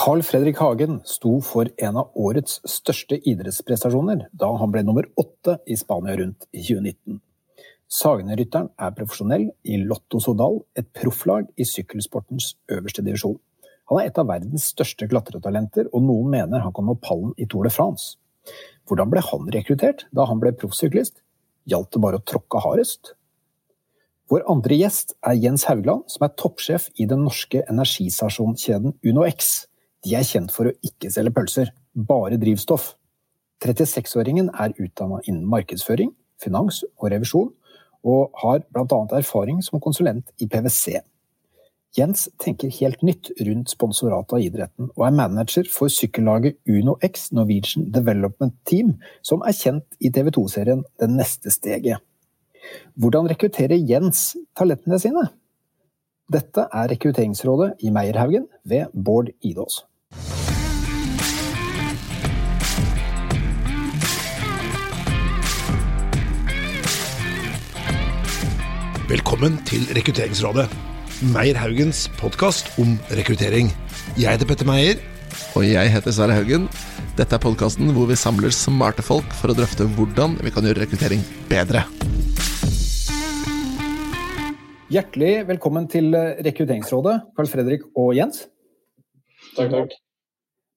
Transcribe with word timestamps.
Carl 0.00 0.22
Fredrik 0.22 0.56
Hagen 0.56 1.02
sto 1.04 1.42
for 1.44 1.68
en 1.76 1.98
av 2.00 2.14
årets 2.16 2.54
største 2.64 3.18
idrettsprestasjoner 3.28 4.22
da 4.32 4.48
han 4.56 4.72
ble 4.72 4.80
nummer 4.86 5.04
åtte 5.20 5.58
i 5.68 5.76
Spania 5.76 6.14
rundt 6.16 6.46
i 6.56 6.62
2019. 6.62 7.18
Sagene-rytteren 7.98 8.70
er 8.80 8.94
profesjonell 8.96 9.44
i 9.68 9.76
Lotto 9.82 10.22
Sodal, 10.24 10.62
et 10.72 10.88
profflag 10.96 11.50
i 11.60 11.68
sykkelsportens 11.68 12.54
øverste 12.72 13.04
divisjon. 13.04 13.36
Han 13.92 14.00
er 14.00 14.08
et 14.08 14.22
av 14.22 14.32
verdens 14.32 14.70
største 14.72 15.04
klatretalenter, 15.10 15.92
og 15.92 16.08
noen 16.08 16.32
mener 16.32 16.64
han 16.64 16.72
kan 16.72 16.88
nå 16.88 16.96
pallen 17.04 17.36
i 17.36 17.44
Tour 17.44 17.68
de 17.68 17.76
France. 17.76 18.16
Hvordan 18.88 19.12
ble 19.12 19.20
han 19.28 19.52
rekruttert 19.52 20.06
da 20.16 20.24
han 20.32 20.40
ble 20.40 20.56
proffsyklist? 20.56 21.20
Gjaldt 21.68 21.92
det 21.92 22.06
bare 22.06 22.22
å 22.22 22.24
tråkke 22.24 22.64
hardest? 22.64 23.18
Vår 24.32 24.48
andre 24.48 24.80
gjest 24.80 25.18
er 25.28 25.36
Jens 25.36 25.68
Haugland, 25.68 26.08
som 26.08 26.24
er 26.24 26.38
toppsjef 26.40 26.88
i 26.96 27.04
den 27.10 27.26
norske 27.28 27.66
energistasjonskjeden 27.68 28.96
UnoX. 29.04 29.66
De 30.04 30.16
er 30.16 30.24
kjent 30.24 30.52
for 30.54 30.70
å 30.70 30.76
ikke 30.86 31.10
selge 31.12 31.34
pølser, 31.36 31.72
bare 31.94 32.38
drivstoff. 32.40 32.94
36-åringen 33.60 34.48
er 34.56 34.72
utdanna 34.80 35.20
innen 35.26 35.44
markedsføring, 35.48 36.14
finans 36.40 36.80
og 36.96 37.10
revisjon, 37.12 37.50
og 38.00 38.30
har 38.40 38.62
bl.a. 38.72 39.00
erfaring 39.18 39.60
som 39.64 39.80
konsulent 39.84 40.30
i 40.40 40.48
PwC. 40.48 41.02
Jens 41.98 42.28
tenker 42.38 42.70
helt 42.70 43.02
nytt 43.02 43.32
rundt 43.42 43.72
sponsoratet 43.72 44.36
av 44.36 44.44
idretten, 44.44 44.92
og 44.94 45.04
er 45.04 45.16
manager 45.18 45.66
for 45.68 45.90
sykkellaget 45.92 46.60
UnoX 46.70 47.28
Norwegian 47.34 47.90
Development 47.92 48.54
Team, 48.64 48.94
som 49.26 49.42
er 49.42 49.56
kjent 49.58 49.98
i 49.98 50.12
TV 50.14 50.30
2-serien 50.36 50.84
Det 51.00 51.10
neste 51.10 51.50
steget. 51.52 51.98
Hvordan 52.94 53.28
rekrutterer 53.28 53.76
Jens 53.76 54.36
talentene 54.56 55.00
sine? 55.02 55.26
Dette 56.30 56.68
er 56.70 56.92
Rekrutteringsrådet 56.92 57.82
i 57.82 57.90
Meierhaugen 57.90 58.46
ved 58.62 58.92
Bård 58.94 59.32
Idås. 59.42 59.82
Velkommen 69.10 69.56
til 69.66 69.88
Rekrutteringsrådet, 69.90 70.68
Meyer-Haugens 71.34 72.04
podkast 72.20 72.68
om 72.78 72.92
rekruttering. 73.10 73.72
Jeg 74.14 74.36
heter 74.36 74.46
Petter 74.46 74.68
Meyer. 74.68 75.00
Og 75.58 75.64
jeg 75.66 75.90
heter 75.90 76.14
Sverre 76.14 76.36
Haugen. 76.36 76.68
Dette 77.18 77.34
er 77.34 77.42
podkasten 77.42 77.90
hvor 77.96 78.06
vi 78.06 78.14
samler 78.14 78.54
smarte 78.54 79.02
folk 79.02 79.26
for 79.40 79.50
å 79.50 79.56
drøfte 79.58 79.88
hvordan 79.96 80.38
vi 80.38 80.52
kan 80.54 80.62
gjøre 80.62 80.84
rekruttering 80.84 81.26
bedre. 81.50 81.82
Hjertelig 84.94 85.34
velkommen 85.50 85.90
til 85.90 86.14
Rekrutteringsrådet, 86.14 87.18
Carl 87.34 87.50
Fredrik 87.50 87.90
og 87.98 88.14
Jens. 88.14 88.44
Takk, 89.56 89.70
takk. 89.74 89.98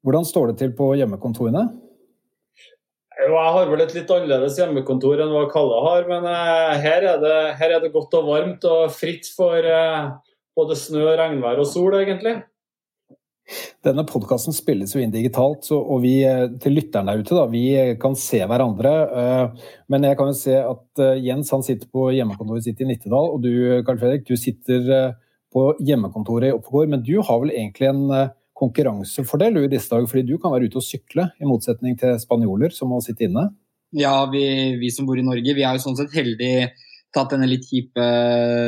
Hvordan 0.03 0.25
står 0.27 0.51
det 0.51 0.59
til 0.59 0.73
på 0.75 0.91
hjemmekontorene? 0.99 1.63
Jo, 3.23 3.35
jeg 3.37 3.51
har 3.55 3.69
vel 3.69 3.83
et 3.83 3.93
litt 3.95 4.09
annerledes 4.11 4.55
hjemmekontor 4.59 5.21
enn 5.23 5.31
hva 5.31 5.43
Kalle 5.51 5.81
har, 5.85 6.07
men 6.09 6.25
uh, 6.27 6.73
her, 6.81 7.05
er 7.13 7.21
det, 7.21 7.35
her, 7.59 7.75
er 7.77 7.83
det, 7.83 7.91
godt 7.93 8.15
og 8.19 8.31
varmt 8.31 8.65
og 8.67 8.89
fritt 8.91 9.29
for 9.31 9.63
uh, 9.63 10.15
både 10.57 10.77
snø, 10.79 11.05
regnvær 11.19 11.61
og 11.61 11.69
sol, 11.69 11.93
egentlig. 12.01 12.41
Denne 13.85 14.05
podkasten 14.07 14.55
spilles 14.55 14.95
jo 14.95 15.03
inn 15.03 15.13
digitalt, 15.13 15.63
så, 15.67 15.77
og 15.77 15.99
vi 16.05 16.13
eh, 16.23 16.45
til 16.63 16.77
lytterne 16.77 17.11
der 17.11 17.23
ute 17.25 17.35
da, 17.35 17.41
vi 17.51 17.65
kan 17.99 18.15
se 18.15 18.39
hverandre. 18.47 18.93
Men 19.91 20.07
jeg 20.07 20.15
kan 20.15 20.29
jo 20.31 20.37
se 20.39 20.55
at 20.55 21.01
Jens 21.19 21.51
han 21.51 21.65
sitter 21.67 21.89
på 21.91 22.05
hjemmekontoret 22.15 22.63
sitt 22.63 22.79
i 22.79 22.87
Nittedal, 22.87 23.33
og 23.33 23.43
du 23.43 23.83
Karl 23.83 23.99
Fredrik, 23.99 24.23
du 24.29 24.39
sitter 24.39 25.11
på 25.51 25.65
hjemmekontoret 25.83 26.53
i 26.53 26.55
Oppegård. 26.55 26.93
Men 26.95 27.03
du 27.03 27.17
har 27.19 27.43
vel 27.43 27.51
egentlig 27.51 27.91
en 27.91 28.05
konkurransefordel 28.63 29.61
i 29.61 29.67
disse 29.71 29.91
dager, 29.91 30.07
fordi 30.09 30.25
du 30.31 30.39
kan 30.41 30.55
være 30.55 30.71
ute 30.71 30.79
og 30.79 30.87
sykle, 30.87 31.27
i 31.37 31.49
motsetning 31.49 31.99
til 31.99 32.17
spanjoler 32.21 32.73
som 32.73 32.89
må 32.93 33.03
sitte 33.03 33.27
inne? 33.27 33.49
Ja, 33.93 34.23
vi, 34.31 34.43
vi 34.81 34.89
som 34.89 35.05
bor 35.05 35.19
i 35.19 35.25
Norge, 35.25 35.53
vi 35.53 35.65
er 35.67 35.77
jo 35.77 35.83
sånn 35.83 35.99
sett 35.99 36.15
heldige 36.15 36.71
tatt 37.13 37.33
denne 37.35 37.49
litt 37.49 37.67
kjipe 37.69 38.05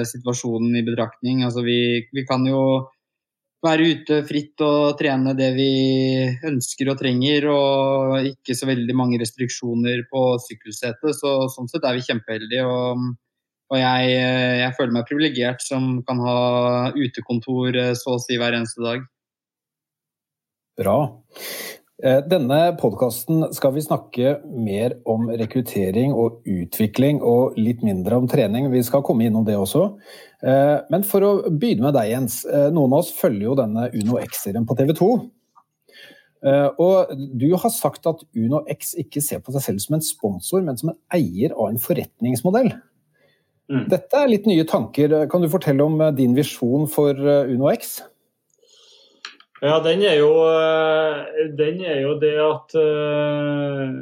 situasjonen 0.06 0.75
i 0.78 0.83
betraktning. 0.85 1.41
Altså, 1.47 1.63
vi, 1.66 2.06
vi, 2.13 2.25
kan 2.29 2.45
jo 2.45 2.61
være 3.66 3.88
ute 3.95 4.19
fritt 4.28 4.61
og 4.61 5.00
trene 5.00 5.33
det 5.38 5.50
vi 5.57 5.72
ønsker 6.45 6.91
og 6.94 7.00
trenger, 7.01 7.50
og 7.50 8.29
ikke 8.29 8.57
så 8.57 8.69
veldig 8.69 8.97
mange 8.97 9.19
restriksjoner 9.22 10.06
på 10.12 10.27
sykkelsetet. 10.45 11.17
Så 11.17 11.35
sånn 11.56 11.72
sett 11.72 11.88
er 11.88 11.97
vi 11.97 12.06
kjempeheldige. 12.06 12.67
Og, 12.69 13.09
og 13.73 13.81
jeg, 13.81 14.13
jeg, 14.62 14.77
føler 14.77 14.94
meg 15.00 15.09
privilegert 15.09 15.66
som 15.66 16.03
kan 16.06 16.22
ha 16.22 16.39
utekontor 16.94 17.81
så 17.97 18.19
å 18.19 18.22
si 18.22 18.38
hver 18.38 18.59
eneste 18.59 18.85
dag. 18.85 19.09
Bra. 20.75 21.24
Eh, 22.03 22.19
denne 22.28 22.58
podkasten 22.75 23.46
skal 23.56 23.72
vi 23.78 23.84
snakke 23.86 24.34
mer 24.52 24.97
om 25.08 25.30
rekruttering 25.31 26.12
og 26.12 26.41
utvikling, 26.44 27.22
og 27.24 27.56
litt 27.56 27.86
mindre 27.88 28.18
om 28.19 28.28
trening. 28.28 28.68
Vi 28.74 28.81
skal 28.84 29.03
komme 29.08 29.24
innom 29.30 29.46
det 29.47 29.56
også. 29.56 29.86
Eh, 30.44 30.81
men 30.91 31.06
for 31.08 31.24
å 31.24 31.31
begynne 31.47 31.88
med 31.88 31.96
deg, 31.96 32.09
Jens. 32.12 32.41
Eh, 32.44 32.68
noen 32.75 32.91
av 32.91 33.06
oss 33.06 33.13
følger 33.16 33.47
jo 33.47 33.56
denne 33.62 33.88
Uno 33.96 34.19
X-serien 34.19 34.68
på 34.68 34.78
TV 34.78 34.91
2. 34.97 35.16
Og 36.46 37.13
du 37.34 37.47
har 37.57 37.72
sagt 37.74 38.06
at 38.06 38.19
Uno 38.38 38.59
X 38.69 38.92
ikke 39.02 39.22
ser 39.24 39.40
på 39.42 39.50
seg 39.56 39.63
selv 39.63 39.81
som 39.81 39.96
en 39.96 40.03
sponsor, 40.06 40.62
men 40.62 40.78
som 40.78 40.92
en 40.92 41.00
eier 41.16 41.56
av 41.56 41.72
en 41.72 41.80
forretningsmodell. 41.81 42.69
Mm. 43.72 43.88
Dette 43.90 44.19
er 44.19 44.30
litt 44.30 44.46
nye 44.46 44.68
tanker. 44.69 45.16
Kan 45.31 45.42
du 45.42 45.50
fortelle 45.50 45.88
om 45.88 45.97
din 46.13 46.36
visjon 46.38 46.86
for 46.92 47.18
Uno 47.18 47.72
X? 47.72 47.96
Ja, 49.63 49.79
den 49.79 50.03
er 50.03 50.17
jo, 50.19 50.31
eh, 50.51 51.45
den 51.55 51.79
er 51.85 52.01
jo 52.03 52.17
det 52.19 52.35
at 52.43 52.75
uh, 52.75 53.93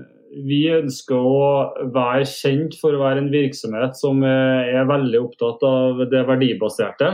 vi 0.48 0.64
ønsker 0.74 1.14
å 1.14 1.90
være 1.94 2.26
kjent 2.26 2.80
for 2.82 2.96
å 2.96 3.04
være 3.04 3.22
en 3.22 3.30
virksomhet 3.34 3.94
som 4.00 4.24
er 4.26 4.88
veldig 4.90 5.20
opptatt 5.22 5.62
av 5.68 6.02
det 6.10 6.24
verdibaserte. 6.26 7.12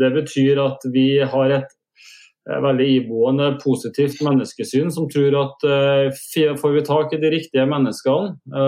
Det 0.00 0.08
betyr 0.14 0.62
at 0.62 0.86
vi 0.94 1.18
har 1.20 1.52
et 1.52 1.74
veldig 2.64 2.86
iboende 2.94 3.50
positivt 3.60 4.22
menneskesyn 4.24 4.88
som 4.94 5.10
tror 5.12 5.36
at 5.42 5.66
får 6.62 6.76
vi 6.78 6.84
tak 6.88 7.12
i 7.12 7.20
de 7.20 7.34
riktige 7.34 7.68
menneskene 7.68 8.62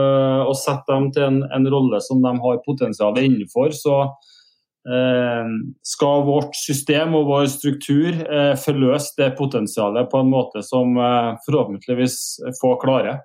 og 0.45 0.53
setter 0.59 0.99
dem 0.99 1.09
til 1.17 1.29
en, 1.31 1.41
en 1.49 1.71
rolle 1.73 2.03
som 2.05 2.21
de 2.21 2.35
har 2.45 2.61
potensial 2.67 3.17
innenfor, 3.23 3.73
så 3.73 4.03
Eh, 4.03 4.38
skal 5.85 6.23
vårt 6.27 6.57
system 6.57 7.17
og 7.19 7.27
vår 7.29 7.49
struktur 7.53 8.15
eh, 8.15 8.55
forløse 8.61 9.17
det 9.19 9.33
potensialet 9.39 10.09
på 10.13 10.23
en 10.23 10.31
måte 10.33 10.63
som 10.65 10.97
eh, 10.97 11.35
forhåpentligvis 11.47 12.19
få 12.61 12.77
klare. 12.83 13.19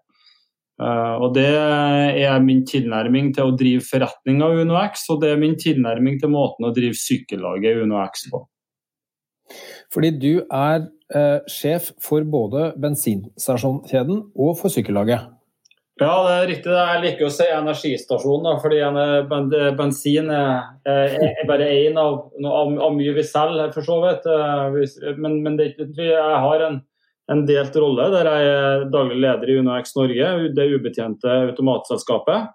Og 0.83 1.35
Det 1.37 1.51
er 1.53 2.39
min 2.41 2.63
tilnærming 2.65 3.29
til 3.37 3.51
å 3.51 3.55
drive 3.55 3.85
forretning 3.85 4.41
av 4.43 4.57
UnoX, 4.57 5.05
og 5.13 5.21
det 5.21 5.29
er 5.29 5.37
min 5.39 5.53
tilnærming 5.55 6.17
til 6.19 6.31
måten 6.33 6.65
å 6.65 6.73
drive 6.75 6.97
sykkellaget 6.97 7.85
UnoX 7.85 8.25
på. 8.33 8.41
Fordi 9.93 10.09
du 10.17 10.31
er 10.49 10.87
eh, 11.13 11.39
sjef 11.51 11.91
for 12.01 12.25
både 12.25 12.71
bensinstasjonskjeden 12.81 14.25
og 14.33 14.57
for 14.59 14.73
sykkellaget. 14.73 15.29
Ja, 16.03 16.13
det 16.25 16.31
er 16.35 16.47
riktig. 16.49 16.71
Jeg 16.75 17.01
liker 17.03 17.27
å 17.27 17.31
si 17.31 17.45
energistasjon, 17.47 18.47
fordi 18.59 18.79
bensin 19.77 20.31
er, 20.33 20.71
er 20.89 21.43
bare 21.47 21.69
én 21.71 21.99
av, 21.99 22.17
av, 22.43 22.73
av, 22.73 22.95
mye 22.97 23.13
vi 23.15 23.23
selger, 23.27 23.71
for 23.75 23.87
så 23.87 23.99
vidt. 24.03 24.27
Eh, 24.27 25.13
men, 25.21 25.37
men 25.45 25.55
det, 25.59 25.69
jeg 25.95 26.39
har 26.45 26.65
en, 26.67 26.81
en, 27.31 27.43
delt 27.47 27.77
rolle 27.79 28.09
der 28.11 28.31
jeg 28.31 28.49
er 28.55 28.87
daglig 28.91 29.21
leder 29.23 29.53
i 29.53 29.59
UnoX 29.61 29.95
Norge, 29.99 30.31
det 30.57 30.71
ubetjente 30.73 31.37
automatselskapet. 31.51 32.51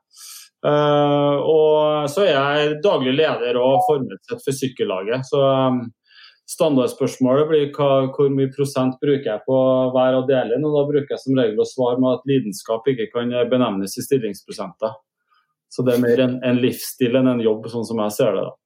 Og 0.59 2.09
så 2.11 2.25
er 2.27 2.33
jeg 2.35 2.79
daglig 2.83 3.15
leder 3.15 3.61
og 3.63 3.85
formelsett 3.87 4.43
for 4.43 4.57
sykkellaget. 4.57 5.29
Så 5.31 5.41
Standardspørsmålet 6.49 7.51
blir 7.51 7.67
hva, 7.77 8.07
hvor 8.15 8.31
mye 8.33 8.49
prosent 8.55 8.97
bruker 9.03 9.27
jeg 9.29 9.45
på 9.45 9.59
hver 9.93 10.17
av 10.17 10.25
delene. 10.31 10.65
og 10.65 10.79
Da 10.79 10.85
bruker 10.89 11.15
jeg 11.15 11.23
som 11.25 11.37
regel 11.37 11.61
å 11.61 11.69
svare 11.69 12.01
med 12.01 12.17
at 12.17 12.31
lidenskap 12.31 12.89
ikke 12.89 13.11
kan 13.13 13.35
benevnes 13.51 13.99
i 14.01 14.05
stillingsprosenter. 14.07 14.97
Så 15.69 15.85
det 15.85 15.95
er 15.95 16.01
mer 16.01 16.23
en, 16.25 16.39
en 16.49 16.63
livsstil 16.63 17.19
enn 17.21 17.29
en 17.29 17.45
jobb, 17.45 17.69
sånn 17.69 17.85
som 17.85 18.01
jeg 18.07 18.17
ser 18.17 18.39
det. 18.39 18.47
da. 18.49 18.57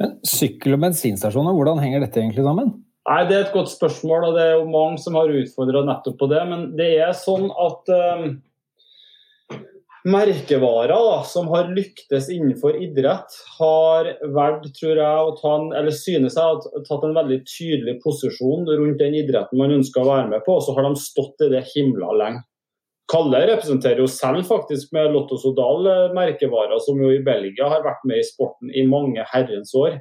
Men 0.00 0.16
Sykkel- 0.26 0.76
og 0.76 0.82
bensinstasjoner, 0.86 1.56
hvordan 1.56 1.82
henger 1.82 2.04
dette 2.06 2.22
egentlig 2.22 2.46
sammen? 2.46 2.72
Nei, 3.04 3.20
Det 3.28 3.36
er 3.36 3.44
et 3.44 3.52
godt 3.52 3.68
spørsmål, 3.68 4.30
og 4.30 4.38
det 4.38 4.46
er 4.48 4.54
jo 4.56 4.72
mange 4.72 4.98
som 5.02 5.16
har 5.20 5.28
utfordra 5.28 5.84
nettopp 5.84 6.16
på 6.20 6.30
det. 6.32 6.40
Men 6.48 6.66
det 6.78 6.90
er 7.04 7.12
sånn 7.18 7.50
at 7.52 7.92
um, 7.92 8.38
merkevarer 10.04 10.92
da, 10.92 11.22
som 11.24 11.48
har 11.48 11.70
lyktes 11.72 12.28
innenfor 12.30 12.76
idrett, 12.82 13.36
har 13.58 14.10
valgt, 14.36 14.74
tror 14.76 14.98
jeg, 15.00 15.20
å 15.24 15.36
ta 15.38 15.52
en, 15.56 15.70
eller 15.72 15.94
synes 15.96 16.36
jeg 16.36 16.44
har 16.44 16.84
tatt 16.88 17.06
en 17.06 17.16
veldig 17.16 17.38
tydelig 17.48 17.96
posisjon 18.04 18.68
rundt 18.68 19.00
den 19.00 19.16
idretten 19.22 19.60
man 19.60 19.72
ønsker 19.78 20.04
å 20.04 20.10
være 20.10 20.28
med 20.34 20.44
på, 20.44 20.58
og 20.58 20.66
så 20.66 20.74
har 20.76 20.84
de 20.84 21.00
stått 21.00 21.46
i 21.46 21.52
det 21.54 21.64
himla 21.72 22.12
lenge. 22.20 22.44
Kalle 23.12 23.42
representerer 23.48 24.00
jo 24.00 24.08
selv 24.08 24.46
faktisk 24.48 24.92
med 24.96 25.12
Lotto 25.12 25.36
Sodal 25.40 25.88
merkevarer, 26.16 26.78
som 26.84 27.00
jo 27.00 27.10
i 27.12 27.22
Belgia 27.24 27.68
har 27.68 27.84
vært 27.84 28.04
med 28.08 28.20
i 28.20 28.26
sporten 28.28 28.72
i 28.72 28.84
mange 28.88 29.24
herrens 29.32 29.74
år. 29.76 29.98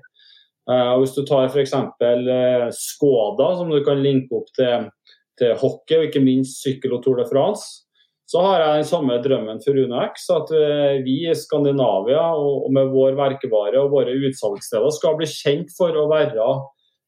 Uh, 0.69 0.95
hvis 1.01 1.11
du 1.11 1.25
tar 1.27 1.50
f.eks. 1.50 1.73
Uh, 1.75 2.69
Skoda, 2.71 3.50
som 3.59 3.71
du 3.71 3.81
kan 3.83 4.00
linke 4.00 4.39
opp 4.39 4.47
til, 4.55 4.88
til 5.39 5.51
hockey 5.59 6.00
og 6.00 6.07
ikke 6.07 6.23
minst 6.23 6.63
sykkel 6.63 6.95
og 6.95 7.03
Tour 7.03 7.19
de 7.19 7.27
France, 7.27 7.83
så 8.29 8.41
har 8.41 8.61
jeg 8.61 8.81
den 8.81 8.87
samme 8.89 9.17
drømmen 9.23 9.59
for 9.63 9.77
UnoX. 9.77 10.27
At 10.33 10.53
uh, 10.55 11.01
vi 11.05 11.17
i 11.27 11.35
Skandinavia 11.37 12.23
og, 12.39 12.69
med 12.73 12.93
vår 12.93 13.17
verkevare 13.19 13.81
og 13.81 13.91
våre 13.93 14.15
utsalgssteder 14.29 14.95
skal 14.95 15.19
bli 15.19 15.29
kjent 15.29 15.73
for 15.77 15.95
å 15.97 16.07
være 16.11 16.53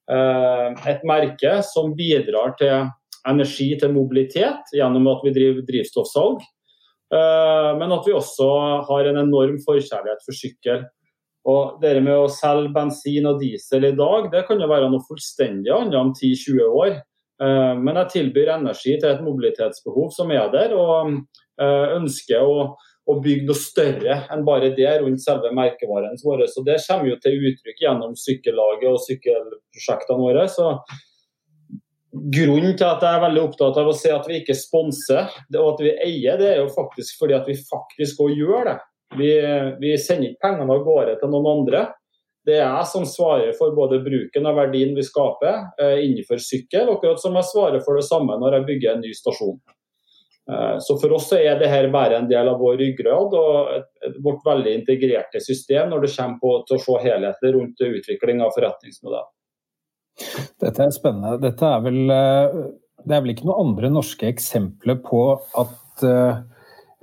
et 0.06 1.00
merke 1.01 1.56
som 1.65 1.95
bidrar 1.97 2.51
til 2.59 2.91
energi 3.25 3.71
til 3.81 3.89
mobilitet 3.89 4.69
gjennom 4.69 5.07
at 5.09 5.23
vi 5.25 5.31
driver 5.33 5.63
drivstoffsalg. 5.65 6.44
Men 7.09 7.95
at 7.95 8.06
vi 8.06 8.13
også 8.13 8.50
har 8.85 9.09
en 9.09 9.18
enorm 9.23 9.57
forkjærlighet 9.65 10.21
for 10.27 10.38
sykkel. 10.38 10.85
Og 11.45 11.77
det 11.81 11.94
med 12.01 12.15
å 12.18 12.29
selge 12.31 12.73
bensin 12.73 13.27
og 13.29 13.41
diesel 13.41 13.85
i 13.85 13.94
dag, 13.97 14.31
det 14.33 14.45
kan 14.47 14.61
jo 14.61 14.69
være 14.69 14.89
noe 14.89 15.06
fullstendig 15.06 15.73
annet 15.73 15.97
om 16.00 16.09
10-20 16.15 16.63
år. 16.65 16.95
Eh, 17.41 17.73
men 17.81 17.97
jeg 17.99 18.11
tilbyr 18.13 18.53
energi 18.55 18.95
til 18.99 19.09
et 19.11 19.23
mobilitetsbehov 19.23 20.11
som 20.15 20.31
er 20.31 20.47
der, 20.53 20.75
og 20.77 21.15
eh, 21.59 21.95
ønsker 21.97 22.43
å, 22.43 22.69
å 23.05 23.17
bygge 23.23 23.49
noe 23.49 23.59
større 23.59 24.21
enn 24.31 24.45
bare 24.47 24.71
det 24.77 24.93
rundt 25.01 25.23
selve 25.23 25.51
merkevaren 25.55 26.15
vår. 26.23 26.45
Så 26.51 26.63
Det 26.67 26.79
kommer 26.85 27.11
jo 27.11 27.19
til 27.23 27.49
uttrykk 27.51 27.83
gjennom 27.83 28.15
sykkellaget 28.19 28.87
og 28.93 29.03
sykkelprosjektene 29.07 30.23
våre. 30.23 30.47
så 30.51 30.71
Grunnen 32.15 32.77
til 32.79 32.87
at 32.87 33.01
jeg 33.03 33.11
er 33.11 33.23
veldig 33.25 33.41
opptatt 33.43 33.77
av 33.81 33.89
å 33.91 33.93
si 33.97 34.07
at 34.07 34.27
vi 34.29 34.37
ikke 34.39 34.55
sponser 34.55 35.25
og 35.57 35.73
at 35.73 35.81
vi 35.83 35.89
eier, 35.99 36.37
det 36.39 36.53
er 36.53 36.61
jo 36.61 36.69
faktisk 36.71 37.19
fordi 37.19 37.35
at 37.35 37.49
vi 37.49 37.57
faktisk 37.59 38.21
òg 38.23 38.37
gjør 38.39 38.69
det. 38.69 38.75
Vi, 39.19 39.31
vi 39.81 39.91
sender 39.99 40.31
ikke 40.31 40.47
pengene 40.47 40.77
av 40.77 40.85
gårde 40.87 41.17
til 41.19 41.33
noen 41.33 41.49
andre. 41.51 41.81
Det 42.45 42.59
er 42.59 42.68
jeg 42.68 42.89
som 42.92 43.06
svarer 43.09 43.56
for 43.57 43.74
både 43.74 44.03
bruken 44.06 44.45
av 44.45 44.59
verdien 44.59 44.94
vi 44.94 45.06
skaper 45.06 45.81
eh, 45.81 46.03
innenfor 46.06 46.42
sykkel, 46.42 46.92
akkurat 46.94 47.21
som 47.21 47.33
jeg 47.39 47.50
svarer 47.50 47.81
for 47.86 47.97
det 47.97 48.06
samme 48.06 48.38
når 48.42 48.59
jeg 48.59 48.68
bygger 48.69 48.94
en 48.94 49.01
ny 49.01 49.13
stasjon. 49.18 49.57
Eh, 50.51 50.75
så 50.80 50.97
For 51.01 51.15
oss 51.18 51.31
er 51.33 51.57
dette 51.57 51.89
bare 51.94 52.19
en 52.19 52.30
del 52.30 52.50
av 52.51 52.62
vår 52.62 52.77
ryggrad 52.83 53.33
og 53.33 53.71
et, 53.80 53.88
et, 54.06 54.18
vårt 54.24 54.45
veldig 54.45 54.75
integrerte 54.81 55.42
system 55.42 55.89
når 55.89 56.06
det 56.06 56.12
kommer 56.13 56.42
på, 56.44 56.51
til 56.68 56.77
å 56.77 56.83
se 56.86 57.00
helheten 57.07 57.56
rundt 57.57 57.86
utvikling 57.88 58.44
av 58.45 58.53
forretningsmodell. 58.57 59.30
Dette 60.62 60.86
er 60.86 60.94
spennende. 60.95 61.39
Dette 61.42 61.71
er 61.71 61.81
vel, 61.88 62.01
eh, 62.13 62.59
det 63.06 63.18
er 63.18 63.25
vel 63.25 63.33
ikke 63.33 63.50
noen 63.50 63.71
andre 63.71 63.89
norske 63.97 64.30
eksempler 64.30 65.01
på 65.06 65.25
at 65.62 66.06
uh, 66.06 66.44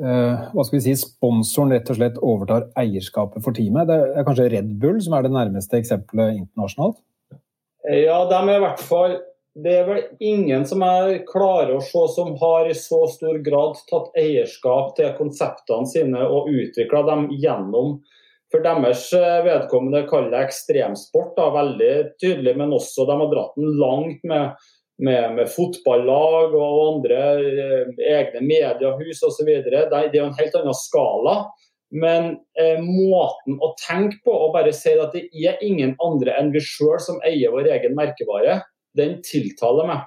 hva 0.00 0.64
skal 0.64 0.78
vi 0.78 0.82
si, 0.86 0.94
sponsoren 0.98 1.74
rett 1.74 1.90
og 1.92 1.98
slett 1.98 2.16
overtar 2.24 2.64
eierskapet 2.80 3.44
for 3.44 3.54
teamet. 3.54 3.90
Det 3.90 3.98
er 4.16 4.26
kanskje 4.26 4.48
Red 4.54 4.70
Bull 4.82 4.96
som 5.04 5.14
er 5.14 5.26
det 5.26 5.34
nærmeste 5.34 5.78
eksempelet 5.78 6.40
internasjonalt? 6.40 6.96
Ja, 7.92 8.22
de 8.30 8.38
er 8.38 8.56
i 8.56 8.62
hvert 8.62 8.82
fall 8.86 9.16
Det 9.58 9.72
er 9.74 9.88
vel 9.88 10.02
ingen 10.22 10.62
som 10.64 10.80
er 10.86 11.24
klare 11.28 11.74
å 11.76 11.84
se 11.84 12.06
som 12.14 12.30
har 12.40 12.70
i 12.70 12.76
så 12.78 13.02
stor 13.12 13.36
grad 13.44 13.76
tatt 13.90 14.14
eierskap 14.16 14.94
til 14.96 15.12
konseptene 15.18 15.90
sine 15.90 16.22
og 16.24 16.48
utvikla 16.48 17.02
dem 17.10 17.26
gjennom 17.36 17.98
for 18.52 18.64
deres 18.64 19.06
eh, 19.16 19.40
vedkommende 19.46 20.04
kaller 20.10 20.32
det 20.34 20.42
ekstremsport, 20.46 21.32
da, 21.38 21.48
veldig 21.54 21.92
tydelig, 22.20 22.52
men 22.60 22.74
også 22.76 23.06
de 23.08 23.16
har 23.20 23.30
dratt 23.32 23.56
den 23.56 23.78
langt 23.80 24.24
med 24.28 24.66
med, 25.02 25.34
med 25.36 25.50
fotballag 25.50 26.54
og 26.54 26.78
andre 26.86 27.18
eh, 27.42 27.90
egne 28.14 28.42
mediehus 28.46 29.22
osv. 29.26 29.48
Det, 29.48 29.82
det 29.90 30.00
er 30.00 30.20
jo 30.20 30.28
en 30.28 30.38
helt 30.38 30.56
annen 30.60 30.78
skala. 30.78 31.36
Men 31.92 32.30
eh, 32.60 32.80
måten 32.80 33.58
å 33.60 33.74
tenke 33.82 34.22
på 34.24 34.32
og 34.32 34.54
bare 34.54 34.72
si 34.76 34.94
at 34.96 35.12
det 35.12 35.26
er 35.44 35.60
ingen 35.64 35.92
andre 36.04 36.38
enn 36.40 36.52
vi 36.54 36.62
sjøl 36.64 37.00
som 37.02 37.20
eier 37.28 37.52
vår 37.52 37.68
egen 37.74 37.96
merkevare, 37.98 38.62
den 38.96 39.18
tiltaler 39.26 39.90
meg. 39.90 40.06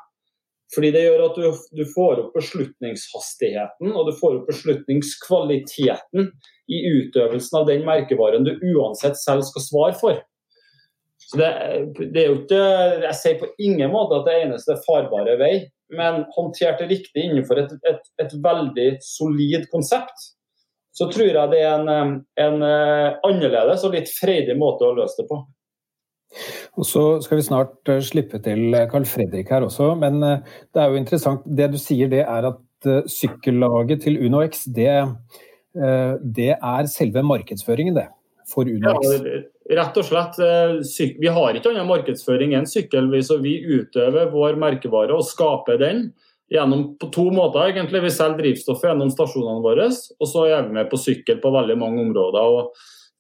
Fordi 0.74 0.90
det 0.96 1.04
gjør 1.04 1.28
at 1.28 1.36
du, 1.38 1.46
du, 1.78 1.84
får 1.94 2.24
opp 2.24 2.38
beslutningshastigheten 2.38 3.92
og 3.94 4.10
du 4.10 4.16
får 4.18 4.40
opp 4.40 4.48
beslutningskvaliteten 4.50 6.32
i 6.74 6.80
utøvelsen 6.90 7.60
av 7.60 7.68
den 7.70 7.86
merkevaren 7.86 8.48
du 8.48 8.56
uansett 8.74 9.20
selv 9.22 9.46
skal 9.52 9.66
svare 9.68 10.00
for. 10.00 10.24
Så 11.26 11.40
det, 11.40 11.50
det, 12.14 12.22
er 12.22 12.28
jo 12.30 12.38
ikke 12.44 12.62
Jeg 13.08 13.18
sier 13.18 13.40
på 13.40 13.50
ingen 13.58 13.90
måte 13.94 14.20
at 14.20 14.28
det 14.28 14.38
eneste 14.44 14.78
farbare 14.86 15.38
vei, 15.42 15.54
men 15.96 16.24
håndtert 16.36 16.82
det 16.82 16.90
riktig 16.92 17.26
innenfor 17.26 17.62
et, 17.62 17.74
et, 17.90 18.08
et, 18.22 18.34
veldig 18.44 18.88
solid 19.06 19.68
konsept, 19.74 20.32
så 20.96 21.10
tror 21.12 21.28
jeg 21.28 21.52
det 21.52 21.62
er 21.62 21.76
en, 21.76 22.14
en 22.42 22.66
eh, 22.66 23.18
annerledes 23.28 23.84
og 23.86 23.98
litt 23.98 24.10
freidig 24.14 24.56
måte 24.58 24.88
å 24.88 24.96
løse 24.98 25.20
det 25.22 25.28
på. 25.30 25.42
Og 26.76 26.88
Så 26.88 27.04
skal 27.26 27.40
vi 27.40 27.48
snart 27.48 27.92
eh, 27.92 28.04
slippe 28.06 28.40
til 28.46 28.74
eh, 28.74 28.88
Carl 28.92 29.08
Fredrik 29.10 29.52
her 29.54 29.68
også, 29.68 29.92
men 30.00 30.22
det 30.24 30.82
er 30.82 30.94
jo 30.94 31.02
interessant. 31.02 31.46
Det 31.46 31.72
du 31.74 31.80
sier 31.82 32.12
det 32.12 32.24
er 32.24 32.52
at 32.54 32.62
sykkellaget 33.10 34.06
til 34.06 34.20
UnoX, 34.22 34.68
det, 34.70 34.92
det 36.38 36.52
er 36.54 36.90
selve 36.92 37.24
markedsføringen, 37.26 37.96
det. 37.98 38.06
For 38.52 38.70
UnoX. 38.70 39.10
Ja, 39.10 39.40
Rett 39.66 39.98
og 39.98 40.06
slett, 40.06 40.38
eh, 40.40 41.16
Vi 41.20 41.28
har 41.28 41.54
ikke 41.54 41.72
annen 41.72 41.88
markedsføring 41.90 42.54
enn 42.54 42.68
sykkel. 42.70 43.10
så 43.24 43.42
Vi 43.42 43.64
utøver 43.66 44.32
vår 44.32 44.56
merkevare 44.58 45.12
og 45.12 45.26
skaper 45.26 45.80
den 45.80 46.14
gjennom 46.52 46.98
på 47.00 47.12
to 47.12 47.32
måter. 47.32 47.72
egentlig. 47.72 48.04
Vi 48.04 48.10
selger 48.10 48.38
drivstoffet 48.38 48.92
gjennom 48.92 49.10
stasjonene 49.10 49.64
våre, 49.64 49.86
og 49.86 50.28
så 50.28 50.46
er 50.46 50.64
vi 50.64 50.74
med 50.74 50.90
på 50.90 50.98
sykkel 50.98 51.42
på 51.42 51.52
veldig 51.52 51.78
mange 51.78 52.00
områder. 52.00 52.42
og 52.42 52.74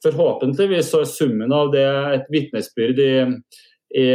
Forhåpentligvis 0.04 0.92
så 0.92 1.02
er 1.02 1.06
summen 1.06 1.52
av 1.52 1.72
det 1.72 1.82
et 2.14 2.28
vitnesbyrd 2.30 3.00
i, 3.00 3.42
i 3.98 4.06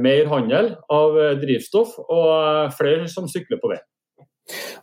mer 0.00 0.24
handel 0.26 0.76
av 0.88 1.12
drivstoff 1.42 1.98
og 2.08 2.72
flere 2.72 3.06
som 3.06 3.28
sykler 3.28 3.60
på 3.60 3.68
vei. 3.68 3.78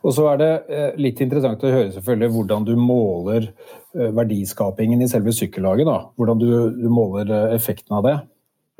Og 0.04 0.12
så 0.12 0.26
er 0.32 0.40
det 0.40 0.50
eh, 0.68 0.90
litt 1.00 1.22
interessant 1.24 1.64
å 1.64 1.72
høre 1.72 1.92
selvfølgelig 1.94 2.34
hvordan 2.34 2.66
du 2.68 2.74
måler 2.76 3.48
eh, 3.48 4.10
verdiskapingen 4.12 5.02
i 5.04 5.08
selve 5.08 5.32
sykkellaget. 5.36 5.88
Da. 5.88 5.98
Hvordan 6.20 6.42
du, 6.42 6.48
du, 6.76 6.86
måler 6.92 7.32
eh, 7.32 7.56
effekten 7.56 7.96
av 7.96 8.04
det. 8.06 8.14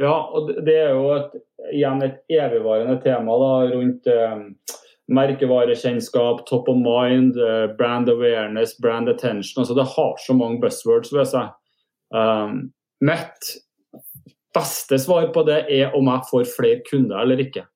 Ja, 0.02 0.14
og 0.34 0.52
det 0.66 0.76
er 0.76 0.92
jo 0.92 1.10
et, 1.16 1.36
igjen 1.72 2.04
et 2.04 2.20
evigvarende 2.32 2.98
tema 3.04 3.36
da, 3.40 3.52
rundt 3.72 4.08
eh, 4.10 4.46
merkevarekjennskap, 5.14 6.44
top 6.48 6.68
of 6.72 6.80
mind, 6.80 7.36
brand 7.78 8.08
awareness, 8.08 8.72
brand 8.80 9.08
attention. 9.12 9.60
Altså, 9.60 9.76
det 9.76 9.84
har 9.92 10.16
så 10.20 10.36
mange 10.36 10.62
buzzwords 10.62 11.12
ved 11.12 11.28
seg. 11.28 11.52
Um, 12.14 12.70
mitt 13.04 13.50
beste 14.54 14.96
svar 15.02 15.28
på 15.34 15.44
det 15.44 15.64
er 15.72 15.92
om 15.96 16.08
jeg 16.08 16.28
får 16.30 16.48
flere 16.54 16.80
kunder 16.88 17.20
eller 17.20 17.42
ikke. 17.44 17.66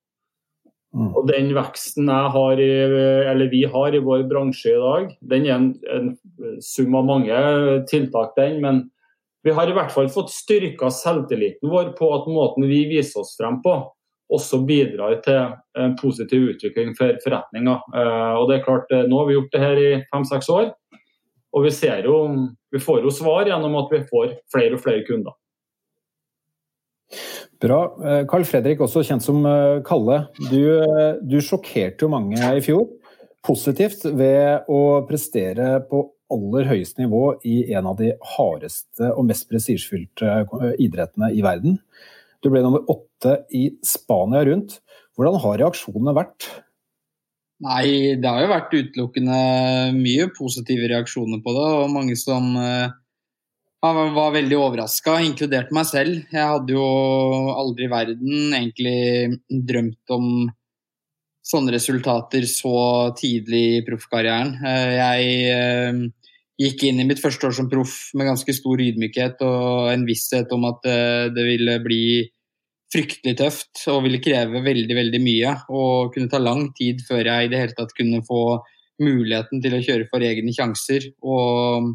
Mm. 0.98 1.10
Og 1.14 1.28
den 1.30 1.52
veksten 1.54 2.08
har 2.10 2.58
vi 2.58 3.60
har 3.70 3.94
i 3.94 4.00
vår 4.02 4.24
bransje 4.31 4.72
i 4.74 4.81
dag, 4.82 5.10
den 5.31 5.44
er 5.46 5.55
en, 5.55 5.69
en 5.94 6.08
sum 6.64 6.96
av 6.98 7.06
mange 7.06 7.43
tiltak, 7.90 8.32
den. 8.38 8.58
Men 8.64 8.81
vi 9.46 9.55
har 9.55 9.70
i 9.70 9.76
hvert 9.76 9.94
fall 9.94 10.10
fått 10.10 10.32
styrka 10.34 10.90
selvtilliten 10.90 11.70
vår 11.70 11.93
på 11.98 12.10
at 12.17 12.26
måten 12.31 12.67
vi 12.67 12.82
viser 12.90 13.22
oss 13.22 13.36
frem 13.38 13.60
på, 13.62 13.76
også 14.34 14.60
bidrar 14.69 15.20
til 15.24 15.55
en 15.78 15.94
positiv 16.00 16.50
utvikling 16.52 16.93
for 16.98 17.17
forretninga. 17.22 17.78
Eh, 17.94 18.32
og 18.36 18.50
det 18.50 18.58
er 18.58 18.67
klart, 18.67 18.90
eh, 18.93 19.06
Nå 19.08 19.22
har 19.22 19.28
vi 19.28 19.38
gjort 19.38 19.55
det 19.55 19.62
her 19.62 19.81
i 19.81 19.90
fem-seks 20.10 20.50
år, 20.52 20.72
og 21.56 21.64
vi, 21.64 21.72
jo, 22.05 22.17
vi 22.74 22.81
får 22.82 23.06
jo 23.06 23.14
svar 23.14 23.48
gjennom 23.48 23.78
at 23.81 23.94
vi 23.94 24.02
får 24.10 24.34
flere 24.52 24.76
og 24.76 24.82
flere 24.82 25.06
kunder. 25.06 25.32
Bra. 27.60 27.81
Eh, 28.05 28.22
Carl 28.29 28.44
Fredrik, 28.46 28.82
også 28.84 29.03
kjent 29.06 29.24
som 29.24 29.41
eh, 29.48 29.81
Kalle. 29.86 30.20
Du, 30.50 30.60
eh, 30.60 31.19
du 31.24 31.38
sjokkerte 31.43 32.06
jo 32.06 32.12
mange 32.12 32.38
i 32.38 32.62
fjor 32.65 32.86
positivt 33.46 34.05
ved 34.19 34.69
å 34.70 35.00
prestere 35.08 35.79
på 35.88 36.05
aller 36.34 36.69
høyeste 36.69 37.00
nivå 37.00 37.38
i 37.48 37.72
en 37.72 37.88
av 37.88 37.96
de 38.00 38.12
hardeste 38.34 39.08
og 39.15 39.24
mest 39.31 39.46
prestisjefylte 39.48 40.43
idrettene 40.84 41.31
i 41.32 41.41
verden. 41.44 41.79
Du 42.44 42.50
ble 42.53 42.60
nummer 42.62 42.84
åtte 42.93 43.38
i 43.56 43.70
Spania 43.86 44.43
rundt. 44.44 44.82
Hvordan 45.17 45.41
har 45.41 45.56
reaksjonene 45.62 46.15
vært? 46.19 46.50
Nei, 47.65 48.19
det 48.20 48.29
har 48.29 48.44
jo 48.44 48.53
vært 48.53 48.77
utelukkende 48.77 49.38
mye 49.96 50.29
positive 50.36 50.93
reaksjoner 50.93 51.41
på 51.43 51.56
det, 51.56 51.65
og 51.79 51.94
mange 51.94 52.19
som 52.20 52.53
jeg 53.79 54.13
var 54.17 54.32
veldig 54.35 54.56
overraska, 54.58 55.20
inkludert 55.23 55.69
meg 55.75 55.87
selv. 55.87 56.23
Jeg 56.35 56.53
hadde 56.53 56.75
jo 56.75 56.87
aldri 57.55 57.87
i 57.87 57.93
verden 57.93 58.56
egentlig 58.56 59.39
drømt 59.49 60.15
om 60.15 60.49
sånne 61.49 61.73
resultater 61.73 62.44
så 62.51 62.79
tidlig 63.17 63.63
i 63.79 63.85
proffkarrieren. 63.87 64.56
Eh, 64.67 64.94
jeg 64.99 65.29
eh, 65.53 66.01
gikk 66.61 66.82
inn 66.89 66.99
i 67.01 67.06
mitt 67.08 67.23
første 67.23 67.49
år 67.49 67.55
som 67.56 67.70
proff 67.70 68.11
med 68.19 68.29
ganske 68.29 68.56
stor 68.56 68.82
ydmykhet 68.82 69.47
og 69.47 69.93
en 69.93 70.05
visshet 70.08 70.51
om 70.53 70.67
at 70.69 70.89
eh, 70.91 71.29
det 71.32 71.47
ville 71.47 71.79
bli 71.85 72.03
fryktelig 72.93 73.37
tøft 73.39 73.85
og 73.93 74.03
ville 74.06 74.20
kreve 74.25 74.65
veldig, 74.65 74.99
veldig 74.99 75.23
mye. 75.23 75.55
Og 75.70 76.13
kunne 76.17 76.31
ta 76.32 76.43
lang 76.43 76.69
tid 76.77 77.05
før 77.08 77.23
jeg 77.31 77.47
i 77.47 77.53
det 77.53 77.63
hele 77.63 77.79
tatt 77.79 77.94
kunne 77.97 78.25
få 78.27 78.43
muligheten 78.99 79.63
til 79.63 79.77
å 79.77 79.82
kjøre 79.87 80.11
for 80.11 80.25
egne 80.27 80.53
sjanser. 80.56 81.13
Og 81.23 81.94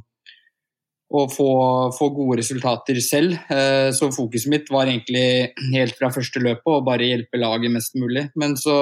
å 1.13 1.23
få, 1.29 1.49
få, 1.93 2.09
gode 2.15 2.39
resultater 2.41 2.97
selv. 3.03 3.35
Eh, 3.53 3.89
så 3.93 4.09
fokuset 4.13 4.49
mitt 4.49 4.71
var 4.73 4.89
egentlig 4.89 5.53
helt 5.73 5.97
fra 5.99 6.09
første 6.13 6.41
løpet 6.41 6.69
å 6.69 6.83
bare 6.85 7.09
hjelpe 7.11 7.41
laget 7.41 7.73
mest 7.75 7.97
mulig. 7.99 8.27
Men 8.39 8.57
så 8.57 8.77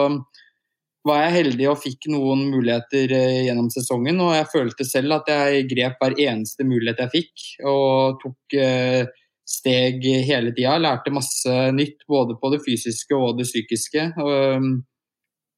var 1.08 1.24
jeg 1.26 1.36
heldig 1.40 1.68
og 1.72 1.82
fikk 1.82 2.08
noen 2.14 2.46
muligheter 2.54 3.12
eh, 3.18 3.42
gjennom 3.48 3.68
sesongen. 3.74 4.22
Og 4.24 4.36
jeg 4.38 4.52
følte 4.54 4.88
selv 4.88 5.18
at 5.18 5.32
jeg 5.34 5.68
grep 5.74 6.00
hver 6.00 6.16
eneste 6.24 6.68
mulighet 6.68 7.04
jeg 7.04 7.14
fikk, 7.18 7.48
og 7.68 8.22
tok 8.24 8.58
eh, 8.60 9.04
steg 9.52 10.06
hele 10.30 10.54
tida. 10.56 10.78
Lærte 10.80 11.14
masse 11.14 11.58
nytt 11.76 12.08
både 12.08 12.40
på 12.40 12.54
det 12.54 12.62
fysiske 12.64 13.18
og 13.18 13.42
det 13.42 13.50
psykiske. 13.50 14.08
Og, 14.24 14.72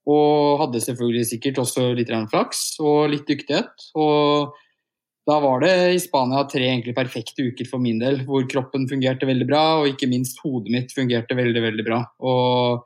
og 0.10 0.60
hadde 0.64 0.82
selvfølgelig 0.84 1.30
sikkert 1.36 1.62
også 1.68 1.92
litt 1.94 2.12
flaks 2.34 2.66
og 2.82 3.12
litt 3.14 3.30
dyktighet. 3.30 3.92
Og 3.94 4.58
da 5.28 5.38
var 5.40 5.62
det 5.64 5.74
i 5.96 6.00
Spania 6.04 6.44
tre 6.52 6.66
egentlig 6.68 6.96
perfekte 6.98 7.46
uker 7.48 7.68
for 7.70 7.80
min 7.80 8.02
del, 8.02 8.24
hvor 8.28 8.44
kroppen 8.52 8.90
fungerte 8.90 9.28
veldig 9.30 9.48
bra, 9.48 9.64
og 9.80 9.94
ikke 9.94 10.10
minst 10.12 10.42
hodet 10.44 10.74
mitt 10.74 10.96
fungerte 10.96 11.38
veldig, 11.38 11.62
veldig 11.64 11.86
bra. 11.88 12.00
Og 12.28 12.84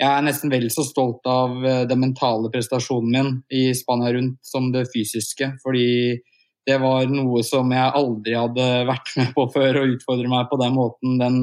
jeg 0.00 0.08
er 0.08 0.24
nesten 0.24 0.52
vel 0.52 0.68
så 0.72 0.84
stolt 0.86 1.26
av 1.28 1.58
eh, 1.66 1.82
den 1.90 2.00
mentale 2.00 2.48
prestasjonen 2.52 3.10
min 3.10 3.32
i 3.52 3.66
Spania 3.76 4.14
rundt 4.14 4.38
som 4.46 4.70
det 4.72 4.86
fysiske, 4.94 5.50
fordi 5.64 6.20
det 6.68 6.76
var 6.80 7.10
noe 7.10 7.42
som 7.44 7.72
jeg 7.74 7.96
aldri 7.98 8.36
hadde 8.38 8.68
vært 8.88 9.10
med 9.18 9.32
på 9.36 9.48
før, 9.52 9.80
å 9.80 9.88
utfordre 9.96 10.30
meg 10.30 10.46
på 10.48 10.60
den 10.62 10.76
måten. 10.78 11.18
Den, 11.20 11.40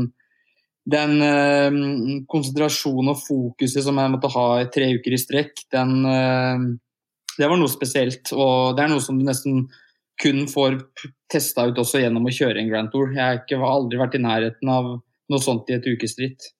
den 0.87 1.17
øh, 1.27 1.81
konsentrasjonen 2.31 3.11
og 3.13 3.21
fokuset 3.25 3.83
som 3.85 3.99
jeg 3.99 4.15
måtte 4.15 4.31
ha 4.33 4.47
i 4.61 4.69
tre 4.73 4.93
uker 4.95 5.17
i 5.17 5.21
strekk, 5.21 5.67
den 5.75 5.97
øh, 6.07 6.67
Det 7.37 7.45
var 7.45 7.59
noe 7.59 7.69
spesielt, 7.69 8.31
og 8.33 8.73
det 8.77 8.87
er 8.87 8.89
noe 8.89 9.03
som 9.03 9.19
du 9.19 9.27
nesten 9.27 9.67
kun 10.21 10.45
får 10.49 10.79
testa 11.31 11.67
ut 11.69 11.79
også 11.81 12.01
gjennom 12.01 12.27
å 12.27 12.33
kjøre 12.33 12.61
en 12.61 12.69
Grand 12.71 12.91
Tour. 12.93 13.11
Jeg 13.15 13.43
har 13.51 13.67
aldri 13.69 13.99
vært 14.01 14.17
i 14.17 14.23
nærheten 14.23 14.71
av 14.71 14.93
noe 14.97 15.43
sånt 15.43 15.69
i 15.69 15.77
et 15.77 15.87
ukesritt. 15.87 16.53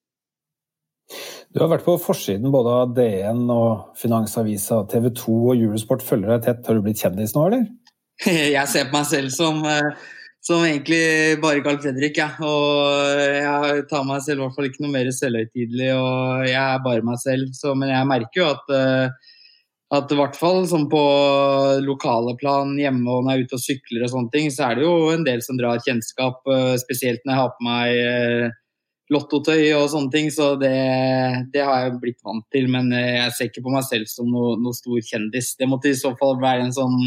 Du 1.55 1.61
har 1.61 1.71
vært 1.71 1.85
på 1.87 1.95
forsiden 2.03 2.51
både 2.51 2.73
av 2.81 2.93
DN 2.97 3.45
og 3.53 3.95
Finansavisa, 3.97 4.81
TV 4.91 5.09
2 5.15 5.35
og 5.37 5.53
Eurosport 5.55 6.03
følger 6.03 6.33
deg 6.33 6.43
tett. 6.45 6.65
Har 6.67 6.75
du 6.75 6.83
blitt 6.83 7.01
kjendis 7.01 7.33
nå, 7.37 7.47
eller? 7.47 7.65
Jeg 8.57 8.67
ser 8.71 8.89
på 8.89 8.97
meg 8.97 9.07
selv 9.07 9.31
som, 9.31 9.61
eh, 9.69 10.09
som 10.43 10.65
egentlig 10.67 11.39
bare 11.43 11.63
Carl 11.63 11.79
Fredrik, 11.83 12.19
ja. 12.19 12.27
og 12.43 13.21
jeg 13.21 13.87
tar 13.91 14.05
meg 14.07 14.21
selv 14.25 14.41
i 14.41 14.43
hvert 14.45 14.57
fall 14.57 14.67
ikke 14.69 14.83
noe 14.83 14.93
mer 14.93 15.09
selvhøytidelig. 15.13 15.89
og 15.95 16.45
Jeg 16.49 16.61
er 16.61 16.85
bare 16.85 17.05
meg 17.07 17.19
selv, 17.23 17.51
så, 17.57 17.73
men 17.77 17.93
jeg 17.93 18.09
merker 18.09 18.41
jo 18.41 18.47
at 18.53 18.71
uh, 18.73 19.33
at 19.95 20.11
i 20.11 20.17
hvert 20.19 20.35
fall 20.35 20.65
sånn 20.67 20.89
på 20.91 21.01
lokale 21.85 22.33
plan 22.39 22.73
hjemme 22.75 23.07
og 23.07 23.23
når 23.23 23.31
jeg 23.31 23.39
er 23.39 23.47
ute 23.47 23.57
og 23.57 23.63
sykler 23.63 24.03
og 24.03 24.11
sånne 24.11 24.33
ting, 24.33 24.49
så 24.51 24.65
er 24.67 24.77
det 24.77 24.83
jo 24.83 24.95
en 25.13 25.23
del 25.27 25.43
som 25.45 25.59
drar 25.59 25.83
kjennskap, 25.83 26.41
eh, 26.51 26.73
spesielt 26.81 27.21
når 27.23 27.33
jeg 27.33 27.41
har 27.41 27.53
på 27.55 27.67
meg 27.67 27.99
eh, 28.01 28.57
lottotøy 29.15 29.61
og 29.77 29.85
sånne 29.93 30.11
ting. 30.11 30.27
Så 30.33 30.49
det, 30.59 30.73
det, 31.53 31.63
har 31.63 31.85
jeg 31.85 32.01
blitt 32.01 32.19
vant 32.27 32.43
til, 32.51 32.67
men 32.73 32.91
eh, 32.91 33.13
jeg 33.21 33.35
ser 33.37 33.51
ikke 33.51 33.63
på 33.69 33.75
meg 33.77 33.87
selv 33.87 34.11
som 34.11 34.27
noe, 34.33 34.57
noe 34.59 34.75
stor 34.75 34.99
kjendis. 35.11 35.53
Det 35.55 35.69
måtte 35.71 35.93
i 35.93 35.99
så 35.99 36.11
fall 36.19 36.35
være 36.43 36.67
en 36.67 36.75
sånn 36.75 36.97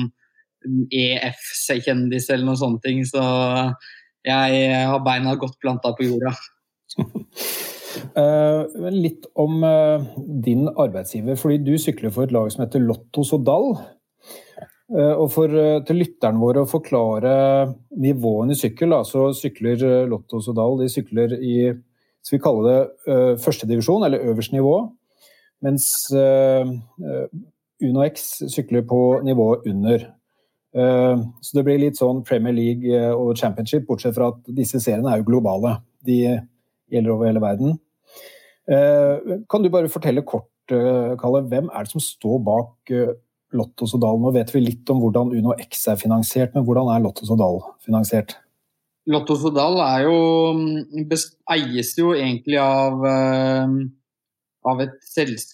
EF-kjendis 0.93 2.31
eller 2.33 2.49
noen 2.49 2.63
sånne 2.63 2.81
ting. 2.87 3.05
Så 3.09 3.21
jeg 4.25 4.73
har 4.89 5.05
beina 5.05 5.37
godt 5.41 5.61
planta 5.61 5.93
på 5.97 6.09
jorda. 6.09 6.33
Uh, 8.15 8.67
litt 8.93 9.27
om 9.39 9.65
uh, 9.65 10.03
din 10.45 10.69
arbeidsgiver, 10.69 11.39
fordi 11.39 11.59
du 11.67 11.75
sykler 11.81 12.13
for 12.15 12.27
et 12.27 12.35
lag 12.35 12.51
som 12.53 12.65
heter 12.65 12.83
Lotto 12.85 13.25
Sodal. 13.27 13.73
Uh, 14.91 15.15
og 15.15 15.27
for 15.35 15.55
til 15.87 16.01
lytterne 16.03 16.43
våre 16.43 16.65
å 16.65 16.71
forklare 16.71 17.33
nivåene 17.99 18.55
i 18.55 18.59
sykkel, 18.59 18.95
så 19.07 19.31
sykler 19.37 20.07
Lotto 20.11 20.43
Sodal 20.45 20.79
de 20.83 20.91
sykler 20.93 21.37
i 21.39 21.57
skal 22.21 22.37
vi 22.37 22.43
kalle 22.45 22.63
det 22.69 23.19
førstedivisjon, 23.41 24.03
eller 24.05 24.27
øverste 24.29 24.53
nivå. 24.53 24.75
Mens 25.65 25.87
Uno 26.13 28.03
X 28.05 28.27
sykler 28.53 28.85
på 28.85 28.99
nivået 29.25 29.65
under. 29.71 30.05
Så 30.77 31.57
det 31.57 31.65
blir 31.65 31.81
litt 31.81 31.97
sånn 31.97 32.21
Premier 32.29 32.53
League 32.53 33.01
og 33.15 33.33
Championship, 33.41 33.87
bortsett 33.89 34.19
fra 34.19 34.29
at 34.35 34.53
disse 34.53 34.83
seriene 34.85 35.15
er 35.15 35.23
jo 35.23 35.31
globale. 35.31 35.79
De 36.05 36.19
gjelder 36.93 37.15
over 37.15 37.29
hele 37.29 37.43
verden. 37.43 37.79
Eh, 38.71 39.41
kan 39.51 39.63
du 39.63 39.71
bare 39.73 39.91
fortelle 39.91 40.23
kort, 40.27 40.51
eh, 40.71 41.17
Kalle, 41.19 41.43
hvem 41.49 41.71
er 41.73 41.85
det 41.85 41.93
som 41.93 42.03
står 42.03 42.39
bak 42.45 42.93
Lottos 42.93 43.19
Lotto 43.53 43.87
Sodal? 43.87 44.21
Nå 44.21 44.31
vet 44.33 44.53
vi 44.55 44.61
litt 44.61 44.91
om 44.91 45.01
hvordan 45.03 45.33
Uno 45.35 45.57
X 45.59 45.89
er 45.89 45.97
finansiert, 45.97 46.55
men 46.55 46.65
hvordan 46.65 46.93
er 46.95 47.03
Lotto 47.03 47.27
Sodal 47.27 47.59
finansiert? 47.83 48.37
Lotto 49.11 49.35
Sodal 49.35 49.81
er 49.83 50.05
jo, 50.05 50.19
mm, 50.55 51.11
eies 51.51 51.97
jo 51.99 52.13
egentlig 52.15 52.61
av, 52.63 53.03
av 54.71 54.81
et 54.85 54.93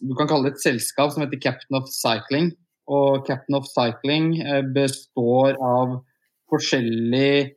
du 0.03 0.15
kan 0.19 0.29
kalle 0.29 0.51
det 0.51 0.57
et 0.57 0.67
selskap 0.67 1.13
som 1.13 1.23
heter 1.23 1.41
Captain 1.41 1.79
of 1.81 1.89
Cycling. 1.89 2.53
Og 2.87 3.25
Captain 3.27 3.57
of 3.57 3.65
Cycling 3.65 4.35
består 4.75 5.57
av 5.57 6.03
forskjellige 6.51 7.55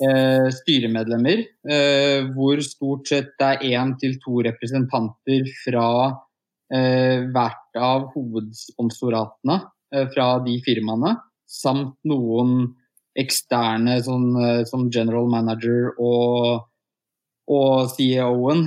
eh, 0.00 0.48
styremedlemmer, 0.54 1.44
eh, 1.68 2.28
hvor 2.34 2.60
stort 2.64 3.08
sett 3.10 3.32
det 3.40 3.48
er 3.50 3.64
én 3.76 3.94
til 4.00 4.16
to 4.22 4.40
representanter 4.46 5.48
fra 5.64 5.88
eh, 6.72 7.28
hvert 7.32 7.78
av 7.78 8.08
hovedsponsoratene 8.14 9.58
eh, 9.94 10.08
fra 10.14 10.28
de 10.44 10.58
firmaene, 10.64 11.16
samt 11.46 11.98
noen 12.08 12.72
eksterne 13.18 13.98
sånn, 14.04 14.28
eh, 14.40 14.62
som 14.68 14.90
general 14.90 15.30
manager 15.30 15.92
og 15.98 16.68
og 17.52 17.88
CEO-en, 17.90 18.60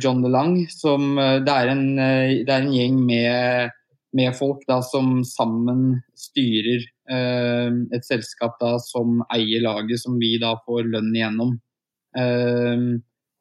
John 0.00 0.22
DeLang, 0.24 0.54
som 0.72 1.18
det 1.20 1.52
er, 1.52 1.68
en, 1.68 1.82
det 2.00 2.48
er 2.48 2.62
en 2.64 2.72
gjeng 2.72 2.96
med, 3.04 3.74
med 4.16 4.32
folk 4.34 4.64
da, 4.66 4.78
som 4.82 5.20
sammen 5.28 6.00
styrer 6.16 6.88
et 7.08 8.06
selskap 8.06 8.56
da 8.60 8.76
som 8.82 9.20
eier 9.32 9.62
laget, 9.62 10.00
som 10.02 10.16
vi 10.18 10.36
da 10.42 10.56
får 10.66 10.88
lønn 10.90 11.12
igjennom. 11.14 11.54
Eh, 12.16 12.86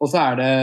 og 0.01 0.11
så 0.11 0.21
er 0.21 0.39
det 0.41 0.55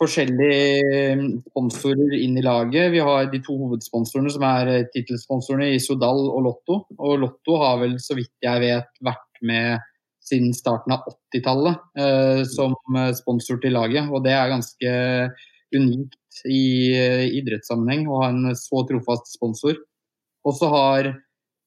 forskjellige 0.00 1.16
sponsorer 1.48 2.16
inn 2.18 2.38
i 2.38 2.44
laget. 2.44 2.90
Vi 2.94 3.02
har 3.04 3.28
de 3.30 3.40
to 3.44 3.56
hovedsponsorene 3.60 4.32
som 4.34 4.44
er 4.48 4.72
tittelsponsorene 4.94 5.70
i 5.74 5.80
Sodal 5.82 6.26
og 6.26 6.44
Lotto. 6.48 6.80
Og 6.98 7.18
Lotto 7.22 7.58
har 7.62 7.80
vel, 7.82 7.98
så 8.02 8.16
vidt 8.18 8.32
jeg 8.42 8.62
vet, 8.64 8.90
vært 9.06 9.42
med 9.46 9.84
siden 10.24 10.54
starten 10.56 10.94
av 10.94 11.04
80-tallet 11.10 12.00
eh, 12.00 12.42
som 12.48 12.74
sponsor 13.14 13.60
til 13.62 13.76
laget. 13.76 14.08
Og 14.10 14.24
det 14.24 14.34
er 14.34 14.54
ganske 14.54 14.94
unikt 15.74 16.44
i 16.50 16.94
eh, 16.96 17.26
idrettssammenheng 17.38 18.08
å 18.08 18.22
ha 18.22 18.30
en 18.32 18.54
så 18.58 18.82
trofast 18.88 19.30
sponsor. 19.34 19.78
Og 20.44 20.58
så 20.58 20.70
har 20.72 21.12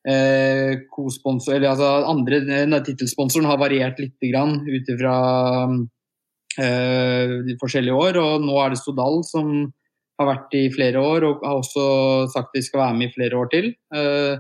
eh, 0.08 0.78
eller 0.78 1.70
altså 1.70 1.90
andre 2.08 2.82
tittelsponsoren 2.86 3.48
har 3.50 3.62
variert 3.62 4.00
litt 4.00 4.18
ut 4.22 4.92
ifra 4.94 5.18
eh, 6.62 7.56
forskjellige 7.62 7.96
år. 7.96 8.20
Og 8.22 8.46
nå 8.46 8.60
er 8.62 8.74
det 8.74 8.82
Stodal 8.82 9.24
som 9.28 9.72
har 10.18 10.30
vært 10.32 10.54
i 10.58 10.68
flere 10.74 11.02
år 11.02 11.26
og 11.28 11.44
har 11.46 11.60
også 11.62 11.88
sagt 12.34 12.56
de 12.56 12.64
skal 12.66 12.86
være 12.86 13.00
med 13.00 13.10
i 13.10 13.16
flere 13.18 13.42
år 13.42 13.52
til. 13.54 13.74
Eh, 13.94 14.38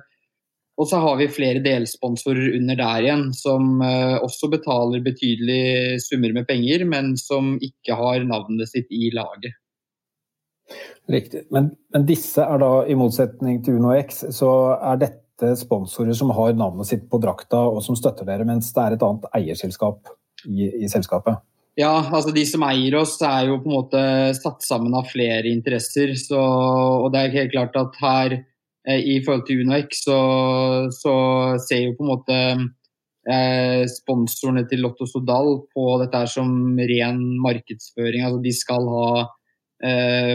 og 0.78 0.86
så 0.86 1.00
har 1.02 1.16
vi 1.18 1.30
flere 1.34 1.62
delsponsorer 1.66 2.52
under 2.54 2.78
der 2.78 3.06
igjen, 3.06 3.30
som 3.34 3.80
eh, 3.82 4.18
også 4.22 4.50
betaler 4.54 5.02
betydelige 5.06 5.98
summer 6.04 6.36
med 6.36 6.46
penger, 6.50 6.86
men 6.86 7.16
som 7.18 7.56
ikke 7.66 7.98
har 7.98 8.26
navnet 8.30 8.70
sitt 8.70 8.92
i 8.94 9.10
laget. 9.14 9.58
Riktig. 11.10 11.48
Men, 11.56 11.72
men 11.96 12.06
disse 12.06 12.44
er 12.44 12.62
da, 12.62 12.72
i 12.86 12.98
motsetning 13.00 13.64
til 13.66 13.80
UnoX, 13.80 14.22
så 14.36 14.52
er 14.78 15.02
dette 15.02 15.27
sponsorer 15.60 16.16
som 16.18 16.32
har 16.34 16.56
navnet 16.58 16.90
sitt 16.90 17.06
på 17.12 17.20
drakta 17.22 17.60
og 17.70 17.84
som 17.86 17.98
støtter 17.98 18.28
dere, 18.28 18.48
mens 18.48 18.72
det 18.74 18.84
er 18.84 18.96
et 18.96 19.06
annet 19.06 19.28
eierselskap 19.38 20.10
i, 20.48 20.70
i 20.84 20.90
selskapet? 20.92 21.40
Ja, 21.78 21.94
altså 22.02 22.32
de 22.34 22.42
som 22.50 22.64
eier 22.66 22.96
oss 22.98 23.20
er 23.22 23.52
jo 23.52 23.60
på 23.62 23.70
en 23.70 23.76
måte 23.76 24.00
satt 24.34 24.66
sammen 24.66 24.96
av 24.98 25.12
flere 25.12 25.46
interesser. 25.52 26.16
Så, 26.18 26.40
og 26.40 27.12
det 27.14 27.22
er 27.22 27.36
helt 27.36 27.54
klart 27.54 27.78
at 27.78 28.00
her 28.02 28.34
eh, 28.40 28.98
i 28.98 29.20
forhold 29.26 29.46
til 29.46 29.62
UnoX 29.62 30.02
så, 30.08 30.18
så 30.96 31.14
ser 31.68 31.84
jo 31.84 31.94
på 32.00 32.08
en 32.08 32.12
måte 32.16 32.40
eh, 33.30 33.84
sponsorene 33.94 34.66
til 34.72 34.82
Lotto 34.88 35.06
Sodal 35.06 35.54
på 35.70 35.86
dette 36.02 36.24
som 36.34 36.50
ren 36.82 37.22
markedsføring. 37.46 38.26
Altså 38.26 38.42
de 38.42 38.56
skal 38.58 38.90
ha 38.96 39.10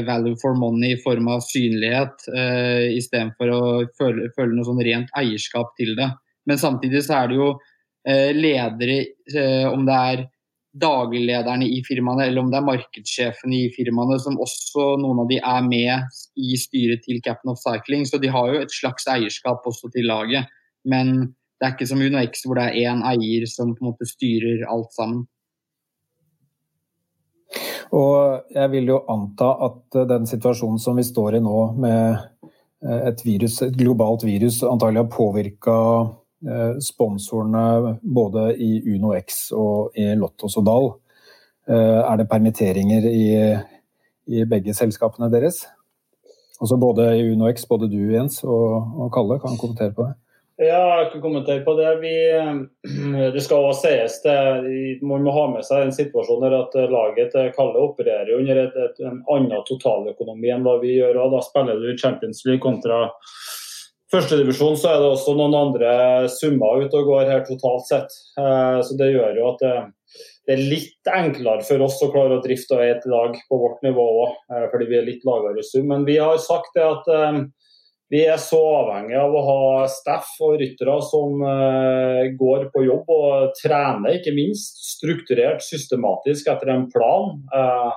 value 0.07 0.37
for 0.39 0.55
money 0.55 0.93
i 0.95 1.01
form 1.03 1.27
av 1.29 1.41
synlighet, 1.43 2.29
eh, 2.31 2.93
istedenfor 2.95 3.51
å 3.51 3.63
føle, 3.99 4.29
føle, 4.37 4.55
noe 4.55 4.69
sånn 4.69 4.85
rent 4.87 5.11
eierskap 5.19 5.73
til 5.79 5.97
det. 5.99 6.13
Men 6.47 6.61
samtidig 6.63 7.03
så 7.07 7.23
er 7.23 7.33
det 7.33 7.41
jo 7.41 7.49
eh, 8.07 8.31
ledere, 8.35 9.01
eh, 9.35 9.67
om 9.67 9.85
det 9.87 9.99
er 10.13 10.25
dagliglederne 10.73 11.67
i 11.69 11.83
firmaene 11.85 12.27
eller 12.27 12.41
om 12.41 12.51
det 12.53 12.59
er 12.59 12.69
markedssjefene 12.71 13.59
i 13.59 13.69
firmaene, 13.75 14.17
som 14.23 14.39
også 14.41 14.95
noen 15.03 15.21
av 15.25 15.29
de 15.29 15.39
er 15.39 15.67
med 15.67 16.23
i 16.41 16.57
styret 16.57 17.05
til 17.05 17.21
Captain 17.25 17.53
of 17.53 17.61
Cycling. 17.61 18.07
Så 18.09 18.21
de 18.23 18.31
har 18.33 18.55
jo 18.55 18.63
et 18.63 18.73
slags 18.73 19.07
eierskap 19.11 19.67
også 19.69 19.93
til 19.93 20.09
laget. 20.09 20.49
Men 20.89 21.35
det 21.61 21.69
er 21.69 21.75
ikke 21.77 21.91
som 21.93 22.01
UnoX 22.03 22.47
hvor 22.47 22.59
det 22.59 22.71
er 22.71 22.89
én 22.91 23.05
eier 23.07 23.45
som 23.51 23.75
på 23.77 23.85
en 23.85 23.93
måte 23.93 24.09
styrer 24.09 24.65
alt 24.73 24.91
sammen. 24.97 25.27
Og 27.93 28.53
jeg 28.55 28.73
vil 28.73 28.89
jo 28.89 29.03
anta 29.13 29.51
at 29.67 29.99
den 30.09 30.25
situasjonen 30.29 30.81
som 30.81 30.97
vi 30.97 31.05
står 31.05 31.37
i 31.37 31.43
nå, 31.45 31.59
med 31.77 32.23
et, 32.83 33.21
virus, 33.25 33.61
et 33.63 33.77
globalt 33.77 34.25
virus, 34.27 34.63
antagelig 34.65 35.05
har 35.05 35.11
påvirka 35.13 35.77
eh, 36.49 36.79
sponsorene 36.83 37.99
både 38.03 38.49
i 38.57 38.73
Uno 38.95 39.13
X 39.19 39.45
og 39.55 39.99
i 39.99 40.09
Lotto 40.19 40.51
Sodal. 40.51 40.91
Eh, 41.69 42.01
er 42.01 42.19
det 42.19 42.31
permitteringer 42.31 43.07
i, 43.13 43.27
i 44.33 44.45
begge 44.49 44.75
selskapene 44.75 45.31
deres? 45.33 45.63
Altså 46.63 46.79
både 46.79 47.11
i 47.19 47.29
Uno 47.35 47.51
X, 47.53 47.67
både 47.69 47.91
du 47.91 48.01
Jens 48.15 48.43
og, 48.47 48.97
og 48.99 49.13
Kalle 49.15 49.39
kan 49.43 49.59
kommentere 49.61 49.95
på 49.95 50.09
det. 50.09 50.17
Ja, 50.62 50.83
jeg 51.00 51.09
kan 51.12 51.23
kommentere 51.25 51.64
på 51.66 51.75
det. 51.78 51.90
Vi, 52.02 52.12
det 53.35 53.42
skal 53.42 53.66
også 53.66 53.88
sies 53.88 54.19
det, 54.23 54.37
Man 55.02 55.25
må 55.26 55.33
ha 55.35 55.47
med 55.50 55.64
seg 55.66 55.87
en 55.87 55.95
situasjon 55.97 56.45
der 56.45 56.54
at 56.61 56.76
laget 56.92 57.33
til 57.35 57.50
Kalle 57.57 57.83
opererer 57.83 58.31
under 58.37 58.61
et, 58.66 58.76
et, 58.76 59.00
en 59.02 59.23
annen 59.33 59.64
totaløkonomi 59.69 60.52
enn 60.54 60.66
hva 60.66 60.76
vi 60.85 60.99
gjør. 61.00 61.19
og 61.25 61.35
Da 61.35 61.42
spiller 61.47 61.81
du 61.81 61.97
Champions 61.99 62.45
League 62.47 62.62
kontra 62.62 63.07
førstedivisjon, 64.12 64.76
så 64.76 64.92
er 64.92 65.00
det 65.00 65.09
også 65.09 65.35
noen 65.38 65.57
andre 65.57 65.92
summer 66.33 66.85
ute 66.85 67.00
og 67.00 67.09
går 67.09 67.31
her 67.31 67.42
totalt 67.49 67.88
sett. 67.88 68.16
Eh, 68.38 68.78
så 68.85 68.97
Det 68.99 69.12
gjør 69.14 69.38
jo 69.40 69.49
at 69.54 69.64
det, 69.64 69.75
det 70.47 70.57
er 70.57 70.64
litt 70.75 71.11
enklere 71.11 71.64
for 71.66 71.85
oss 71.87 72.00
å 72.04 72.11
klare 72.12 72.38
å 72.38 72.45
drifte 72.45 72.78
et 72.85 73.07
lag 73.09 73.37
på 73.49 73.61
vårt 73.62 73.81
nivå 73.87 74.04
òg, 74.26 74.37
eh, 74.52 74.69
fordi 74.73 74.90
vi 74.90 75.00
er 75.00 75.09
litt 75.09 75.26
lavere 75.28 75.62
i 75.62 75.66
sum. 75.66 75.88
Men 75.88 76.07
vi 76.09 76.19
har 76.21 76.40
sagt 76.42 76.76
det 76.76 76.85
at 76.85 77.09
eh, 77.09 77.40
vi 78.12 78.26
er 78.28 78.37
så 78.40 78.59
avhengig 78.61 79.16
av 79.16 79.33
å 79.33 79.42
ha 79.47 79.85
staff 79.88 80.35
og 80.45 80.59
ryttere 80.61 80.99
som 81.07 81.40
uh, 81.40 82.21
går 82.37 82.66
på 82.75 82.85
jobb 82.85 83.09
og 83.14 83.54
trener, 83.57 84.19
ikke 84.19 84.35
minst. 84.37 84.83
Strukturert, 84.99 85.64
systematisk 85.64 86.50
etter 86.52 86.75
en 86.75 86.85
plan. 86.92 87.38
Uh, 87.49 87.88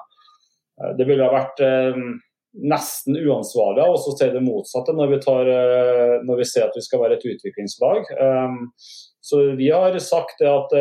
det 0.96 1.10
ville 1.10 1.26
ha 1.26 1.36
vært 1.36 1.60
uh, 1.60 2.00
nesten 2.56 3.20
uansvarlig 3.20 3.84
av 3.84 3.98
oss 3.98 4.08
å 4.08 4.16
si 4.16 4.32
det 4.32 4.44
motsatte 4.46 4.96
når 4.96 5.12
vi, 5.12 5.22
tar, 5.26 5.50
når 6.24 6.40
vi, 6.40 6.48
ser 6.48 6.70
at 6.70 6.78
vi 6.80 6.84
skal 6.86 7.02
være 7.02 7.18
et 7.18 7.26
utviklingslag. 7.28 8.08
Så 9.20 9.42
vi 9.60 9.68
har 9.76 9.98
sagt 10.00 10.40
det 10.40 10.48
at 10.48 10.72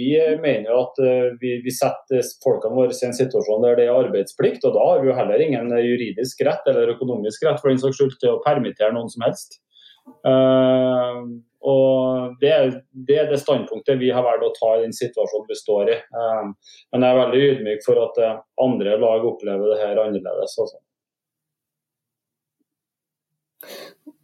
vi, 0.00 0.36
mener 0.40 0.40
mener 0.42 0.78
at 0.78 0.98
eh, 1.04 1.28
vi, 1.40 1.54
vi, 1.64 1.72
setter 1.74 2.24
folkene 2.44 2.76
våre 2.76 2.94
i 2.94 3.06
en 3.06 3.16
situasjon 3.16 3.64
der 3.64 3.76
det 3.78 3.86
er 3.88 3.98
arbeidsplikt, 3.98 4.64
og 4.64 4.76
da 4.76 4.86
har 4.86 5.02
vi 5.02 5.10
jo 5.10 5.18
heller 5.18 5.44
ingen 5.44 5.70
juridisk 5.76 6.42
rett 6.46 6.66
eller 6.70 6.94
økonomisk 6.94 7.44
rett 7.46 7.60
for 7.60 7.72
den 7.72 7.82
saks 7.82 8.00
skyld 8.00 8.16
til 8.20 8.34
å 8.34 8.42
permittere 8.44 8.94
noen 8.96 9.10
som 9.12 9.26
helst. 9.26 9.60
Uh, 10.24 11.28
og 11.60 12.38
det 12.40 12.50
det 13.06 13.16
er, 13.20 13.26
det 13.28 13.38
standpunktet 13.42 14.00
vi 14.00 14.08
har 14.10 14.24
valgt 14.24 14.46
å 14.46 14.52
ta 14.56 14.70
i 14.78 14.84
den 14.86 14.94
situasjonen 14.96 15.48
vi 15.50 15.58
står 15.58 15.92
i. 15.92 15.98
Uh, 16.16 16.76
men 16.92 17.04
jeg 17.04 17.12
er 17.12 17.20
veldig 17.20 17.42
ydmyk 17.50 17.84
for 17.86 18.00
at 18.06 18.20
andre 18.64 18.96
lag 19.00 19.26
opplever 19.28 19.74
det 19.74 19.80
her 19.82 20.00
annerledes. 20.00 20.56
Også. 20.64 20.80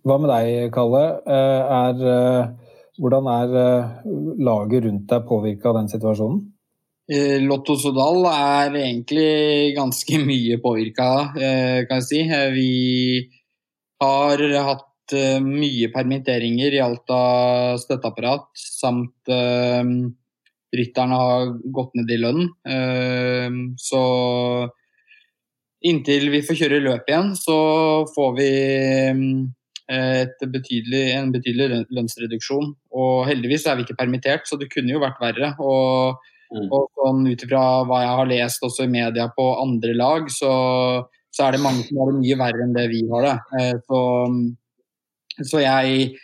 Hva 0.06 0.16
med 0.22 0.32
deg, 0.32 0.70
Kalle? 0.74 1.04
Er 1.26 2.56
hvordan 3.00 3.28
er 3.30 3.56
eh, 3.60 3.96
laget 4.44 4.86
rundt 4.86 5.08
deg 5.10 5.26
påvirka 5.28 5.70
av 5.70 5.80
den 5.80 5.90
situasjonen? 5.92 6.42
Eh, 7.06 7.38
Lotto 7.44 7.76
Sodal 7.78 8.24
er 8.30 8.78
egentlig 8.80 9.74
ganske 9.76 10.20
mye 10.30 10.58
påvirka, 10.62 11.10
eh, 11.36 11.80
kan 11.88 12.02
jeg 12.02 12.08
si. 12.08 12.22
Vi 12.56 12.70
har 14.02 14.46
hatt 14.70 14.84
mye 15.46 15.86
permitteringer 15.94 16.74
i 16.74 16.80
alt 16.82 17.12
av 17.14 17.76
støtteapparat, 17.78 18.48
samt 18.58 19.30
rytterne 20.74 21.20
har 21.20 21.52
gått 21.76 21.94
ned 21.94 22.10
i 22.10 22.18
lønn. 22.18 22.48
Så 23.78 24.00
inntil 25.86 26.26
vi 26.34 26.42
får 26.42 26.58
kjøre 26.58 26.82
løp 26.82 27.06
igjen, 27.06 27.30
så 27.38 27.56
får 28.16 28.34
vi 28.40 28.50
betydelig, 29.86 31.02
en 31.14 31.32
betydelig 31.34 31.84
lønnsreduksjon. 31.94 32.72
Og 32.96 33.26
heldigvis 33.28 33.66
er 33.66 33.78
vi 33.78 33.86
ikke 33.86 33.98
permittert, 34.00 34.48
så 34.48 34.58
det 34.58 34.70
kunne 34.72 34.92
jo 34.92 35.02
vært 35.02 35.20
verre. 35.22 35.52
Og, 35.62 36.18
mm. 36.52 36.68
og 36.68 36.90
sånn 36.98 37.24
ut 37.28 37.46
ifra 37.46 37.62
hva 37.86 38.02
jeg 38.02 38.18
har 38.20 38.30
lest 38.32 38.66
også 38.66 38.86
i 38.86 38.92
media 38.92 39.28
på 39.36 39.48
andre 39.62 39.96
lag, 39.96 40.30
så, 40.32 40.52
så, 41.30 41.46
er 41.46 41.56
det 41.56 41.64
mange 41.64 41.86
som 41.86 42.02
har 42.02 42.12
det 42.12 42.22
mye 42.22 42.38
verre 42.42 42.66
enn 42.66 42.76
det 42.76 42.86
vi 42.92 43.02
har 43.12 43.28
det. 43.28 43.36
Eh, 43.60 43.74
så, 43.86 44.00
så 45.52 45.64
jeg 45.64 46.14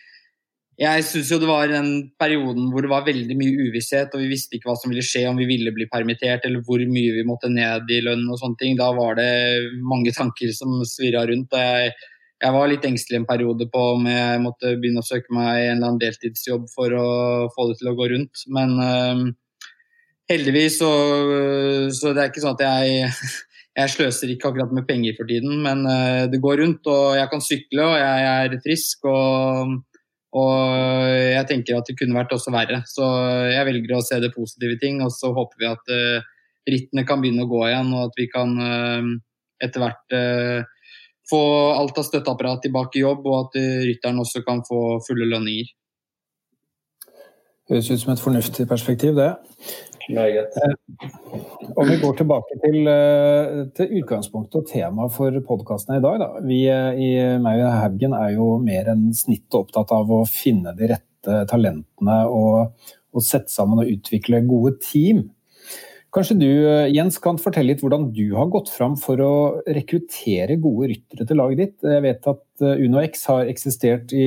jeg 0.81 1.05
syns 1.05 1.29
jo 1.31 1.37
det 1.39 1.47
var 1.51 1.69
den 1.71 1.91
perioden 2.19 2.71
hvor 2.73 2.83
det 2.83 2.91
var 2.91 3.05
veldig 3.07 3.35
mye 3.39 3.67
uvisshet, 3.69 4.15
og 4.17 4.23
vi 4.23 4.31
visste 4.33 4.57
ikke 4.57 4.71
hva 4.71 4.77
som 4.81 4.91
ville 4.91 5.05
skje 5.05 5.27
om 5.29 5.37
vi 5.39 5.47
ville 5.47 5.71
bli 5.75 5.87
permittert, 5.91 6.47
eller 6.49 6.65
hvor 6.67 6.81
mye 6.81 7.13
vi 7.19 7.27
måtte 7.29 7.51
ned 7.53 7.93
i 7.93 8.01
lønn 8.03 8.25
og 8.33 8.41
sånne 8.41 8.59
ting. 8.59 8.79
Da 8.81 8.89
var 8.97 9.19
det 9.21 9.29
mange 9.85 10.15
tanker 10.17 10.51
som 10.57 10.81
svirra 10.89 11.27
rundt. 11.29 11.53
og 11.53 11.61
jeg 11.61 11.93
jeg 12.43 12.55
var 12.57 12.71
litt 12.71 12.87
engstelig 12.87 13.21
en 13.21 13.29
periode 13.29 13.69
på 13.71 13.83
om 13.95 14.09
jeg 14.11 14.41
måtte 14.43 14.75
begynne 14.81 15.03
å 15.03 15.07
søke 15.07 15.31
meg 15.35 15.61
en 15.61 15.77
eller 15.77 15.93
annen 15.93 16.03
deltidsjobb 16.03 16.67
for 16.73 16.95
å 16.99 17.07
få 17.55 17.69
det 17.71 17.79
til 17.79 17.93
å 17.93 17.95
gå 17.99 18.09
rundt. 18.11 18.43
Men 18.51 18.75
uh, 18.83 19.23
heldigvis 20.33 20.81
så, 20.81 20.91
så 21.95 22.11
det 22.11 22.25
er 22.25 22.33
ikke 22.33 22.43
sånn 22.43 22.59
at 22.59 22.65
jeg, 22.67 23.13
jeg 23.81 23.95
sløser 23.95 24.35
ikke 24.35 24.51
akkurat 24.51 24.75
med 24.75 24.89
penger 24.91 25.15
for 25.21 25.31
tiden, 25.31 25.63
men 25.63 25.87
uh, 25.87 26.27
det 26.33 26.43
går 26.43 26.65
rundt. 26.65 26.91
Og 26.91 27.15
jeg 27.21 27.31
kan 27.31 27.47
sykle, 27.47 27.87
og 27.87 27.97
jeg, 28.03 28.35
er 28.35 28.59
frisk. 28.67 29.07
Og, 29.07 29.79
og, 30.43 30.59
jeg 31.37 31.47
tenker 31.53 31.79
at 31.79 31.87
det 31.87 31.99
kunne 32.01 32.19
vært 32.19 32.35
også 32.35 32.55
verre. 32.55 32.83
Så 32.91 33.07
jeg 33.53 33.71
velger 33.71 33.99
å 34.01 34.05
se 34.09 34.19
det 34.25 34.35
positive 34.35 34.83
ting, 34.83 34.99
og 35.07 35.15
så 35.15 35.31
håper 35.37 35.63
vi 35.63 35.71
at 35.71 35.95
uh, 35.95 36.31
rittene 36.67 37.07
kan 37.07 37.23
begynne 37.23 37.47
å 37.47 37.55
gå 37.55 37.69
igjen, 37.71 37.95
og 37.95 38.11
at 38.11 38.19
vi 38.19 38.31
kan 38.35 38.59
etter 39.63 39.83
hvert 39.83 40.15
få 41.33 41.45
alt 41.75 41.99
av 41.99 42.07
støtteapparat 42.09 42.67
tilbake 42.67 43.01
i 43.01 43.07
jobb, 43.07 43.25
og 43.27 43.39
at 43.47 43.61
eh, 43.61 43.87
rytteren 43.89 44.21
også 44.23 44.45
kan 44.47 44.63
få 44.67 44.83
fulle 45.07 45.29
lønninger. 45.31 45.73
Høres 47.71 47.91
ut 47.93 48.03
som 48.03 48.13
et 48.13 48.23
fornuftig 48.23 48.67
perspektiv, 48.69 49.17
det. 49.17 49.33
Meget. 50.13 50.57
Eh, 50.59 51.43
om 51.79 51.89
vi 51.89 51.99
går 52.03 52.17
tilbake 52.19 52.59
til, 52.65 52.81
eh, 52.91 53.61
til 53.77 54.01
utgangspunktet 54.01 54.59
og 54.61 54.67
temaet 54.69 55.15
for 55.15 55.39
podkasten 55.47 55.97
i 55.97 56.03
dag. 56.05 56.19
Da. 56.21 56.31
Vi 56.45 56.65
i 56.67 57.13
Maui 57.41 57.63
Haugen 57.63 58.17
er 58.19 58.35
jo 58.35 58.57
mer 58.59 58.91
enn 58.93 59.13
snittet 59.17 59.61
opptatt 59.63 59.95
av 59.95 60.11
å 60.11 60.25
finne 60.29 60.75
de 60.77 60.91
rette 60.95 61.45
talentene 61.49 62.19
og, 62.27 62.75
og 63.15 63.25
sette 63.25 63.55
sammen 63.55 63.85
og 63.85 63.95
utvikle 63.95 64.43
gode 64.49 64.77
team. 64.83 65.31
Kanskje 66.13 66.37
du 66.37 66.49
Jens, 66.93 67.17
kan 67.25 67.39
fortelle 67.41 67.73
litt 67.73 67.81
hvordan 67.81 68.11
du 68.13 68.35
har 68.37 68.51
gått 68.53 68.69
fram 68.69 68.99
for 69.01 69.21
å 69.25 69.35
rekruttere 69.65 70.59
gode 70.61 70.91
ryttere 70.91 71.25
til 71.29 71.39
laget 71.41 71.63
ditt. 71.63 71.77
Jeg 71.89 72.05
vet 72.05 72.29
at 72.29 72.65
eh, 72.65 72.83
UnoX 72.85 73.25
har 73.31 73.49
eksistert 73.49 74.13
i, 74.13 74.27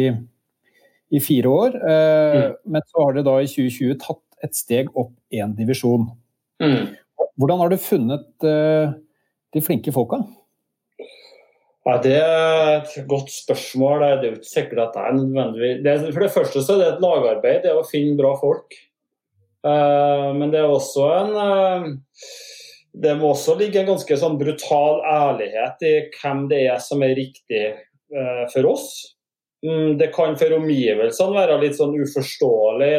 i 1.14 1.22
fire 1.22 1.52
år, 1.52 1.78
eh, 1.78 2.38
mm. 2.40 2.56
men 2.74 2.88
så 2.90 3.06
har 3.06 3.18
det 3.18 3.26
da 3.28 3.36
i 3.38 3.52
2020 3.52 4.00
tatt 4.02 4.24
et 4.46 4.58
steg 4.58 4.90
opp 4.98 5.14
én 5.30 5.54
divisjon. 5.58 6.10
Mm. 6.64 6.96
Hvordan 7.38 7.62
har 7.62 7.70
du 7.70 7.78
funnet 7.82 8.28
de 8.46 9.62
flinke 9.64 9.94
folka? 9.94 10.24
Ja, 11.86 12.00
det 12.02 12.16
er 12.18 12.70
et 12.80 12.94
godt 13.10 13.30
spørsmål. 13.30 14.02
Det 14.02 14.26
er 14.26 14.32
jo 14.32 14.38
ikke 14.40 14.50
sikkert 14.50 14.82
at 14.88 14.96
det 14.96 15.04
er 15.06 15.18
nødvendigvis 15.20 16.14
For 16.16 16.26
det 16.26 16.34
første 16.34 16.64
så 16.66 16.76
er 16.76 16.82
det 16.82 16.88
et 16.96 17.04
lagarbeid, 17.04 17.60
det 17.62 17.70
er 17.70 17.78
å 17.78 17.86
finne 17.86 18.18
bra 18.18 18.34
folk. 18.40 18.74
Eh, 19.66 20.30
men 20.38 20.52
det 20.54 20.62
er 20.62 20.70
også 20.70 21.08
en 21.16 21.32
eh, 21.42 21.88
Det 23.02 23.16
må 23.18 23.32
også 23.34 23.58
ligge 23.58 23.82
en 23.82 23.90
ganske 23.90 24.18
sånn 24.22 24.38
brutal 24.38 25.02
ærlighet 25.10 25.84
i 25.88 25.96
hvem 26.20 26.46
det 26.52 26.62
er 26.70 26.80
som 26.84 27.04
er 27.04 27.18
riktig 27.18 27.66
eh, 27.74 28.44
for 28.54 28.70
oss. 28.70 28.90
Mm, 29.66 29.98
det 29.98 30.12
kan 30.14 30.36
for 30.38 30.54
omgivelsene 30.60 31.34
være 31.34 31.58
litt 31.64 31.78
sånn 31.80 31.96
uforståelig 31.98 32.92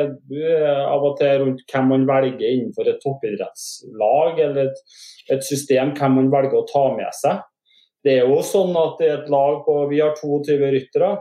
av 0.90 1.04
og 1.06 1.14
til 1.20 1.44
rundt 1.44 1.62
hvem 1.70 1.92
man 1.92 2.06
velger 2.08 2.48
innenfor 2.48 2.90
et 2.90 2.98
toppidrettslag 3.04 4.40
eller 4.42 4.72
et, 4.72 4.82
et 5.30 5.46
system, 5.46 5.94
hvem 5.94 6.18
man 6.18 6.32
velger 6.34 6.58
å 6.58 6.66
ta 6.68 6.84
med 6.96 7.14
seg. 7.16 7.44
Det 8.02 8.18
er 8.18 8.26
jo 8.26 8.42
sånn 8.44 8.74
at 8.78 9.00
i 9.02 9.12
et 9.14 9.30
lag 9.32 9.62
på 9.66 9.78
Vi 9.92 10.02
har 10.02 10.18
22 10.18 10.58
ryttere. 10.74 11.14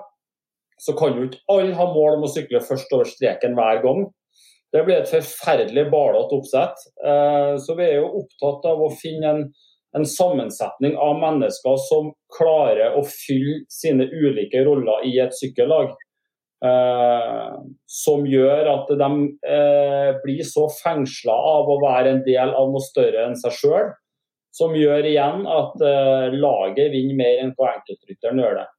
Så 0.81 0.97
kan 0.97 1.15
jo 1.15 1.29
ikke 1.29 1.45
alle 1.53 1.77
ha 1.77 1.85
mål 1.93 2.17
om 2.17 2.25
å 2.27 2.33
sykle 2.33 2.59
først 2.65 2.91
over 2.93 3.07
streken 3.07 3.55
hver 3.57 3.79
gang. 3.85 4.03
Det 4.73 4.83
blir 4.83 4.99
et 4.99 5.11
forferdelig 5.11 5.85
balete 5.91 6.35
oppsett. 6.35 6.81
Eh, 7.05 7.53
så 7.61 7.77
vi 7.77 7.85
er 7.87 8.01
jo 8.01 8.23
opptatt 8.23 8.65
av 8.71 8.81
å 8.83 8.91
finne 8.99 9.31
en, 9.31 9.43
en, 9.95 10.07
sammensetning 10.09 10.97
av 10.99 11.19
mennesker 11.21 11.77
som 11.85 12.11
klarer 12.35 12.97
å 12.97 13.05
fylle 13.07 13.61
sine 13.71 14.09
ulike 14.11 14.65
roller 14.67 15.05
i 15.07 15.15
et 15.23 15.35
sykkellag. 15.37 15.93
Eh, 16.65 17.55
som 17.91 18.27
gjør 18.27 18.71
at 18.73 18.93
de 18.99 19.09
eh, 19.47 20.11
blir 20.23 20.43
så 20.47 20.67
fengsla 20.81 21.35
av 21.55 21.71
å 21.71 21.81
være 21.83 22.15
en 22.15 22.23
del 22.27 22.51
av 22.55 22.71
noe 22.73 22.83
større 22.83 23.29
enn 23.29 23.39
seg 23.39 23.55
sjøl. 23.61 23.93
Som 24.55 24.71
gjør 24.79 25.03
igjen 25.03 25.41
at 25.51 25.81
laget 26.31 26.93
vinner 26.93 27.17
mer 27.19 27.41
enn 27.41 27.49
hva 27.57 27.73
enkeltrytteren 27.73 28.39
gjør 28.39 28.53
det. 28.61 28.69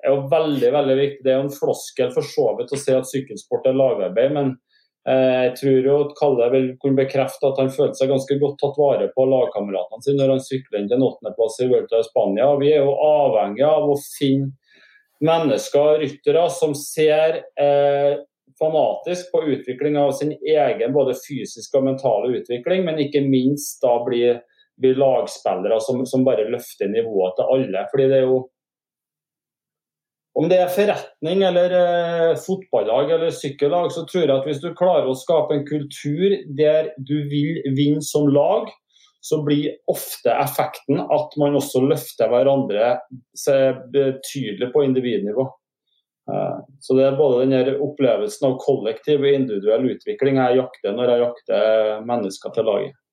er 0.00 0.14
jo 0.14 0.22
veldig 0.30 0.70
veldig 0.72 0.94
viktig. 0.96 1.24
Det 1.26 1.34
er 1.34 1.36
jo 1.36 1.42
en 1.44 1.52
floskel 1.52 2.14
for 2.14 2.24
så 2.24 2.46
vidt 2.56 2.72
å 2.72 2.78
si 2.80 2.94
at 2.96 3.10
sykkelsport 3.10 3.68
er 3.68 3.76
lagarbeid, 3.76 4.32
men 4.32 4.54
jeg 5.08 5.52
tror 5.56 5.86
jo 5.88 5.96
at 6.04 6.14
Kalle 6.18 6.46
vil 6.52 6.66
kunne 6.82 6.98
bekrefte 6.98 7.48
at 7.48 7.60
han 7.62 7.70
følte 7.72 7.96
seg 7.96 8.10
ganske 8.12 8.36
godt 8.40 8.58
tatt 8.60 8.76
vare 8.80 9.06
på 9.14 9.24
lagkameratene 9.30 10.04
sine 10.04 10.20
når 10.20 10.34
han 10.34 10.42
sykler 10.44 10.82
inn 10.82 10.88
til 10.90 10.98
en 10.98 11.06
åttendeplass 11.06 11.60
i 11.64 11.68
Vuelta 11.70 12.00
i 12.02 12.06
Spania. 12.06 12.48
Vi 12.60 12.72
er 12.74 12.82
jo 12.84 12.96
avhengig 13.06 13.64
av 13.64 13.88
å 13.88 13.96
finne 14.18 14.52
mennesker, 15.24 15.98
ryttere, 16.02 16.44
som 16.54 16.74
ser 16.78 17.40
eh, 17.60 18.20
fanatisk 18.58 19.32
på 19.32 19.42
utvikling 19.54 19.98
av 19.98 20.12
sin 20.12 20.32
egen 20.32 20.92
både 20.92 21.16
fysiske 21.18 21.78
og 21.78 21.88
mentale 21.88 22.36
utvikling, 22.38 22.84
men 22.86 23.00
ikke 23.02 23.24
minst 23.26 23.82
da 23.82 23.96
blir, 24.04 24.42
blir 24.78 24.98
lagspillere 24.98 25.80
som, 25.82 26.04
som, 26.06 26.26
bare 26.26 26.48
løfter 26.50 26.90
nivået 26.92 27.38
til 27.38 27.54
alle. 27.56 27.84
fordi 27.90 28.08
det 28.10 28.20
er 28.20 28.26
jo 28.26 28.40
om 30.38 30.46
det 30.50 30.58
er 30.62 30.70
forretning 30.70 31.42
eller 31.48 31.72
eh, 31.74 32.34
fotballag 32.38 33.10
eller 33.16 33.34
sykkellag, 33.34 33.90
så 33.90 34.04
tror 34.06 34.24
jeg 34.24 34.34
at 34.36 34.46
hvis 34.46 34.60
du 34.62 34.68
klarer 34.78 35.08
å 35.10 35.16
skape 35.18 35.56
en 35.56 35.64
kultur 35.66 36.36
der 36.58 36.92
du 36.98 37.16
vil 37.30 37.58
vinne 37.74 38.04
som 38.06 38.28
lag, 38.30 38.70
så 39.20 39.40
blir 39.42 39.74
ofte 39.90 40.30
effekten 40.30 41.00
at 41.02 41.34
man 41.42 41.58
også 41.58 41.82
løfter 41.82 42.30
hverandre 42.30 42.92
betydelig 43.92 44.70
på 44.72 44.84
individnivå. 44.86 45.48
Eh, 46.30 46.56
så 46.86 46.94
det 46.94 47.08
er 47.08 47.18
både 47.18 47.48
den 47.48 47.82
opplevelsen 47.82 48.52
av 48.52 48.58
kollektiv 48.62 49.24
og 49.24 49.34
individuell 49.40 49.90
utvikling 49.94 50.38
jeg 50.38 50.60
jakter 50.60 50.94
når 50.94 51.12
jeg 51.12 51.24
jakter 51.24 52.08
mennesker 52.08 52.54
til 52.54 52.68
laget 52.68 53.04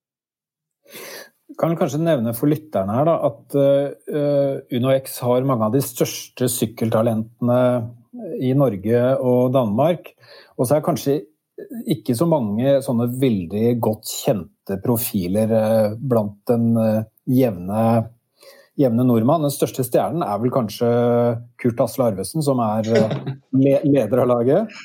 kan 1.60 1.76
kanskje 1.78 2.02
nevne 2.02 2.34
for 2.36 2.50
lytterne 2.52 2.98
her 2.98 3.08
da, 3.08 3.16
at 3.30 3.56
uh, 3.58 4.58
Uno 4.76 4.96
X 4.96 5.20
har 5.26 5.46
mange 5.48 5.70
av 5.70 5.76
de 5.76 5.84
største 5.86 6.50
sykkeltalentene 6.52 7.60
i 8.44 8.52
Norge 8.58 9.02
og 9.20 9.54
Danmark. 9.56 10.12
Og 10.58 10.68
så 10.68 10.78
er 10.78 10.86
kanskje 10.86 11.20
ikke 11.92 12.16
så 12.18 12.28
mange 12.28 12.80
sånne 12.84 13.08
veldig 13.22 13.78
godt 13.84 14.10
kjente 14.10 14.80
profiler 14.84 15.54
uh, 15.54 15.96
blant 15.96 16.42
den 16.50 16.74
jevne, 17.30 17.86
jevne, 18.80 19.08
nordmann. 19.08 19.46
Den 19.46 19.54
største 19.54 19.86
stjernen 19.88 20.26
er 20.26 20.42
vel 20.42 20.54
kanskje 20.54 20.90
Kurt 21.62 21.86
Asle 21.86 22.10
Arvesen, 22.10 22.44
som 22.46 22.60
er 22.64 22.90
le 23.56 23.78
leder 23.86 24.26
av 24.26 24.32
laget. 24.34 24.80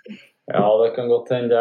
Ja, 0.52 0.82
det 0.82 0.94
kan 0.96 1.08
godt 1.08 1.28
hende. 1.30 1.58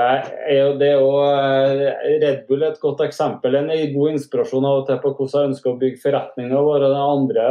Det 0.80 0.88
er 0.88 0.97
jo 0.97 1.10
eh, 1.21 1.82
Red 2.23 2.45
Bull 2.47 2.63
er 2.63 2.71
et 2.73 2.82
godt 2.82 3.04
eksempel. 3.06 3.58
En 3.60 3.69
god 3.93 4.15
inspirasjon 4.15 4.65
av 4.65 4.82
og 4.82 4.88
til 4.88 4.97
på 5.04 5.12
hvordan 5.13 5.43
jeg 5.43 5.49
ønsker 5.52 5.71
å 5.71 5.82
bygge 5.84 6.02
forretninger 6.02 6.63
våre. 6.65 6.88
Den 6.89 7.04
andre 7.04 7.49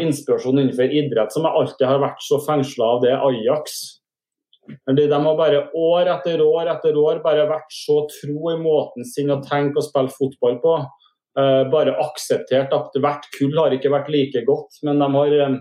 inspirasjonen 0.00 0.62
innenfor 0.62 0.94
idrett 0.96 1.34
som 1.34 1.44
jeg 1.44 1.60
alltid 1.60 1.84
har 1.90 2.00
vært 2.00 2.24
så 2.24 2.38
fengsla 2.46 2.88
av, 2.94 3.02
det 3.02 3.12
er 3.12 3.26
Ajax. 3.26 3.82
De, 4.86 5.04
har 5.12 5.36
bare 5.36 5.66
år 5.76 6.08
etter 6.14 6.40
år 6.40 6.70
etter 6.70 6.96
år 6.96 7.20
bare 7.24 7.48
vært 7.50 7.74
så 7.74 8.04
tro 8.14 8.52
i 8.52 8.58
måten 8.62 9.04
sin 9.04 9.32
å 9.34 9.42
tenke 9.44 9.82
og 9.82 9.88
spille 9.88 10.14
fotball 10.14 10.56
på. 10.62 10.76
Uh, 11.32 11.64
bare 11.72 11.96
akseptert 12.00 12.72
at 12.76 12.96
hvert 13.00 13.28
kull 13.36 13.56
har 13.56 13.72
ikke 13.72 13.92
vært 13.92 14.10
like 14.12 14.42
godt, 14.48 14.80
men 14.84 15.00
de 15.00 15.08
har 15.14 15.36
um, 15.48 15.60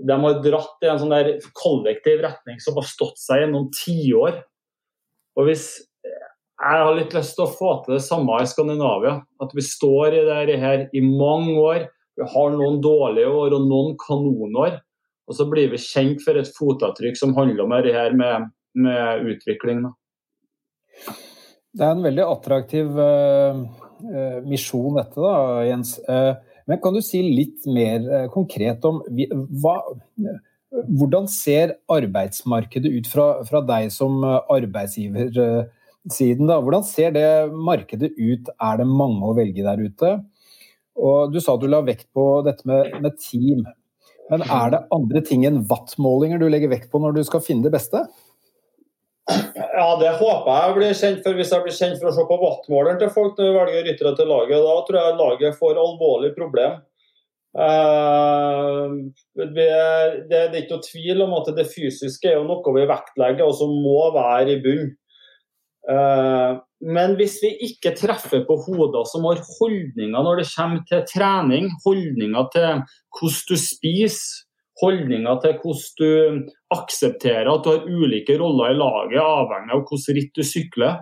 de 0.00 0.16
har 0.24 0.42
dratt 0.44 0.84
i 0.84 0.90
en 0.90 1.00
sånn 1.00 1.12
der 1.12 1.34
kollektiv 1.58 2.22
retning 2.24 2.60
som 2.64 2.78
har 2.78 2.86
stått 2.88 3.20
seg 3.20 3.44
gjennom 3.44 3.68
tiår. 3.76 4.38
Og 5.36 5.48
hvis 5.48 5.66
jeg 6.62 6.84
har 6.84 6.94
litt 6.96 7.14
lyst 7.16 7.34
til 7.36 7.44
å 7.46 7.52
få 7.52 7.72
til 7.82 7.96
det 7.96 8.04
samme 8.04 8.38
i 8.40 8.48
Skandinavia, 8.48 9.18
at 9.42 9.52
vi 9.56 9.64
står 9.66 10.16
i 10.16 10.22
det 10.46 10.60
her 10.62 10.86
i 10.94 11.02
mange 11.04 11.56
år, 11.58 11.88
vi 12.16 12.28
har 12.28 12.54
noen 12.54 12.78
dårlige 12.84 13.30
år 13.32 13.56
og 13.56 13.66
noen 13.66 13.96
kanonår, 14.00 14.78
og 15.28 15.36
så 15.38 15.46
blir 15.48 15.70
vi 15.72 15.80
kjent 15.80 16.22
for 16.24 16.38
et 16.38 16.50
fotavtrykk 16.56 17.18
som 17.18 17.34
handler 17.36 17.64
om 17.64 17.74
det 17.84 17.94
her 17.96 18.14
med, 18.16 18.50
med 18.78 19.28
utvikling. 19.32 19.84
Det 21.72 21.86
er 21.86 21.94
en 21.94 22.04
veldig 22.04 22.24
attraktiv 22.26 22.98
uh, 23.00 23.62
misjon 24.44 24.98
dette, 24.98 25.16
da, 25.16 25.36
Jens. 25.66 25.96
Uh, 26.04 26.34
men 26.68 26.80
kan 26.82 26.94
du 26.94 27.02
si 27.04 27.22
litt 27.24 27.66
mer 27.66 28.04
eh, 28.06 28.26
konkret 28.32 28.84
om 28.88 29.00
hva, 29.62 29.76
hvordan 30.72 31.28
ser 31.30 31.76
arbeidsmarkedet 31.92 32.92
ut 32.92 33.08
fra, 33.10 33.28
fra 33.48 33.62
deg 33.68 33.90
som 33.94 34.22
eh, 34.24 34.38
arbeidsgiversiden? 34.56 36.48
Da? 36.48 36.60
Hvordan 36.62 36.86
ser 36.88 37.14
det 37.16 37.28
markedet 37.52 38.12
ut? 38.16 38.50
Er 38.56 38.80
det 38.80 38.88
mange 38.88 39.28
å 39.28 39.36
velge 39.38 39.66
der 39.66 39.82
ute? 39.82 40.16
Og 41.02 41.32
du 41.32 41.40
sa 41.40 41.56
du 41.56 41.68
la 41.70 41.82
vekt 41.84 42.08
på 42.14 42.26
dette 42.46 42.68
med, 42.68 42.92
med 43.04 43.16
team. 43.20 43.64
Men 44.30 44.44
er 44.46 44.72
det 44.72 44.84
andre 44.94 45.22
ting 45.26 45.44
enn 45.48 45.64
wattmålinger 45.68 46.40
du 46.40 46.48
legger 46.48 46.72
vekt 46.72 46.92
på 46.92 47.00
når 47.02 47.18
du 47.18 47.24
skal 47.28 47.44
finne 47.44 47.66
det 47.66 47.74
beste? 47.74 48.06
Ja, 49.56 49.88
det 50.00 50.14
håper 50.20 50.56
jeg 50.56 50.76
blir 50.76 50.96
kjent 50.96 51.20
for. 51.24 51.36
Hvis 51.38 51.52
jeg 51.54 51.64
blir 51.64 51.76
kjent 51.76 52.00
for 52.00 52.10
å 52.10 52.14
se 52.16 52.24
på 52.28 52.38
wattmåleren 52.42 53.00
til 53.00 53.12
folk 53.14 53.36
når 53.38 53.48
vi 53.48 53.58
velger 53.58 53.86
ryttere 53.88 54.14
til 54.18 54.32
laget, 54.32 54.64
da 54.64 54.78
tror 54.86 54.98
jeg 55.00 55.20
laget 55.20 55.60
får 55.60 55.80
alvorlig 55.82 56.32
problem. 56.38 56.80
Uh, 57.52 59.12
det, 59.52 59.66
er 59.68 60.54
ikke 60.56 60.78
noe 60.78 60.86
tvil 60.86 61.24
om 61.26 61.34
at 61.36 61.50
det 61.52 61.66
fysiske 61.68 62.30
er 62.30 62.38
jo 62.38 62.46
noe 62.48 62.72
vi 62.78 62.86
vektlegger 62.88 63.44
og 63.44 63.56
som 63.58 63.74
må 63.84 64.06
være 64.14 64.54
i 64.54 64.60
bunn. 64.64 64.86
Uh, 65.82 66.62
men 66.82 67.16
hvis 67.18 67.40
vi 67.42 67.52
ikke 67.66 67.92
treffer 67.98 68.44
på 68.46 68.56
hoder 68.64 69.04
som 69.10 69.26
har 69.26 69.42
holdninger 69.58 70.24
når 70.24 70.40
det 70.40 70.48
kommer 70.52 70.86
til 70.88 71.04
trening, 71.10 71.68
holdninger 71.84 72.48
til 72.54 72.68
hvordan 73.18 73.46
du 73.50 73.56
spiser, 73.60 74.46
holdninger 74.82 75.40
til 75.42 75.56
hvordan 75.62 75.98
du 76.00 76.52
aksepterer 76.74 77.50
at 77.52 77.64
du 77.64 77.70
har 77.72 77.88
ulike 77.88 78.36
roller 78.40 78.74
i 78.74 78.78
laget, 78.78 79.22
avhengig 79.22 79.76
av 79.76 79.84
hvordan 79.86 80.18
ritt 80.18 80.32
du 80.36 80.42
sykler, 80.46 80.98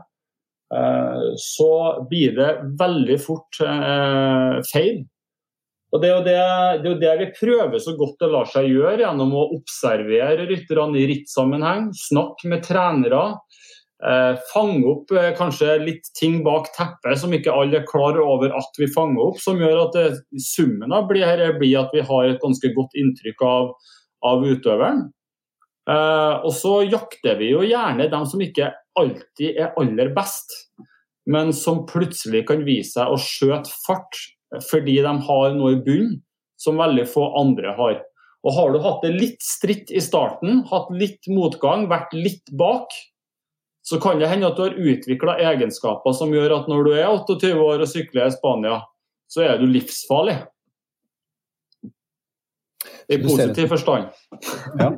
eh, 0.74 1.30
så 1.40 1.70
blir 2.10 2.36
det 2.36 2.50
veldig 2.80 3.18
fort 3.22 3.62
eh, 3.64 4.60
feil. 4.72 5.02
Og 5.90 6.02
Det 6.02 6.06
er, 6.06 6.14
jo 6.14 6.26
det, 6.26 6.34
det 6.84 6.90
det 7.02 7.14
vi 7.18 7.30
prøver 7.34 7.80
så 7.82 7.96
godt 7.98 8.20
det 8.22 8.30
lar 8.30 8.46
seg 8.46 8.68
gjøre, 8.70 9.00
gjennom 9.02 9.32
å 9.34 9.48
observere 9.56 10.46
rytterne 10.46 11.00
i 11.00 11.08
rittsammenheng, 11.10 11.88
snakke 11.98 12.50
med 12.52 12.62
trenere, 12.62 13.24
fange 14.48 14.86
opp 14.88 15.12
eh, 15.12 15.30
kanskje 15.36 15.74
litt 15.82 16.08
ting 16.16 16.38
bak 16.44 16.70
teppet 16.76 17.20
som 17.20 17.34
ikke 17.36 17.52
alle 17.52 17.82
er 17.82 17.88
klar 17.88 18.16
over 18.22 18.52
at 18.56 18.78
vi 18.80 18.88
fanger 18.88 19.20
opp, 19.26 19.40
som 19.42 19.60
gjør 19.60 19.82
at 19.84 19.96
det, 19.98 20.04
summen 20.40 20.94
av 20.96 21.08
blir, 21.10 21.26
her 21.28 21.58
blir 21.60 21.82
at 21.82 21.92
vi 21.92 22.04
har 22.08 22.28
et 22.28 22.40
ganske 22.40 22.72
godt 22.76 22.96
inntrykk 22.96 23.44
av, 23.44 23.74
av 24.30 24.46
utøveren. 24.46 25.04
Eh, 25.90 26.34
og 26.40 26.52
så 26.56 26.78
jakter 26.88 27.36
vi 27.40 27.52
jo 27.52 27.64
gjerne 27.66 28.08
dem 28.12 28.26
som 28.28 28.40
ikke 28.44 28.72
alltid 29.00 29.60
er 29.60 29.76
aller 29.80 30.12
best, 30.16 30.54
men 31.30 31.52
som 31.56 31.84
plutselig 31.88 32.46
kan 32.48 32.64
vise 32.64 32.96
seg 32.96 33.12
å 33.12 33.20
skjøte 33.20 33.72
fart 33.84 34.16
fordi 34.66 34.96
de 35.04 35.12
har 35.28 35.52
noe 35.54 35.76
i 35.76 35.82
bunnen 35.84 36.22
som 36.60 36.80
veldig 36.80 37.04
få 37.08 37.28
andre 37.38 37.76
har. 37.76 38.00
Og 38.40 38.56
Har 38.56 38.72
du 38.72 38.80
hatt 38.80 39.04
det 39.04 39.12
litt 39.14 39.42
stritt 39.44 39.92
i 39.92 40.00
starten, 40.00 40.62
hatt 40.70 40.88
litt 40.96 41.28
motgang, 41.28 41.86
vært 41.92 42.12
litt 42.16 42.48
bak, 42.56 42.88
så 43.90 43.98
kan 44.00 44.20
det 44.20 44.28
hende 44.30 44.46
at 44.46 44.54
du 44.54 44.62
har 44.62 44.76
utvikla 44.78 45.34
egenskaper 45.50 46.14
som 46.14 46.30
gjør 46.30 46.52
at 46.60 46.68
når 46.70 46.84
du 46.86 46.92
er 46.94 47.08
28 47.10 47.48
år 47.58 47.82
og 47.82 47.88
sykler 47.90 48.28
i 48.28 48.34
Spania, 48.36 48.76
så 49.26 49.42
er 49.42 49.58
du 49.58 49.64
livsfarlig. 49.66 50.36
I 53.10 53.18
positiv 53.18 53.66
forstand. 53.72 54.12
Ja. 54.78 54.92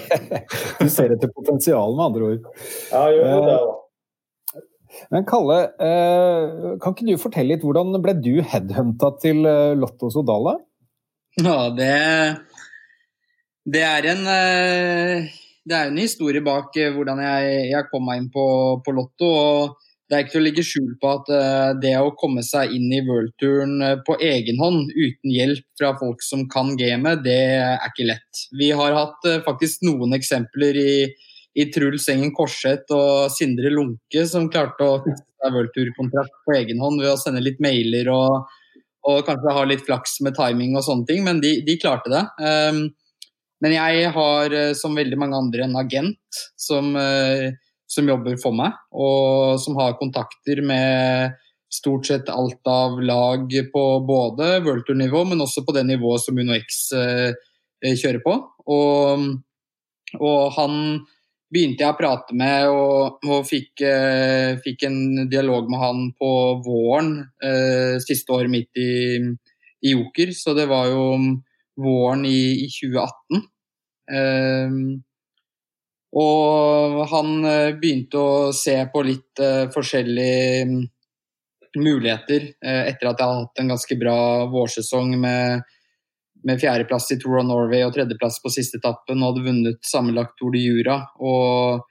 du 0.80 0.88
ser 0.88 1.12
etter 1.12 1.28
potensial, 1.36 1.92
med 1.98 2.06
andre 2.06 2.30
ord. 2.30 2.48
Ja, 2.88 3.04
gjør 3.12 3.28
det, 3.28 3.44
da. 3.50 3.60
Eh, 3.60 4.64
men 5.12 5.28
Kalle, 5.28 5.60
eh, 5.84 6.56
kan 6.80 6.96
ikke 6.96 7.10
du 7.10 7.20
fortelle 7.20 7.52
litt, 7.52 7.68
hvordan 7.68 7.92
ble 8.00 8.16
du 8.24 8.38
headhunta 8.40 9.12
til 9.20 9.44
eh, 9.44 9.76
Lotto 9.76 10.08
Sodala? 10.16 10.56
Ja, 11.44 11.68
det, 11.76 11.92
det 13.68 13.84
er 13.84 14.12
en 14.14 14.28
det 15.64 15.76
er 15.76 15.88
en 15.88 16.00
historie 16.00 16.44
bak 16.44 16.76
eh, 16.76 16.92
hvordan 16.92 17.22
jeg, 17.24 17.56
jeg 17.72 17.88
kom 17.90 18.06
meg 18.08 18.22
inn 18.22 18.30
på, 18.32 18.44
på, 18.84 18.94
Lotto. 18.96 19.28
og 19.28 19.76
Det 20.08 20.16
er 20.16 20.24
ikke 20.24 20.34
til 20.34 20.42
å 20.42 20.44
legge 20.44 20.64
skjul 20.68 20.90
på 21.00 21.12
at 21.16 21.30
uh, 21.32 21.70
det 21.80 21.94
å 21.96 22.12
komme 22.20 22.44
seg 22.44 22.74
inn 22.76 22.90
i 22.92 23.00
worldturen 23.06 23.78
uh, 23.80 23.94
på 24.04 24.18
egen 24.20 24.60
hånd 24.60 24.92
uten 24.92 25.32
hjelp 25.32 25.64
fra 25.80 25.94
folk 26.00 26.24
som 26.24 26.44
kan 26.52 26.74
gamet, 26.80 27.22
det 27.24 27.38
er 27.56 27.86
ikke 27.88 28.10
lett. 28.10 28.42
Vi 28.60 28.68
har 28.76 28.96
hatt 28.96 29.30
faktisk 29.46 29.86
noen 29.88 30.12
eksempler 30.16 30.76
i, 30.76 30.96
i 31.56 31.66
Truls 31.72 32.10
Engen 32.12 32.34
Korseth 32.36 32.92
og 32.92 33.32
Sindre 33.32 33.72
Lunke 33.72 34.26
som 34.28 34.50
klarte 34.52 34.84
å 34.84 34.98
fikse 35.06 35.24
seg 35.24 35.56
worldturkontrakt 35.56 36.36
på 36.44 36.58
egen 36.58 36.84
hånd 36.84 37.00
ved 37.00 37.14
å 37.14 37.20
sende 37.20 37.40
litt 37.44 37.62
mailer 37.64 38.12
og, 38.12 38.52
og 39.08 39.24
kanskje 39.24 39.56
ha 39.56 39.64
litt 39.68 39.88
flaks 39.88 40.18
med 40.26 40.36
timing 40.36 40.76
og 40.76 40.84
sånne 40.84 41.08
ting, 41.08 41.24
men 41.24 41.40
de, 41.40 41.56
de 41.64 41.80
klarte 41.80 42.12
det. 42.12 42.22
Um, 42.44 42.84
men 43.62 43.76
jeg 43.76 44.10
har, 44.14 44.52
eh, 44.52 44.72
som 44.74 44.96
veldig 44.96 45.18
mange 45.20 45.38
andre, 45.38 45.64
en 45.64 45.78
agent 45.80 46.42
som, 46.56 46.94
eh, 46.96 47.52
som 47.86 48.08
jobber 48.08 48.36
for 48.40 48.56
meg, 48.56 48.74
og 48.92 49.60
som 49.62 49.76
har 49.78 49.98
kontakter 50.00 50.62
med 50.64 51.34
stort 51.72 52.06
sett 52.06 52.28
alt 52.30 52.62
av 52.70 53.00
lag 53.02 53.50
på 53.72 53.84
både 54.06 54.60
World 54.64 54.86
Tour-nivå, 54.86 55.24
men 55.28 55.42
også 55.42 55.64
på 55.66 55.74
det 55.74 55.86
nivået 55.88 56.22
som 56.22 56.38
UnoX 56.38 56.86
kjører 56.94 57.98
kjøre 58.00 58.20
på. 58.24 58.34
Og, 58.72 59.24
og 60.20 60.52
han 60.56 60.76
begynte 61.54 61.84
jeg 61.84 61.94
å 61.94 61.98
prate 61.98 62.36
med 62.36 62.68
og, 62.72 63.24
og 63.28 63.46
fikk, 63.46 63.84
eh, 63.86 64.56
fikk, 64.64 64.86
en 64.88 65.28
dialog 65.30 65.68
med 65.70 65.80
han 65.82 66.04
på 66.18 66.30
våren 66.64 67.16
eh, 67.44 68.00
siste 68.02 68.34
år 68.34 68.50
midt 68.50 68.80
i, 68.80 69.20
i, 69.84 69.94
Joker. 69.94 70.32
Så 70.34 70.56
det 70.58 70.66
var 70.70 70.90
jo 70.90 71.04
våren 71.80 72.24
i, 72.28 72.66
i 72.66 72.68
2018. 72.70 73.44
Eh, 74.14 74.78
og 76.14 76.98
han 77.10 77.30
eh, 77.50 77.76
begynte 77.78 78.20
å 78.20 78.34
se 78.54 78.76
på 78.92 79.02
litt 79.06 79.42
eh, 79.42 79.66
forskjellige 79.74 80.66
mm, 80.70 80.82
muligheter 81.82 82.52
eh, 82.62 82.82
etter 82.90 83.10
at 83.10 83.18
jeg 83.18 83.26
har 83.26 83.40
hatt 83.40 83.62
en 83.62 83.72
ganske 83.74 83.98
bra 83.98 84.18
vårsesong 84.52 85.16
med 85.18 85.64
med 86.44 86.60
fjerdeplass 86.60 87.10
i 87.14 87.18
Tour 87.20 87.40
of 87.40 87.46
Norway 87.48 87.84
og 87.86 87.94
tredjeplass 87.96 88.36
på 88.44 88.52
siste 88.52 88.76
etappen 88.80 89.22
og 89.22 89.30
hadde 89.32 89.46
vunnet 89.46 89.88
sammenlagt 89.88 90.36
Tour 90.36 90.52
de 90.54 90.60
Jura. 90.60 90.98
Og 91.16 91.84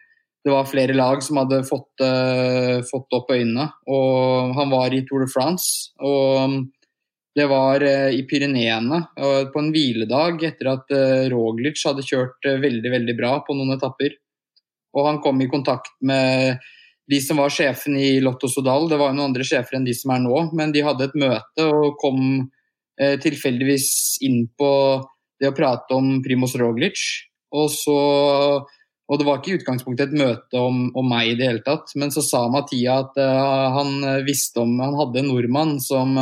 det 0.46 0.54
var 0.54 0.70
flere 0.70 0.96
lag 0.96 1.24
som 1.26 1.40
hadde 1.42 1.64
fått, 1.66 2.04
uh, 2.04 2.84
fått 2.86 3.18
opp 3.18 3.32
øynene. 3.34 3.66
Og 3.90 4.54
han 4.58 4.70
var 4.74 4.94
i 4.94 5.02
Tour 5.08 5.26
de 5.26 5.30
France. 5.32 5.90
Og 5.98 6.60
det 7.34 7.48
var 7.50 7.82
uh, 7.82 8.12
i 8.14 8.22
Pyreneene 8.30 9.00
på 9.16 9.62
en 9.62 9.72
hviledag 9.74 10.44
etter 10.50 10.70
at 10.74 10.94
Roglic 11.34 11.82
hadde 11.88 12.06
kjørt 12.06 12.46
veldig, 12.46 12.92
veldig 12.94 13.16
bra 13.18 13.38
på 13.46 13.56
noen 13.58 13.76
etapper. 13.78 14.16
Og 14.94 15.08
han 15.08 15.20
kom 15.24 15.42
i 15.42 15.50
kontakt 15.50 15.96
med 16.06 16.62
de 17.10 17.20
som 17.22 17.40
var 17.42 17.52
sjefen 17.52 17.98
i 18.00 18.20
Lotto 18.24 18.48
Sodal. 18.48 18.88
Det 18.90 19.00
var 19.00 19.12
jo 19.12 19.18
noen 19.18 19.32
andre 19.32 19.46
sjefer 19.48 19.78
enn 19.78 19.88
de 19.88 19.96
som 19.98 20.14
er 20.16 20.22
nå, 20.24 20.38
men 20.56 20.74
de 20.76 20.86
hadde 20.86 21.10
et 21.10 21.18
møte 21.20 21.66
og 21.68 21.98
kom 22.02 22.22
eh, 23.00 23.18
tilfeldigvis 23.22 23.90
inn 24.26 24.46
på 24.58 24.72
det 25.42 25.52
å 25.52 25.58
prate 25.58 25.98
om 25.98 26.22
Primoz 26.24 26.56
Roglic. 26.62 27.02
Og, 27.54 27.68
så, 27.74 27.98
og 28.64 29.20
det 29.20 29.28
var 29.28 29.42
ikke 29.42 29.52
i 29.52 29.58
utgangspunktet 29.60 30.14
et 30.14 30.22
møte 30.22 30.62
om, 30.62 30.88
om, 30.96 31.10
meg 31.10 31.34
i 31.34 31.36
det 31.38 31.50
hele 31.50 31.66
tatt, 31.66 31.92
men 32.00 32.14
så 32.14 32.24
sa 32.26 32.46
Mathia 32.50 33.02
at 33.04 33.20
han 33.20 34.00
visste 34.26 34.64
om 34.64 34.80
Han 34.82 34.96
hadde 34.98 35.22
en 35.22 35.30
nordmann 35.30 35.76
som, 35.84 36.16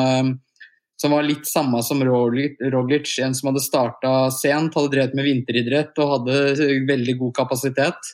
som 1.02 1.16
var 1.16 1.26
litt 1.26 1.48
samme 1.50 1.82
som 1.82 2.02
Roglic, 2.06 3.16
en 3.26 3.34
som 3.34 3.50
hadde 3.50 3.64
starta 3.66 4.16
sent, 4.34 4.76
hadde 4.78 4.94
drevet 4.94 5.16
med 5.18 5.26
vinteridrett 5.26 5.98
og 6.04 6.12
hadde 6.16 6.68
veldig 6.90 7.16
god 7.24 7.38
kapasitet. 7.40 8.12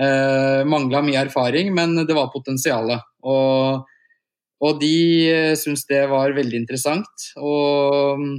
Eh, 0.00 0.62
Mangla 0.64 1.02
mye 1.04 1.26
erfaring, 1.26 1.74
men 1.76 1.98
det 2.08 2.16
var 2.16 2.32
potensialet. 2.32 3.04
Og 3.28 3.84
og 4.64 4.80
de 4.80 4.96
eh, 5.28 5.52
syntes 5.58 5.86
det 5.90 6.02
var 6.10 6.34
veldig 6.36 6.60
interessant. 6.62 7.28
Og 7.40 8.20
mm, 8.20 8.34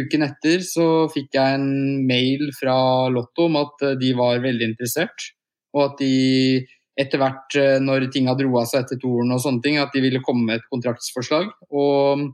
uken 0.00 0.26
etter 0.26 0.64
så 0.66 0.88
fikk 1.12 1.36
jeg 1.38 1.58
en 1.58 2.06
mail 2.08 2.50
fra 2.58 2.76
Lotto 3.12 3.48
om 3.48 3.60
at 3.62 3.84
eh, 3.86 3.98
de 4.00 4.14
var 4.18 4.42
veldig 4.44 4.72
interessert. 4.72 5.30
Og 5.74 5.86
at 5.88 6.00
de 6.02 6.64
etter 7.00 7.20
hvert, 7.22 7.58
eh, 7.58 7.78
når 7.82 8.10
ting 8.14 8.28
hadde 8.30 8.46
roa 8.46 8.66
seg 8.68 8.84
etter 8.84 9.00
toren 9.02 9.32
og 9.34 9.42
sånne 9.42 9.64
ting, 9.64 9.80
at 9.80 9.94
de 9.94 10.04
ville 10.04 10.22
komme 10.26 10.46
med 10.48 10.60
et 10.60 10.72
kontraktsforslag. 10.72 11.48
Og 11.72 12.20
mm, 12.20 12.32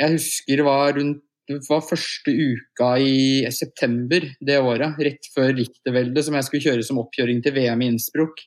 jeg 0.00 0.16
husker 0.16 0.60
det 0.60 0.66
var 0.66 0.96
rundt 0.98 1.22
det 1.44 1.60
var 1.68 1.82
første 1.84 2.32
uka 2.32 2.94
i 3.04 3.44
september 3.52 4.24
det 4.40 4.56
året, 4.64 4.96
rett 4.96 5.26
før 5.34 5.50
Richterveldet, 5.58 6.24
som 6.24 6.38
jeg 6.38 6.46
skulle 6.46 6.64
kjøre 6.64 6.86
som 6.86 7.02
oppkjøring 7.02 7.42
til 7.44 7.52
VM 7.58 7.82
i 7.84 7.88
Innsbruck. 7.92 8.40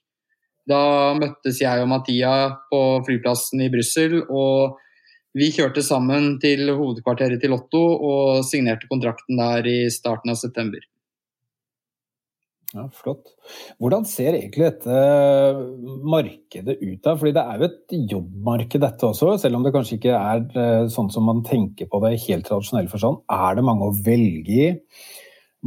Da 0.67 1.13
møttes 1.13 1.61
jeg 1.61 1.83
og 1.83 1.91
Mathia 1.91 2.33
på 2.71 2.81
flyplassen 3.05 3.61
i 3.61 3.69
Brussel, 3.69 4.17
og 4.25 4.81
vi 5.37 5.51
kjørte 5.53 5.83
sammen 5.85 6.39
til 6.41 6.65
hovedkvarteret 6.71 7.37
til 7.43 7.53
Lotto 7.53 7.83
og 7.85 8.41
signerte 8.47 8.89
kontrakten 8.89 9.37
der 9.37 9.69
i 9.69 9.79
starten 9.93 10.33
av 10.33 10.41
september. 10.41 10.81
Ja, 12.75 12.83
Flott. 12.91 13.29
Hvordan 13.79 14.03
ser 14.07 14.35
egentlig 14.35 14.65
dette 14.67 14.95
markedet 16.03 16.75
ut 16.81 16.99
da? 17.05 17.13
Fordi 17.15 17.31
det 17.37 17.43
er 17.43 17.61
jo 17.61 17.69
et 17.69 17.93
jobbmarked 18.11 18.83
dette 18.83 19.07
også, 19.07 19.37
selv 19.39 19.59
om 19.59 19.63
det 19.63 19.71
kanskje 19.75 19.95
ikke 19.95 20.17
er 20.17 20.43
eh, 20.51 20.89
sånn 20.91 21.07
som 21.13 21.29
man 21.29 21.45
tenker 21.47 21.87
på 21.87 22.01
det 22.03 22.17
i 22.17 22.23
helt 22.25 22.47
tradisjonell 22.49 22.89
forstand. 22.91 23.23
Er 23.31 23.55
det 23.55 23.63
mange 23.67 23.87
å 23.87 23.95
velge 24.03 24.57
i? 24.57 24.73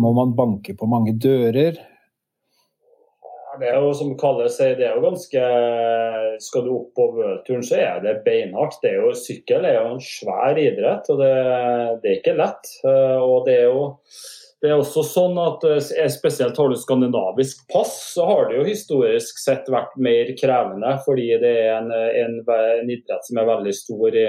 Må 0.00 0.12
man 0.16 0.36
banke 0.36 0.76
på 0.76 0.88
mange 0.90 1.16
dører? 1.16 1.80
Det 3.60 3.68
er 3.68 3.80
jo 3.82 3.90
som 3.96 4.12
Kalle 4.20 4.46
sier, 4.52 4.76
det 4.78 4.86
er 4.86 4.94
jo 4.96 5.02
ganske 5.04 5.40
Skal 6.40 6.62
du 6.64 6.70
opp 6.72 6.92
på 6.96 7.08
worldturen, 7.16 7.64
så 7.66 7.80
er 7.80 8.04
det 8.04 8.20
beinhardt. 8.28 8.78
Det 8.84 8.92
er 8.92 9.00
jo, 9.00 9.10
sykkel 9.16 9.66
er 9.66 9.80
jo 9.80 9.96
en 9.96 10.04
svær 10.04 10.60
idrett, 10.60 11.08
og 11.12 11.20
det, 11.20 11.32
det 12.04 12.12
er 12.12 12.20
ikke 12.20 12.36
lett. 12.38 12.70
Eh, 12.84 13.18
og 13.24 13.48
det 13.48 13.56
er 13.56 13.66
jo 13.72 13.88
det 14.60 14.70
er 14.70 14.76
også 14.76 15.02
sånn 15.08 15.38
at 15.40 15.64
eh, 15.68 16.08
Spesielt 16.12 16.58
har 16.60 16.68
du 16.68 16.76
skandinavisk 16.76 17.64
pass, 17.72 17.94
så 18.14 18.26
har 18.28 18.50
det 18.50 18.58
jo 18.58 18.68
historisk 18.68 19.40
sett 19.40 19.70
vært 19.72 19.96
mer 19.96 20.34
krevende. 20.40 20.92
Fordi 21.06 21.30
det 21.42 21.54
er 21.64 21.78
en, 21.78 21.90
en, 21.94 22.38
en 22.44 22.92
idrett 22.92 23.26
som 23.26 23.40
er 23.40 23.48
veldig 23.48 23.74
stor 23.76 24.20
i, 24.20 24.28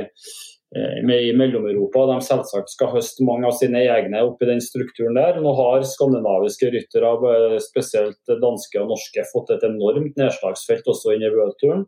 Eh, 0.76 1.06
med 1.06 1.24
i 1.24 1.34
Mellom-Europa. 1.36 2.06
De 2.08 2.22
selvsagt 2.24 2.72
skal 2.72 2.94
høste 2.94 3.26
mange 3.28 3.44
av 3.50 3.58
sine 3.60 3.82
egne 3.91 4.22
oppi 4.24 4.48
den 4.48 4.62
strukturen 4.63 5.17
der. 5.20 5.41
Nå 5.44 5.52
har 5.58 5.84
skandinaviske 5.84 6.70
ryttere, 6.72 7.10
eh, 7.32 7.58
spesielt 7.60 8.32
danske 8.44 8.80
og 8.80 8.94
norske, 8.94 9.26
fått 9.34 9.52
et 9.52 9.65
enormt 9.67 10.15
nedslagsfelt 10.15 10.88
også 10.88 11.17
inn 11.17 11.28
i 11.28 11.34
worldturen. 11.34 11.84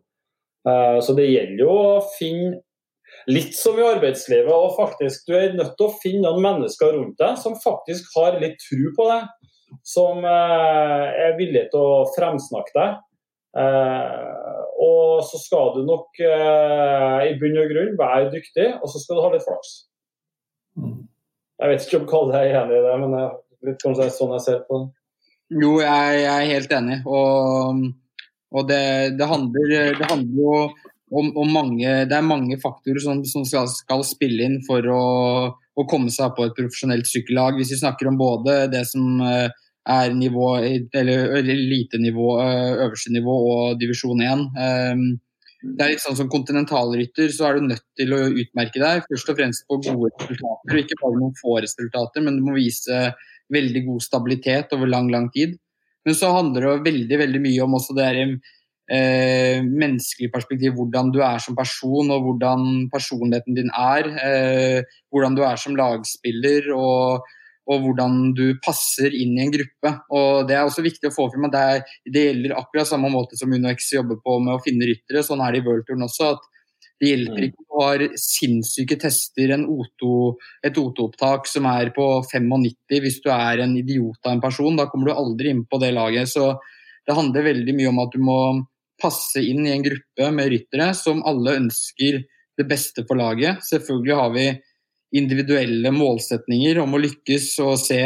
Eh, 0.68 1.00
så 1.00 1.16
det 1.16 1.30
gjelder 1.30 1.64
jo 1.64 1.70
å 1.72 2.04
finne 2.18 2.60
litt 3.30 3.54
som 3.56 3.78
i 3.78 3.86
arbeidslivet, 3.86 4.52
og 4.52 4.76
faktisk 4.76 5.28
du 5.28 5.34
er 5.38 5.56
nødt 5.56 5.74
til 5.78 5.88
å 5.88 5.96
finne 6.02 6.28
noen 6.28 6.44
mennesker 6.44 6.94
rundt 6.96 7.18
deg 7.20 7.38
som 7.40 7.56
faktisk 7.60 8.12
har 8.18 8.38
litt 8.42 8.58
tro 8.62 8.92
på 8.96 9.08
deg. 9.10 9.50
Som 9.82 10.22
er 10.28 11.34
villige 11.34 11.72
til 11.72 11.82
å 11.82 12.04
fremsnakke 12.14 12.76
deg. 12.76 12.92
Og 14.84 15.24
så 15.26 15.40
skal 15.40 15.72
du 15.76 15.82
nok 15.86 16.20
eh, 16.22 17.18
i 17.30 17.34
bunn 17.40 17.58
og 17.62 17.70
grunn 17.70 17.96
være 17.98 18.30
dyktig, 18.32 18.68
og 18.80 18.90
så 18.90 19.00
skal 19.02 19.18
du 19.18 19.24
ha 19.24 19.32
litt 19.32 19.46
flaks. 19.46 19.74
Mm. 20.78 21.04
Jeg 21.62 21.70
vet 21.70 21.86
ikke 21.86 22.00
om 22.02 22.08
Kalle 22.10 22.40
er 22.40 22.56
enig 22.60 22.78
i 22.80 22.84
det, 22.84 22.94
men 23.00 23.14
det 23.14 23.22
er 23.22 23.68
litt 23.70 23.84
kanskje 23.84 24.08
sånn 24.16 24.34
jeg 24.36 24.44
ser 24.46 24.64
på 24.68 24.82
det. 24.82 24.88
Jo, 25.54 25.76
jeg, 25.84 26.18
jeg 26.24 26.32
er 26.32 26.50
helt 26.50 26.74
enig. 26.74 26.98
Og, 27.06 27.84
og 28.54 28.66
det, 28.70 28.84
det, 29.20 29.28
handler, 29.30 29.74
det, 30.00 30.08
handler, 30.10 30.40
jo 30.40 30.56
om, 31.14 31.30
og 31.38 31.50
mange 31.50 31.90
Det 32.10 32.16
er 32.16 32.26
mange 32.26 32.58
faktorer 32.62 33.02
som, 33.02 33.20
som 33.28 33.44
skal, 33.48 33.68
skal, 33.70 34.04
spille 34.06 34.46
inn 34.48 34.56
for 34.66 34.86
å, 34.90 35.02
å 35.54 35.86
komme 35.90 36.12
seg 36.12 36.34
på 36.36 36.46
et 36.46 36.56
profesjonelt 36.56 37.08
sykkellag. 37.08 37.58
Hvis 37.58 37.74
vi 37.74 37.82
snakker 37.82 38.10
om 38.10 38.18
både 38.20 38.64
det 38.72 38.84
som 38.90 39.22
eh, 39.24 39.48
er 39.90 40.14
nivå, 40.16 40.48
eller 40.96 41.36
elitenivå, 41.42 42.28
eh, 42.42 42.72
øverste 42.86 43.12
nivå 43.12 43.36
og 43.52 43.80
divisjon 43.80 44.22
1. 44.24 44.46
Ehm, 44.56 45.04
det 45.64 45.80
er 45.80 45.92
litt 45.94 46.02
sånn 46.02 46.16
Som 46.16 46.28
kontinentalrytter 46.28 47.30
så 47.32 47.46
er 47.48 47.56
du 47.56 47.68
nødt 47.70 47.84
til 47.96 48.12
å 48.12 48.24
utmerke 48.28 48.80
deg 48.80 49.06
først 49.08 49.30
og 49.32 49.38
fremst 49.38 49.64
på 49.68 49.80
gode 49.80 50.10
resultater. 50.20 50.80
Ikke 50.80 51.00
bare 51.00 51.20
noen 51.20 51.36
få 51.40 51.58
resultater, 51.64 52.24
men 52.24 52.36
du 52.36 52.44
må 52.44 52.56
vise 52.58 53.14
veldig 53.52 53.84
god 53.86 54.02
stabilitet 54.04 54.72
over 54.76 54.90
lang, 54.90 55.08
lang 55.12 55.30
tid. 55.32 55.56
Men 56.04 56.16
så 56.16 56.32
handler 56.36 56.66
det 56.66 56.90
veldig 56.90 57.18
veldig 57.18 57.40
mye 57.40 57.64
om 57.64 57.76
også 57.78 57.96
det 57.96 58.04
der, 58.04 58.36
eh, 58.90 59.62
menneskelige 59.64 60.32
perspektiv. 60.34 60.74
Hvordan 60.78 61.12
du 61.14 61.20
er 61.24 61.38
som 61.38 61.56
person, 61.56 62.10
og 62.10 62.26
hvordan 62.26 62.90
personligheten 62.92 63.56
din 63.56 63.72
er. 63.72 64.10
Eh, 64.28 64.98
hvordan 65.12 65.38
du 65.38 65.42
er 65.46 65.56
som 65.56 65.76
lagspiller. 65.76 66.72
og 66.74 67.24
og 67.70 67.84
hvordan 67.84 68.16
du 68.36 68.44
passer 68.64 69.14
inn 69.16 69.38
i 69.38 69.44
en 69.46 69.52
gruppe. 69.52 69.92
Og 70.12 70.48
Det 70.48 70.56
er 70.56 70.64
også 70.66 70.84
viktig 70.84 71.08
å 71.08 71.14
få 71.14 71.30
frem 71.32 71.46
at 71.48 71.54
det, 71.54 71.62
er, 71.62 71.94
det 72.12 72.24
gjelder 72.28 72.58
akkurat 72.60 72.90
samme 72.90 73.10
måte 73.12 73.38
som 73.40 73.52
UnoX 73.52 73.92
jobber 73.96 74.20
på 74.24 74.36
med 74.44 74.56
å 74.56 74.64
finne 74.64 74.88
ryttere. 74.90 75.24
Sånn 75.24 75.42
er 75.44 75.54
det 75.54 75.62
i 75.62 75.66
worldturen 75.68 76.04
også. 76.04 76.34
at 76.34 76.44
Det 77.00 77.10
hjelper 77.14 77.40
mm. 77.40 77.48
ikke 77.48 77.64
å 77.64 77.86
ha 77.86 78.10
sinnssyke 78.20 78.98
tester, 79.00 79.56
O2, 79.56 80.12
et 80.68 80.76
O2-opptak 80.80 81.48
som 81.50 81.70
er 81.72 81.90
på 81.96 82.06
95 82.28 83.00
hvis 83.06 83.18
du 83.24 83.32
er 83.32 83.64
en 83.64 83.74
idiot 83.80 84.20
av 84.26 84.36
en 84.36 84.44
person. 84.44 84.76
Da 84.76 84.88
kommer 84.92 85.10
du 85.10 85.16
aldri 85.16 85.54
inn 85.54 85.64
på 85.64 85.80
det 85.82 85.94
laget. 85.96 86.30
Så 86.36 86.52
det 87.04 87.16
handler 87.16 87.48
veldig 87.48 87.80
mye 87.80 87.90
om 87.90 88.04
at 88.04 88.12
du 88.12 88.20
må 88.24 88.38
passe 89.00 89.42
inn 89.42 89.66
i 89.66 89.72
en 89.74 89.84
gruppe 89.84 90.30
med 90.34 90.52
ryttere 90.52 90.92
som 90.96 91.22
alle 91.26 91.58
ønsker 91.60 92.22
det 92.58 92.66
beste 92.70 93.04
for 93.08 93.18
laget. 93.18 93.62
Selvfølgelig 93.66 94.18
har 94.20 94.32
vi 94.34 94.46
individuelle 95.14 95.92
målsetninger 95.94 96.80
om 96.82 96.96
å 96.96 97.00
lykkes 97.02 97.52
og 97.62 97.76
se 97.78 98.00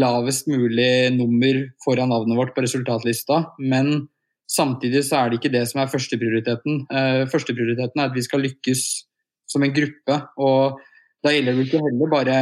lavest 0.00 0.48
mulig 0.48 1.12
nummer 1.16 1.60
foran 1.84 2.12
navnet 2.12 2.38
vårt 2.38 2.54
på 2.56 2.64
resultatlista. 2.64 3.42
Men 3.60 4.08
samtidig 4.50 5.04
så 5.08 5.20
er 5.20 5.30
det 5.30 5.40
ikke 5.40 5.52
det 5.52 5.66
som 5.68 5.82
er 5.82 5.92
førsteprioriteten. 5.92 6.86
Uh, 6.88 7.24
førsteprioriteten 7.32 8.00
er 8.00 8.10
at 8.10 8.16
vi 8.16 8.24
skal 8.24 8.44
lykkes 8.46 8.86
som 9.50 9.64
en 9.66 9.74
gruppe. 9.76 10.20
Og 10.40 10.80
da 11.24 11.34
gjelder 11.34 11.58
det 11.58 11.68
ikke 11.68 11.84
heller 11.84 12.12
bare 12.12 12.40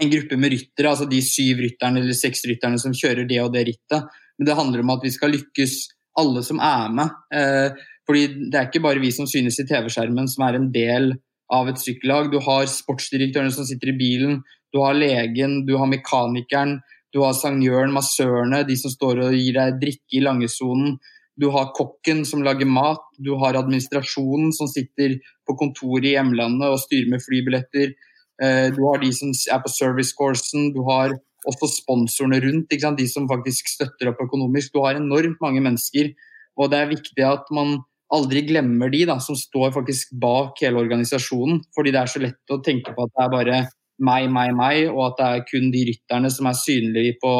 en 0.00 0.12
gruppe 0.12 0.38
med 0.40 0.54
ryttere, 0.54 0.90
altså 0.92 1.06
de 1.08 1.20
syv 1.24 1.64
rytterne 1.64 2.00
eller 2.00 2.16
seks 2.16 2.44
rytterne 2.48 2.80
som 2.80 2.94
kjører 2.96 3.26
det 3.28 3.40
og 3.42 3.52
det 3.56 3.66
rittet. 3.68 4.20
Men 4.38 4.48
det 4.48 4.56
handler 4.56 4.84
om 4.84 4.94
at 4.94 5.02
vi 5.04 5.12
skal 5.12 5.34
lykkes 5.34 5.80
alle 6.18 6.42
som 6.46 6.60
er 6.62 6.92
med. 6.94 7.16
Eh, 7.34 7.80
fordi 8.06 8.50
det 8.50 8.58
er 8.58 8.68
ikke 8.68 8.82
bare 8.82 9.02
vi 9.02 9.12
som 9.14 9.28
synes 9.30 9.60
i 9.60 9.66
TV-skjermen 9.68 10.28
som 10.30 10.46
er 10.46 10.58
en 10.58 10.70
del 10.74 11.12
av 11.54 11.68
et 11.70 11.78
sykkellag. 11.78 12.30
Du 12.32 12.40
har 12.42 12.66
sportsdirektørene 12.70 13.54
som 13.54 13.66
sitter 13.68 13.92
i 13.92 13.98
bilen, 13.98 14.40
du 14.74 14.80
har 14.82 14.98
legen, 14.98 15.64
du 15.66 15.76
har 15.78 15.90
mekanikeren, 15.90 16.78
du 17.14 17.22
har 17.24 17.34
sangjøren, 17.34 17.94
massørene, 17.94 18.62
de 18.66 18.76
som 18.78 18.92
står 18.92 19.24
og 19.26 19.34
gir 19.34 19.56
deg 19.56 19.80
drikke 19.82 20.18
i 20.18 20.22
langesonen. 20.22 20.98
Du 21.40 21.48
har 21.54 21.72
kokken 21.74 22.22
som 22.28 22.44
lager 22.46 22.68
mat, 22.68 23.02
du 23.18 23.32
har 23.40 23.58
administrasjonen 23.58 24.52
som 24.54 24.68
sitter 24.70 25.16
på 25.48 25.56
kontoret 25.58 26.06
i 26.10 26.14
hjemlandet 26.14 26.68
og 26.68 26.82
styrer 26.82 27.10
med 27.10 27.24
flybilletter. 27.24 27.94
Eh, 28.42 28.68
du 28.74 28.82
har 28.86 29.02
de 29.02 29.10
som 29.16 29.32
er 29.32 29.62
på 29.64 29.72
servicecoursen, 29.72 30.70
du 30.74 30.82
har 30.86 31.16
også 31.48 31.70
sponsorene 31.72 32.40
rundt, 32.44 32.72
de 32.72 33.06
som 33.08 33.28
faktisk 33.30 33.68
støtter 33.68 34.10
opp 34.10 34.20
økonomisk. 34.26 34.74
Du 34.74 34.82
har 34.84 34.98
enormt 34.98 35.40
mange 35.40 35.62
mennesker, 35.64 36.12
og 36.60 36.70
det 36.72 36.80
er 36.80 36.92
viktig 36.92 37.24
at 37.24 37.48
man 37.54 37.78
aldri 38.12 38.42
glemmer 38.48 38.90
de 38.90 39.04
da, 39.08 39.18
som 39.22 39.38
står 39.38 39.72
faktisk 39.76 40.14
bak 40.20 40.58
hele 40.60 40.82
organisasjonen. 40.82 41.62
Fordi 41.76 41.92
det 41.94 42.00
er 42.00 42.10
så 42.10 42.22
lett 42.22 42.54
å 42.54 42.60
tenke 42.64 42.94
på 42.94 43.06
at 43.06 43.14
det 43.14 43.24
er 43.24 43.34
bare 43.34 43.60
meg, 44.00 44.30
meg, 44.32 44.54
meg, 44.56 44.88
og 44.90 45.10
at 45.10 45.20
det 45.20 45.28
er 45.28 45.46
kun 45.48 45.70
de 45.74 45.84
rytterne 45.90 46.30
som 46.32 46.48
er 46.50 46.58
synlige 46.58 47.18
på 47.22 47.34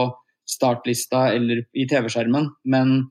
startlista 0.51 1.29
eller 1.35 1.65
i 1.75 1.87
TV-skjermen. 1.91 2.51
Men 2.71 3.11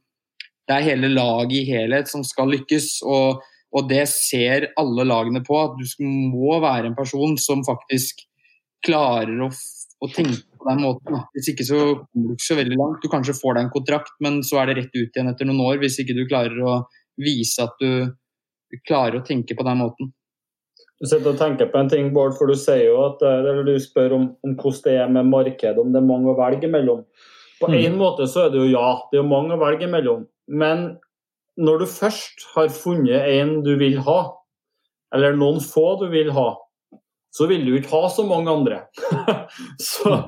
det 0.70 0.78
er 0.78 0.88
hele 0.92 1.12
laget 1.12 1.56
i 1.60 1.66
helhet 1.72 2.12
som 2.12 2.24
skal 2.28 2.52
lykkes, 2.54 3.00
og, 3.08 3.42
og, 3.74 3.90
det 3.90 4.06
ser 4.12 4.70
alle 4.80 5.06
lagene 5.08 5.42
på. 5.46 5.58
At 5.58 5.78
du 5.80 6.06
må 6.06 6.60
være 6.64 6.92
en 6.92 6.98
person 6.98 7.38
som 7.42 7.66
faktisk 7.68 8.22
klarer 8.86 9.42
å, 9.44 9.50
å 10.00 10.08
tenke 10.14 10.60
på 10.60 10.68
den 10.70 10.84
måten. 10.84 11.24
Hvis 11.36 11.52
ikke 11.52 11.66
så 11.68 11.80
kommer 11.98 12.30
du 12.30 12.36
ikke 12.38 12.48
så 12.48 12.58
veldig 12.60 12.78
langt. 12.80 13.02
Du 13.04 13.12
kanskje 13.12 13.36
får 13.36 13.58
deg 13.58 13.66
en 13.66 13.74
kontrakt, 13.74 14.16
men 14.24 14.40
så 14.48 14.62
er 14.62 14.70
det 14.70 14.78
rett 14.80 14.96
ut 14.96 15.18
igjen 15.18 15.32
etter 15.32 15.50
noen 15.50 15.66
år 15.66 15.82
hvis 15.82 16.00
ikke 16.04 16.16
du 16.18 16.24
klarer 16.30 16.62
å 16.64 16.78
vise 17.20 17.66
at 17.66 17.76
du 17.84 18.80
klarer 18.88 19.20
å 19.20 19.26
tenke 19.26 19.58
på 19.58 19.66
den 19.68 19.82
måten. 19.82 20.14
Du 21.00 21.08
sitter 21.08 21.32
og 21.32 21.40
tenker 21.40 21.70
på 21.72 21.80
en 21.80 21.90
ting, 21.92 22.10
Bård, 22.16 22.34
for 22.36 22.52
du 22.52 22.60
sier 22.60 22.90
jo 22.90 22.98
at 23.06 23.22
eh, 23.24 23.38
eller 23.40 23.64
du 23.68 23.76
spør 23.80 24.18
om, 24.18 24.26
om 24.44 24.56
hvordan 24.60 24.82
det 24.86 24.96
er 25.00 25.14
med 25.16 25.30
markedet, 25.32 25.80
om 25.80 25.94
det 25.94 26.02
er 26.02 26.10
mange 26.10 26.32
å 26.32 26.40
velge 26.40 26.72
mellom. 26.72 27.06
På 27.60 27.70
en 27.72 27.96
mm. 27.96 28.00
måte 28.00 28.28
så 28.28 28.46
er 28.46 28.52
det 28.52 28.60
jo 28.60 28.72
ja, 28.72 28.90
det 29.08 29.20
er 29.20 29.24
jo 29.24 29.30
mange 29.32 29.56
å 29.56 29.62
velge 29.62 29.88
mellom. 29.92 30.26
Men 30.48 30.90
når 31.60 31.84
du 31.84 31.88
først 31.92 32.44
har 32.54 32.72
funnet 32.72 33.32
en 33.32 33.58
du 33.64 33.74
vil 33.80 34.00
ha, 34.04 34.20
eller 35.16 35.40
noen 35.40 35.64
få 35.64 35.94
du 36.04 36.08
vil 36.12 36.32
ha, 36.36 36.52
så 37.36 37.48
vil 37.50 37.66
du 37.66 37.76
ikke 37.78 37.94
ha 37.94 38.10
så 38.12 38.26
mange 38.28 38.52
andre. 38.52 38.80
så, 39.92 40.24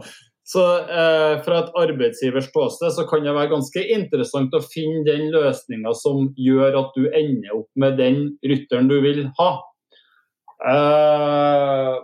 så 0.47 0.65
eh, 0.81 1.33
fra 1.45 1.63
et 1.63 1.73
arbeidsgivers 1.83 2.51
ståsted 2.51 2.93
så 2.97 3.07
kan 3.09 3.25
det 3.25 3.33
være 3.37 3.53
ganske 3.55 3.83
interessant 3.95 4.53
å 4.57 4.63
finne 4.65 5.03
den 5.07 5.29
løsninga 5.33 5.95
som 5.97 6.29
gjør 6.37 6.79
at 6.83 6.95
du 6.97 7.09
ender 7.09 7.57
opp 7.61 7.69
med 7.79 7.99
den 8.01 8.23
rytteren 8.45 8.91
du 8.91 8.99
vil 9.03 9.25
ha. 9.39 9.51
Eh, 10.71 11.99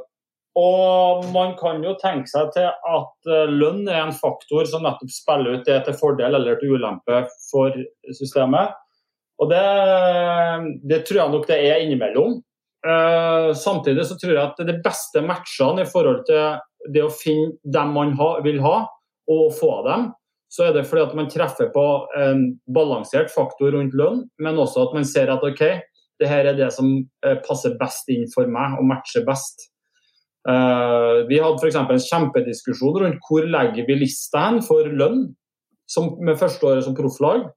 og 0.58 1.28
man 1.30 1.54
kan 1.60 1.84
jo 1.86 1.94
tenke 2.02 2.30
seg 2.32 2.50
til 2.56 2.66
at 2.66 3.30
uh, 3.30 3.46
lønn 3.46 3.84
er 3.86 4.08
en 4.08 4.16
faktor 4.16 4.66
som 4.66 4.88
nettopp 4.88 5.12
spiller 5.14 5.60
ut 5.60 5.68
det 5.68 5.84
til 5.86 5.98
fordel 6.00 6.34
eller 6.34 6.58
til 6.58 6.74
ulempe 6.74 7.20
for 7.52 7.76
systemet. 8.18 8.74
Og 9.38 9.52
det, 9.52 9.62
det 10.90 11.04
tror 11.06 11.22
jeg 11.22 11.34
nok 11.36 11.46
det 11.50 11.60
er 11.62 11.84
innimellom. 11.84 12.40
Uh, 12.86 13.54
samtidig 13.58 14.06
så 14.06 14.16
tror 14.22 14.36
jeg 14.36 14.44
at 14.44 14.60
det 14.68 14.78
beste 14.86 15.24
matchene 15.26 15.82
i 15.82 15.90
forhold 15.90 16.22
til 16.28 16.60
det 16.94 17.02
å 17.04 17.12
finne 17.12 17.58
dem 17.74 17.96
man 17.96 18.14
vil 18.46 18.62
ha, 18.64 18.76
og 19.28 19.56
få 19.58 19.72
dem, 19.88 20.12
så 20.48 20.68
er 20.68 20.76
det 20.76 20.86
fordi 20.88 21.04
at 21.04 21.16
man 21.18 21.30
treffer 21.32 21.72
på 21.74 21.86
en 22.16 22.46
balansert 22.72 23.34
faktor 23.34 23.74
rundt 23.76 23.96
lønn, 23.98 24.22
men 24.40 24.62
også 24.62 24.86
at 24.86 24.94
man 24.96 25.08
ser 25.08 25.32
at 25.34 25.44
OK, 25.44 25.64
det 26.18 26.30
her 26.32 26.48
er 26.48 26.56
det 26.58 26.70
som 26.74 26.88
eh, 27.26 27.36
passer 27.46 27.76
best 27.78 28.08
inn 28.14 28.24
for 28.32 28.48
meg 28.50 28.78
og 28.80 28.88
matcher 28.88 29.26
best. 29.28 29.68
Uh, 30.48 31.28
vi 31.28 31.42
hadde 31.44 31.60
f.eks. 31.60 31.76
en 31.76 32.06
kjempediskusjon 32.06 33.02
rundt 33.04 33.26
hvor 33.28 33.44
legger 33.44 33.84
vi 33.90 34.00
lista 34.00 34.46
hen 34.46 34.62
for 34.64 34.88
lønn 34.88 35.26
som, 35.92 36.14
med 36.24 36.40
førsteåret 36.40 36.88
som 36.88 36.96
profflag. 36.96 37.50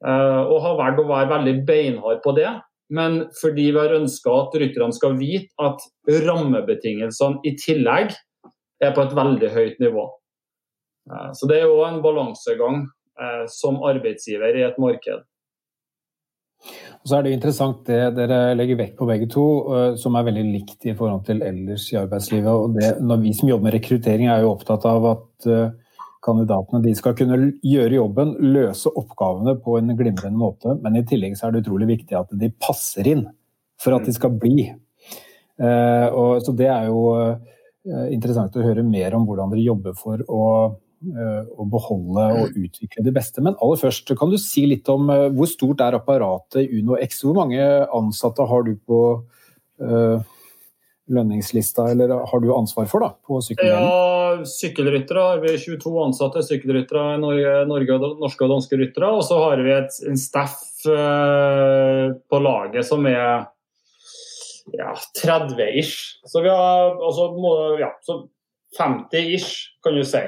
Og 0.00 0.54
har 0.64 0.78
valgt 0.78 1.02
å 1.02 1.10
være 1.10 1.28
veldig 1.28 1.52
beinhard 1.68 2.22
på 2.24 2.32
det. 2.38 2.48
Men 2.90 3.20
fordi 3.38 3.68
vi 3.70 3.78
har 3.78 3.94
ønska 3.94 4.32
at 4.34 4.56
rytterne 4.58 4.96
skal 4.96 5.16
vite 5.20 5.50
at 5.62 5.84
rammebetingelsene 6.26 7.42
i 7.46 7.54
tillegg 7.60 8.14
er 8.82 8.94
på 8.96 9.04
et 9.04 9.14
veldig 9.14 9.50
høyt 9.54 9.82
nivå. 9.82 10.08
Uh, 11.10 11.30
så 11.36 11.46
det 11.50 11.60
er 11.60 11.68
jo 11.68 11.84
en 11.86 12.02
balansegang 12.04 12.88
som 13.52 13.82
arbeidsgiver 13.84 14.56
i 14.56 14.62
et 14.64 14.78
marked. 14.80 15.26
Og 17.00 17.08
så 17.08 17.16
er 17.16 17.24
det 17.24 17.32
interessant 17.32 17.86
det 17.88 18.00
dere 18.18 18.54
legger 18.56 18.78
vekt 18.82 18.98
på 18.98 19.08
begge 19.08 19.28
to, 19.32 19.44
eh, 19.72 19.92
som 20.00 20.16
er 20.18 20.26
veldig 20.28 20.44
likt 20.50 20.88
i 20.90 20.94
forhold 20.96 21.24
til 21.28 21.40
ellers 21.46 21.86
i 21.94 21.98
arbeidslivet. 22.00 22.50
Og 22.50 22.76
det, 22.76 22.90
når 23.00 23.22
vi 23.22 23.32
som 23.36 23.48
jobber 23.48 23.68
med 23.68 23.76
rekruttering 23.78 24.28
er 24.28 24.44
jo 24.44 24.52
opptatt 24.52 24.84
av 24.88 25.06
at 25.14 25.48
eh, 25.48 25.70
kandidatene 26.24 26.82
de 26.84 26.94
skal 26.98 27.14
kunne 27.18 27.38
gjøre 27.64 27.96
jobben, 27.96 28.34
løse 28.54 28.92
oppgavene 28.92 29.56
på 29.62 29.78
en 29.78 29.94
glimrende 29.96 30.38
måte. 30.40 30.76
Men 30.84 30.98
i 31.00 31.04
tillegg 31.08 31.38
så 31.38 31.48
er 31.48 31.54
det 31.54 31.64
utrolig 31.64 31.88
viktig 31.94 32.18
at 32.18 32.34
de 32.36 32.52
passer 32.60 33.08
inn 33.08 33.24
for 33.80 33.96
at 33.96 34.04
de 34.08 34.14
skal 34.16 34.36
bli. 34.36 34.68
Eh, 35.60 36.08
og, 36.08 36.40
så 36.44 36.54
det 36.56 36.68
er 36.72 36.90
jo 36.90 37.02
interessant 38.12 38.54
å 38.60 38.64
høre 38.64 38.84
mer 38.84 39.16
om 39.16 39.24
hvordan 39.24 39.52
dere 39.54 39.64
jobber 39.64 39.96
for 39.96 40.20
å 40.28 40.44
Eh, 41.00 41.44
å 41.56 41.64
beholde 41.64 42.24
og 42.36 42.56
utvikle 42.60 43.00
det 43.06 43.14
beste. 43.16 43.40
Men 43.40 43.54
aller 43.64 43.78
først, 43.80 44.10
kan 44.20 44.28
du 44.28 44.36
si 44.36 44.66
litt 44.68 44.88
om 44.92 45.08
eh, 45.08 45.30
hvor 45.32 45.48
stort 45.48 45.80
er 45.80 45.96
apparatet 45.96 46.60
i 46.60 46.82
Uno 46.82 46.98
X? 47.00 47.22
Hvor 47.24 47.38
mange 47.38 47.64
ansatte 47.96 48.44
har 48.44 48.66
du 48.66 48.74
på 48.76 49.00
lønningslista, 51.10 51.86
eller 51.94 52.12
har 52.28 52.42
du 52.44 52.50
ansvar 52.52 52.84
for 52.90 53.00
da, 53.00 53.14
på 53.24 53.38
sykkeldelen? 53.40 53.86
Ja, 53.88 54.19
sykkelryttere 54.48 55.22
har 55.24 55.40
vi 55.42 55.54
22 55.58 55.92
ansatte 56.02 56.42
sykkelryttere 56.46 57.14
i 57.14 57.20
Norge, 57.22 57.54
Norge, 57.70 57.98
norske 58.20 58.46
og 58.46 58.52
danske 58.54 58.78
ryttere. 58.80 59.10
Og 59.16 59.24
så 59.26 59.38
har 59.42 59.62
vi 59.64 59.72
et, 59.74 60.00
en 60.08 60.20
staff 60.20 60.58
uh, 60.88 62.10
på 62.30 62.40
laget 62.42 62.86
som 62.88 63.06
er 63.10 63.46
ja, 64.76 64.94
30-ish. 65.22 66.20
Så 66.24 66.42
vi 66.44 66.48
har 66.48 66.96
altså, 66.96 67.30
ja, 67.80 67.90
50-ish, 68.78 69.80
kan 69.82 69.96
du 69.98 70.04
si. 70.04 70.22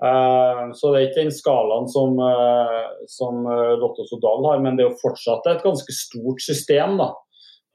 Uh, 0.00 0.72
så 0.72 0.92
det 0.92 1.00
er 1.00 1.08
ikke 1.08 1.24
den 1.26 1.34
skalaen 1.34 1.88
som, 1.92 2.16
uh, 2.16 3.04
som 3.10 3.44
eh, 3.44 3.74
Lotto 3.76 4.06
Sodal 4.08 4.46
har, 4.48 4.62
men 4.64 4.78
det 4.78 4.86
er 4.86 4.94
jo 4.94 5.02
fortsatt 5.02 5.48
et 5.50 5.64
ganske 5.66 5.92
stort 5.92 6.40
system. 6.40 6.96
da. 7.02 7.12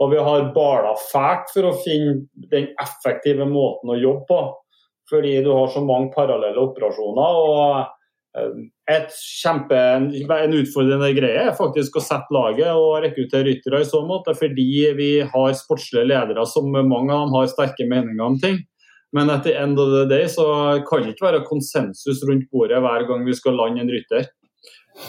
Og 0.02 0.12
vi 0.12 0.20
har 0.20 0.50
bala 0.56 0.96
fælt 1.00 1.52
for 1.54 1.70
å 1.70 1.76
finne 1.86 2.26
den 2.52 2.72
effektive 2.82 3.46
måten 3.48 3.94
å 3.94 4.00
jobbe 4.00 4.26
på. 4.32 4.40
Fordi 5.10 5.38
du 5.46 5.52
har 5.54 5.68
så 5.70 5.84
mange 5.86 6.12
parallelle 6.16 6.62
operasjoner. 6.62 7.42
og 7.46 7.86
et 8.92 9.14
kjempe, 9.16 9.76
En 9.76 10.56
utfordrende 10.58 11.12
greie 11.16 11.48
er 11.48 11.56
faktisk 11.56 11.98
å 11.98 12.04
sette 12.04 12.36
laget 12.36 12.68
og 12.76 13.02
rekruttere 13.06 13.48
ryttere 13.48 13.82
i 13.82 13.88
så 13.88 14.02
måte, 14.06 14.36
fordi 14.36 14.92
vi 14.98 15.12
har 15.24 15.54
sportslige 15.56 16.10
ledere 16.10 16.46
som 16.50 16.68
mange 16.72 17.14
av 17.14 17.26
dem 17.26 17.36
har 17.38 17.52
sterke 17.52 17.88
meninger 17.88 18.26
om 18.26 18.40
ting. 18.40 18.60
Men 19.16 19.32
etter 19.32 19.56
end 19.56 19.80
of 19.80 19.94
the 19.94 20.04
day 20.10 20.28
så 20.28 20.46
kan 20.88 21.06
det 21.06 21.14
ikke 21.14 21.30
være 21.30 21.46
konsensus 21.48 22.24
rundt 22.28 22.50
bordet 22.52 22.82
hver 22.84 23.08
gang 23.08 23.24
vi 23.26 23.38
skal 23.38 23.56
lande 23.56 23.86
en 23.86 23.94
rytter. 23.94 24.28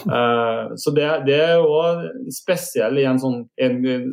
Uh, 0.06 0.74
så 0.78 0.90
det, 0.94 1.06
det 1.26 1.36
er 1.42 1.56
jo 1.58 2.30
spesielt 2.34 2.98
i 2.98 3.06
en 3.06 3.20
sånn 3.22 3.42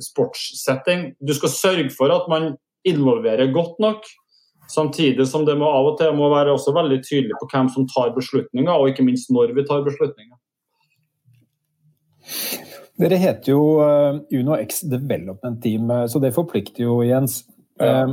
sportssetting. 0.02 1.12
Du 1.22 1.34
skal 1.38 1.54
sørge 1.54 1.90
for 1.94 2.14
at 2.14 2.30
man 2.32 2.56
involverer 2.88 3.54
godt 3.54 3.78
nok, 3.84 4.10
samtidig 4.74 5.28
som 5.30 5.46
det 5.48 5.56
må 5.60 5.70
av 5.70 5.92
og 5.92 6.00
til 6.02 6.16
må 6.18 6.30
være 6.34 6.56
også 6.56 6.74
veldig 6.76 7.00
tydelig 7.06 7.38
på 7.40 7.50
hvem 7.54 7.70
som 7.74 7.88
tar 7.90 8.14
beslutninger, 8.18 8.74
og 8.74 8.92
ikke 8.92 9.06
minst 9.06 9.32
når 9.34 9.56
vi 9.58 9.66
tar 9.70 9.86
beslutninger. 9.86 10.38
Dere 13.02 13.18
heter 13.18 13.54
jo 13.56 13.64
eh, 13.84 14.20
Uno 14.40 14.58
X 14.60 14.84
Development 14.90 15.62
Team, 15.64 15.90
eh, 15.92 16.06
så 16.10 16.22
det 16.24 16.36
forplikter 16.36 16.86
jo, 16.86 17.02
Jens. 17.06 17.42
Ja. 17.82 18.06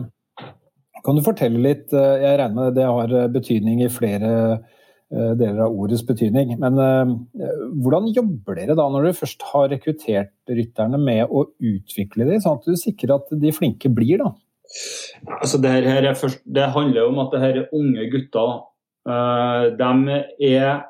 Kan 1.05 1.17
du 1.17 1.25
fortelle 1.25 1.61
litt, 1.63 1.89
eh, 1.97 2.21
jeg 2.25 2.39
regner 2.41 2.69
med 2.69 2.77
det 2.77 2.87
har 2.89 3.15
eh, 3.17 3.31
betydning 3.33 3.81
i 3.85 3.91
flere 3.93 4.33
eh, 4.53 5.33
deler 5.39 5.65
av 5.65 5.77
ordets 5.77 6.05
betydning, 6.07 6.53
men 6.61 6.77
hvordan 7.83 8.11
jobber 8.15 8.59
dere 8.59 8.77
da 8.79 8.87
når 8.87 9.09
dere 9.09 9.19
først 9.19 9.43
har 9.51 9.71
rekruttert 9.73 10.53
rytterne 10.53 11.01
med 11.01 11.25
å 11.27 11.49
utvikle 11.57 12.29
dem, 12.29 12.43
sånn 12.45 12.61
at 12.61 12.69
du 12.69 12.79
sikrer 12.79 13.17
at 13.17 13.33
de 13.43 13.53
flinke 13.57 13.91
blir? 13.93 14.21
da? 14.23 14.31
Altså 15.41 15.59
det, 15.63 15.71
her 15.85 16.15
først, 16.15 16.45
det 16.47 16.71
handler 16.73 17.09
om 17.09 17.19
at 17.19 17.33
det 17.33 17.41
her 17.43 17.57
er 17.61 17.73
unge 17.75 18.07
gutter. 18.13 18.53
De 19.81 20.21
er 20.47 20.83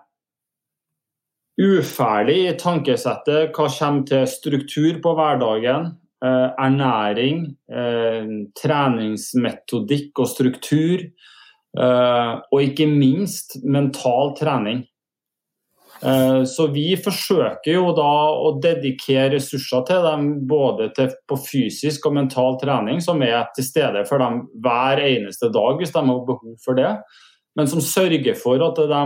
uferdige 1.61 2.53
i 2.53 2.59
tankesettet 2.59 3.55
hva 3.57 3.69
kommer 3.73 4.05
til 4.09 4.29
struktur 4.29 5.01
på 5.03 5.15
hverdagen. 5.17 5.95
Eh, 6.21 6.49
ernæring, 6.61 7.57
eh, 7.73 8.27
treningsmetodikk 8.61 10.19
og 10.21 10.29
struktur. 10.29 11.01
Eh, 11.81 12.33
og 12.53 12.63
ikke 12.63 12.87
minst 12.87 13.57
mental 13.65 14.35
trening. 14.37 14.85
Eh, 16.03 16.45
så 16.49 16.67
vi 16.73 16.95
forsøker 16.97 17.75
jo 17.75 17.91
da 17.97 18.13
å 18.33 18.55
dedikere 18.63 19.35
ressurser 19.35 19.85
til 19.89 20.07
dem 20.07 20.29
både 20.49 20.89
til, 20.97 21.11
på 21.29 21.37
fysisk 21.45 22.09
og 22.09 22.17
mental 22.17 22.57
trening, 22.63 23.03
som 23.05 23.21
er 23.25 23.51
til 23.57 23.67
stede 23.67 24.07
for 24.09 24.23
dem 24.23 24.47
hver 24.65 25.03
eneste 25.05 25.51
dag 25.53 25.77
hvis 25.81 25.93
de 25.93 26.05
har 26.07 26.25
behov 26.29 26.57
for 26.65 26.79
det. 26.79 26.95
Men 27.59 27.69
som 27.69 27.85
sørger 27.85 28.39
for 28.39 28.63
at 28.65 28.81
de, 28.81 29.03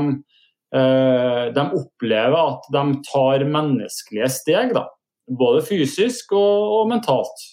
eh, 0.79 1.43
de 1.57 1.67
opplever 1.81 2.39
at 2.39 2.71
de 2.77 2.85
tar 3.11 3.47
menneskelige 3.49 4.31
steg. 4.39 4.77
Da. 4.77 4.87
Både 5.27 5.65
fysisk 5.67 6.37
og, 6.37 6.79
og 6.79 6.89
mentalt. 6.93 7.49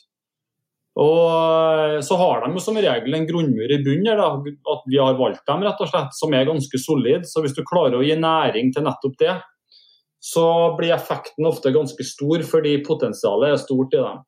Og 1.00 1.94
eh, 1.96 2.00
så 2.04 2.18
har 2.20 2.42
de 2.44 2.52
jo 2.56 2.64
som 2.64 2.80
regel 2.80 3.16
en 3.16 3.28
grunnmur 3.28 3.72
i 3.72 3.80
bunnen, 3.84 4.20
at 4.20 4.90
vi 4.92 5.00
har 5.00 5.20
valgt 5.20 5.46
dem, 5.48 5.64
rett 5.64 5.84
og 5.84 5.92
slett, 5.92 6.18
som 6.18 6.36
er 6.36 6.50
ganske 6.50 6.82
solid. 6.84 7.28
Så 7.28 7.44
hvis 7.44 7.56
du 7.56 7.64
klarer 7.68 8.00
å 8.00 8.04
gi 8.04 8.18
næring 8.20 8.74
til 8.76 8.88
nettopp 8.88 9.16
det, 9.22 9.38
så 10.22 10.46
blir 10.78 10.94
effekten 10.94 11.48
ofte 11.50 11.72
ganske 11.74 12.06
stor, 12.06 12.44
fordi 12.46 12.76
potensialet 12.86 13.56
er 13.56 13.64
stort 13.64 13.96
i 13.96 14.04
dem. 14.04 14.20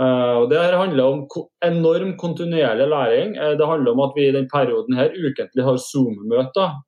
Uh, 0.00 0.40
og 0.40 0.46
Det 0.48 0.56
her 0.56 0.72
handler 0.72 1.04
om 1.04 1.18
enorm 1.66 2.14
kontinuerlig 2.16 2.86
læring. 2.88 3.34
Uh, 3.36 3.52
det 3.60 3.66
handler 3.68 3.92
om 3.92 4.00
at 4.06 4.14
vi 4.16 4.24
i 4.24 4.32
denne 4.32 4.48
perioden 4.48 4.96
her 4.96 5.12
ukentlig 5.12 5.66
har 5.66 5.76
Zoom-møter 5.82 6.78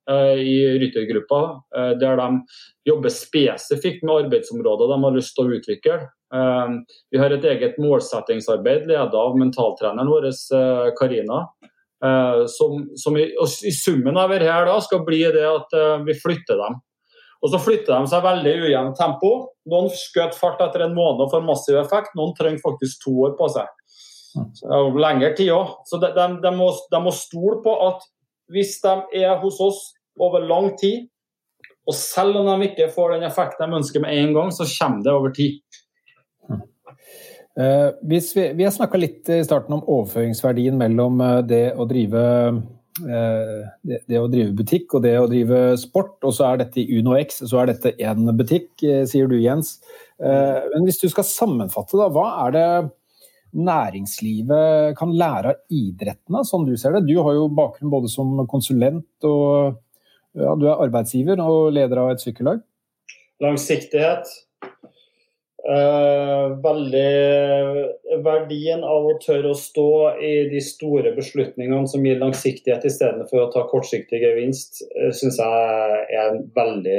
i 0.40 0.57
ryttergruppa, 0.80 1.42
der 2.01 2.16
de 2.16 2.28
jobber 2.88 3.12
spesifikt 3.12 4.03
med 4.07 4.24
arbeidsområder 4.24 4.88
de 4.88 4.99
har 5.05 5.16
lyst 5.18 5.36
til 5.36 5.51
å 5.51 5.59
utvikle. 5.59 5.99
Vi 6.33 7.18
har 7.20 7.31
et 7.31 7.45
eget 7.47 7.77
målsettingsarbeid 7.79 8.89
ledet 8.89 9.14
av 9.14 9.37
mentaltreneren 9.39 10.09
vår, 10.11 10.25
Karina. 10.99 11.45
som, 12.51 12.81
som 12.99 13.16
i, 13.20 13.29
i, 13.68 13.72
summen 13.72 14.16
av 14.18 14.33
dette 14.33 14.49
her 14.49 14.66
da, 14.66 14.81
skal 14.83 15.05
bli 15.07 15.20
det 15.37 15.45
at 15.47 15.77
vi 16.09 16.16
flytter 16.18 16.59
dem 16.59 16.81
og 17.45 17.51
så 17.53 17.61
flytter 17.61 17.93
de 17.93 18.09
seg 18.09 18.25
veldig 18.25 18.53
i 18.55 18.68
ujevnt 18.70 18.97
tempo. 18.97 19.31
Noen 19.68 19.91
skjøt 19.93 20.37
fart 20.39 20.62
etter 20.64 20.87
en 20.87 20.95
måned 20.97 21.27
og 21.27 21.33
får 21.35 21.43
massiv 21.45 21.77
effekt, 21.77 22.14
noen 22.16 22.33
trenger 22.39 22.62
faktisk 22.64 23.05
to 23.05 23.12
år 23.27 23.35
på 23.37 23.51
seg. 23.53 23.68
Og 24.72 24.97
lengre 24.99 25.35
tid 25.37 25.53
òg. 25.53 25.75
Så 25.89 26.01
de, 26.01 26.09
de, 26.16 26.29
de, 26.41 26.53
må, 26.57 26.70
de, 26.72 27.01
må, 27.05 27.12
stole 27.14 27.61
på 27.64 27.75
at 27.91 28.07
hvis 28.53 28.79
de 28.81 28.95
er 29.20 29.37
hos 29.43 29.61
oss 29.61 29.83
over 30.20 30.41
lang 30.49 30.72
tid, 30.81 31.05
og 31.85 31.97
selv 31.99 32.41
om 32.41 32.49
de 32.49 32.70
ikke 32.70 32.89
får 32.95 33.12
den 33.12 33.27
effekten 33.29 33.68
de 33.68 33.83
ønsker 33.83 34.01
med 34.01 34.16
en 34.16 34.33
gang, 34.39 34.53
så 34.55 34.64
kommer 34.79 35.05
det 35.05 35.12
over 35.12 35.37
tid. 35.37 35.61
Uh, 37.55 37.94
vi, 38.02 38.18
vi, 38.59 38.64
har 38.64 38.72
snakka 38.74 38.98
litt 38.98 39.30
i 39.30 39.42
starten 39.46 39.76
om 39.76 39.84
overføringsverdien 39.86 40.74
mellom 40.78 41.20
eh, 41.22 41.36
det 41.46 41.66
å 41.78 41.86
drive 41.86 42.22
Eh, 43.02 43.62
det, 43.82 44.18
å 44.20 44.28
drive 44.30 44.52
butikk 44.55 44.92
og 44.94 45.02
det 45.02 45.16
å 45.18 45.26
drive 45.26 45.72
sport, 45.82 46.14
og 46.22 46.34
så 46.36 46.52
er 46.52 46.61
dette 46.61 46.78
i 46.78 47.00
Uno 47.00 47.16
X, 47.18 47.40
så 47.50 47.59
er 47.61 47.72
dette 47.72 47.94
én 47.98 48.28
butikk, 48.38 48.70
eh, 48.86 49.02
sier 49.11 49.26
du 49.26 49.34
Jens. 49.40 49.80
Eh, 50.22 50.61
men 50.70 50.86
hvis 50.86 51.00
du 51.02 51.09
skal 51.11 51.26
sammenfatte, 51.26 51.98
da, 51.98 52.07
hva 52.07 52.46
er 52.46 52.55
det 52.55 52.68
næringslivet 53.55 54.94
kan 54.98 55.11
lære 55.11 55.55
av 55.55 55.74
idretten, 55.74 56.38
sånn 56.46 56.68
du 56.68 56.76
ser 56.78 56.94
det? 56.94 57.09
Du 57.11 57.18
har 57.18 57.34
jo 57.34 57.50
bakgrunn 57.50 57.90
både 57.90 58.11
som 58.11 58.46
konsulent 58.50 59.26
og 59.26 59.80
ja, 60.34 60.55
du 60.59 60.66
er 60.66 60.82
arbeidsgiver 60.82 61.38
og 61.42 61.74
leder 61.74 61.98
av 62.02 62.14
et 62.14 62.22
sykkellag. 62.22 62.62
Langsiktighet, 63.42 64.30
Uh, 65.64 66.58
veldig 66.60 68.20
Verdien 68.24 68.82
av 68.84 69.06
å 69.08 69.14
tørre 69.22 69.54
å 69.54 69.56
stå 69.56 69.90
i 70.20 70.32
de 70.50 70.60
store 70.60 71.14
beslutningene 71.16 71.88
som 71.88 72.04
gir 72.04 72.18
langsiktighet 72.20 72.84
istedenfor 72.84 73.46
å 73.46 73.52
ta 73.54 73.62
kortsiktig 73.70 74.20
gevinst, 74.20 74.82
uh, 74.84 75.06
eh, 75.06 75.14
syns 75.16 75.38
jeg 75.40 76.02
er 76.18 76.34
en 76.34 76.42
veldig 76.58 76.98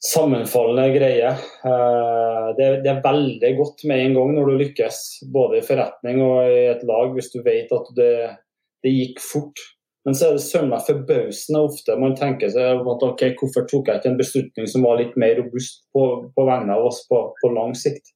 sammenfallende 0.00 0.86
greie. 0.94 1.34
Uh, 1.60 2.56
det, 2.56 2.70
det, 2.86 2.94
er 2.94 3.04
veldig 3.04 3.52
godt 3.60 3.84
med 3.90 4.06
en 4.06 4.16
gang 4.16 4.32
når 4.38 4.48
du 4.48 4.56
lykkes, 4.64 5.02
både 5.36 5.60
i 5.60 5.66
forretning 5.66 6.24
og 6.24 6.48
i 6.48 6.64
et 6.70 6.86
lag, 6.88 7.12
hvis 7.12 7.28
du 7.34 7.42
vet 7.44 7.76
at 7.76 7.92
det, 8.00 8.14
det 8.80 8.96
gikk 8.96 9.20
fort. 9.20 9.66
Men 10.08 10.16
så 10.16 10.30
er 10.30 10.36
det 10.36 10.44
søren 10.46 10.70
meg 10.70 10.86
forbausende 10.86 11.60
ofte 11.68 11.96
man 12.00 12.14
tenker 12.16 12.48
seg 12.52 12.86
at 12.88 13.02
ok, 13.04 13.24
hvorfor 13.40 13.66
tok 13.68 13.90
jeg 13.90 14.00
ikke 14.00 14.12
en 14.14 14.20
beslutning 14.20 14.70
som 14.72 14.86
var 14.86 14.96
litt 15.00 15.18
mer 15.20 15.36
robust 15.42 15.82
på, 15.92 16.06
på 16.32 16.46
vegne 16.48 16.76
av 16.76 16.86
oss 16.88 17.02
på, 17.10 17.20
på 17.42 17.50
lang 17.52 17.74
sikt. 17.76 18.14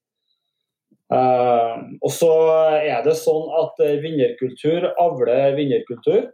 Uh, 1.13 1.77
og 2.01 2.09
så 2.09 2.31
er 2.79 3.03
det 3.05 3.13
sånn 3.19 3.51
at 3.59 3.77
vinnerkultur 4.01 4.89
avler 4.97 5.53
vinnerkultur. 5.59 6.31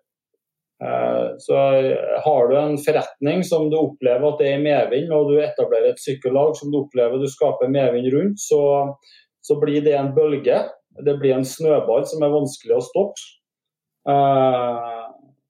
Uh, 0.82 1.36
så 1.44 1.58
har 2.24 2.48
du 2.48 2.56
en 2.58 2.78
forretning 2.82 3.44
som 3.46 3.68
du 3.70 3.76
opplever 3.78 4.32
at 4.32 4.40
det 4.40 4.54
er 4.54 4.64
medvind, 4.64 5.12
og 5.14 5.34
du 5.34 5.42
etablerer 5.44 5.92
et 5.92 6.02
sykkellag 6.02 6.56
som 6.58 6.72
du 6.72 6.80
opplever 6.86 7.20
du 7.20 7.28
skaper 7.30 7.70
medvind 7.74 8.08
rundt, 8.16 8.40
så, 8.42 8.64
så 9.44 9.60
blir 9.60 9.84
det 9.84 9.98
en 10.00 10.14
bølge. 10.16 10.64
Det 11.04 11.20
blir 11.20 11.36
en 11.36 11.48
snøball 11.48 12.08
som 12.08 12.24
er 12.24 12.34
vanskelig 12.40 12.80
å 12.80 12.88
stoppe. 12.88 13.30
Uh, 14.08 15.01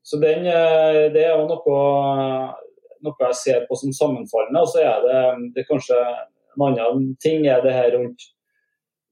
så 0.04 0.18
den, 0.18 0.46
eh, 0.46 1.12
Det 1.14 1.24
er 1.24 1.38
jo 1.38 1.48
noe, 1.48 1.80
noe, 3.02 3.16
jeg 3.20 3.36
ser 3.36 3.66
på 3.70 3.78
som 3.78 3.94
sammenfallende. 3.94 4.62
Og 4.62 4.70
så 4.74 4.84
er 4.84 5.02
det, 5.06 5.24
det 5.56 5.68
kanskje 5.70 5.98
en 5.98 6.68
annen 6.68 7.16
ting 7.22 7.48
er 7.48 7.62
det 7.64 7.74
her 7.74 7.92
rundt 7.96 8.30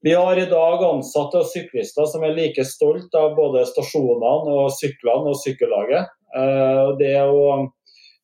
Vi 0.04 0.12
har 0.16 0.38
i 0.38 0.48
dag 0.48 0.82
ansatte 0.84 1.42
og 1.42 1.48
syklister 1.48 2.06
som 2.08 2.22
er 2.24 2.32
like 2.32 2.64
stolt 2.64 3.14
av 3.14 3.34
både 3.36 3.66
stasjonene 3.68 4.54
og 4.62 4.70
syklene 4.72 5.28
og 5.28 5.36
sykkellaget. 5.36 6.08
Eh, 6.36 6.86
det 6.96 7.18
å 7.20 7.68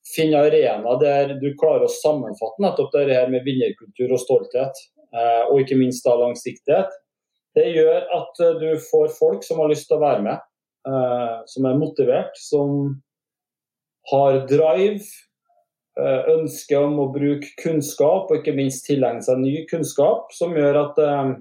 finne 0.06 0.40
arena 0.46 0.94
der 1.02 1.34
du 1.36 1.50
klarer 1.60 1.84
å 1.84 1.92
sammenfatte 1.92 2.64
nettopp 2.64 2.94
det 2.94 3.10
her 3.12 3.28
med 3.28 3.44
vinnerkultur 3.44 4.14
og 4.14 4.22
stolthet, 4.22 4.80
eh, 5.12 5.42
og 5.50 5.60
ikke 5.60 5.76
minst 5.76 6.06
da 6.06 6.14
langsiktighet, 6.16 6.96
det 7.56 7.68
gjør 7.74 8.08
at 8.22 8.40
du 8.60 8.70
får 8.88 9.12
folk 9.18 9.44
som 9.44 9.60
har 9.60 9.68
lyst 9.68 9.90
til 9.90 9.98
å 9.98 10.04
være 10.06 10.24
med. 10.24 10.40
Eh, 10.86 11.38
som 11.50 11.66
er 11.66 11.78
motivert, 11.80 12.36
som 12.38 13.00
har 14.12 14.36
drive, 14.46 15.02
eh, 15.98 16.28
ønske 16.36 16.78
om 16.78 17.00
å 17.02 17.08
bruke 17.10 17.48
kunnskap 17.58 18.30
og 18.30 18.36
ikke 18.38 18.54
minst 18.54 18.86
tilegne 18.86 19.24
seg 19.24 19.40
ny 19.42 19.64
kunnskap, 19.66 20.30
som 20.30 20.54
gjør 20.54 20.78
at, 20.84 21.00
eh, 21.02 21.32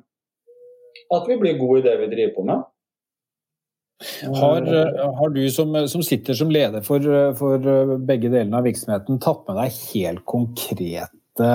at 1.14 1.30
vi 1.30 1.38
blir 1.38 1.60
gode 1.60 1.84
i 1.84 1.86
det 1.86 2.00
vi 2.00 2.10
driver 2.16 2.34
på 2.40 2.48
med. 2.50 2.66
Har, 4.36 4.66
har 5.20 5.30
du 5.30 5.46
som, 5.50 5.78
som, 5.88 6.02
sitter 6.04 6.34
som 6.34 6.50
leder 6.50 6.82
for, 6.84 7.00
for, 7.38 7.70
begge 8.04 8.28
delene 8.28 8.58
av 8.58 8.66
virksomheten, 8.66 9.22
tatt 9.24 9.46
med 9.48 9.62
deg 9.62 9.78
helt 9.94 10.26
konkrete 10.26 11.54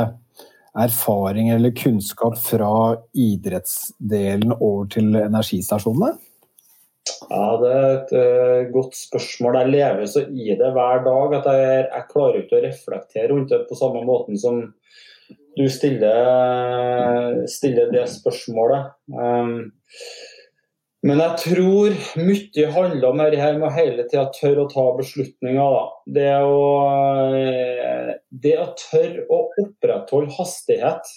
erfaringer 0.78 1.58
eller 1.58 1.74
kunnskap 1.76 2.38
fra 2.38 2.96
idrettsdelen 3.12 4.54
over 4.56 4.88
til 4.94 5.10
energistasjonene? 5.20 6.14
Ja, 7.30 7.46
Det 7.60 7.70
er 7.70 7.92
et 7.94 8.12
uh, 8.16 8.72
godt 8.74 8.96
spørsmål. 8.98 9.60
Jeg 9.60 9.72
lever 9.74 10.10
så 10.10 10.24
i 10.26 10.50
det 10.58 10.72
hver 10.74 11.04
dag 11.06 11.36
at 11.38 11.48
jeg, 11.54 11.84
jeg 11.86 12.08
klarer 12.10 12.40
ikke 12.42 12.58
å 12.58 12.64
reflektere 12.64 13.30
rundt 13.32 13.52
det 13.52 13.62
på 13.68 13.78
samme 13.78 14.02
måten 14.06 14.38
som 14.40 14.62
du 15.58 15.64
stiller, 15.70 17.40
stiller 17.50 17.90
det 17.92 18.06
spørsmålet. 18.12 18.92
Um, 19.12 19.70
men 21.06 21.20
jeg 21.22 21.40
tror 21.40 21.94
mye 22.20 22.66
handler 22.74 23.06
om 23.08 23.22
her 23.24 23.56
med 23.56 23.72
hele 23.72 24.04
tida 24.10 24.26
tørre 24.36 24.66
å 24.66 24.70
ta 24.70 24.84
beslutninger. 24.98 25.76
Da. 25.76 25.84
Det, 26.16 26.32
å, 26.44 26.66
eh, 27.38 28.10
det 28.44 28.56
å 28.60 28.66
tørre 28.76 29.24
å 29.32 29.40
opprettholde 29.62 30.34
hastighet 30.36 31.14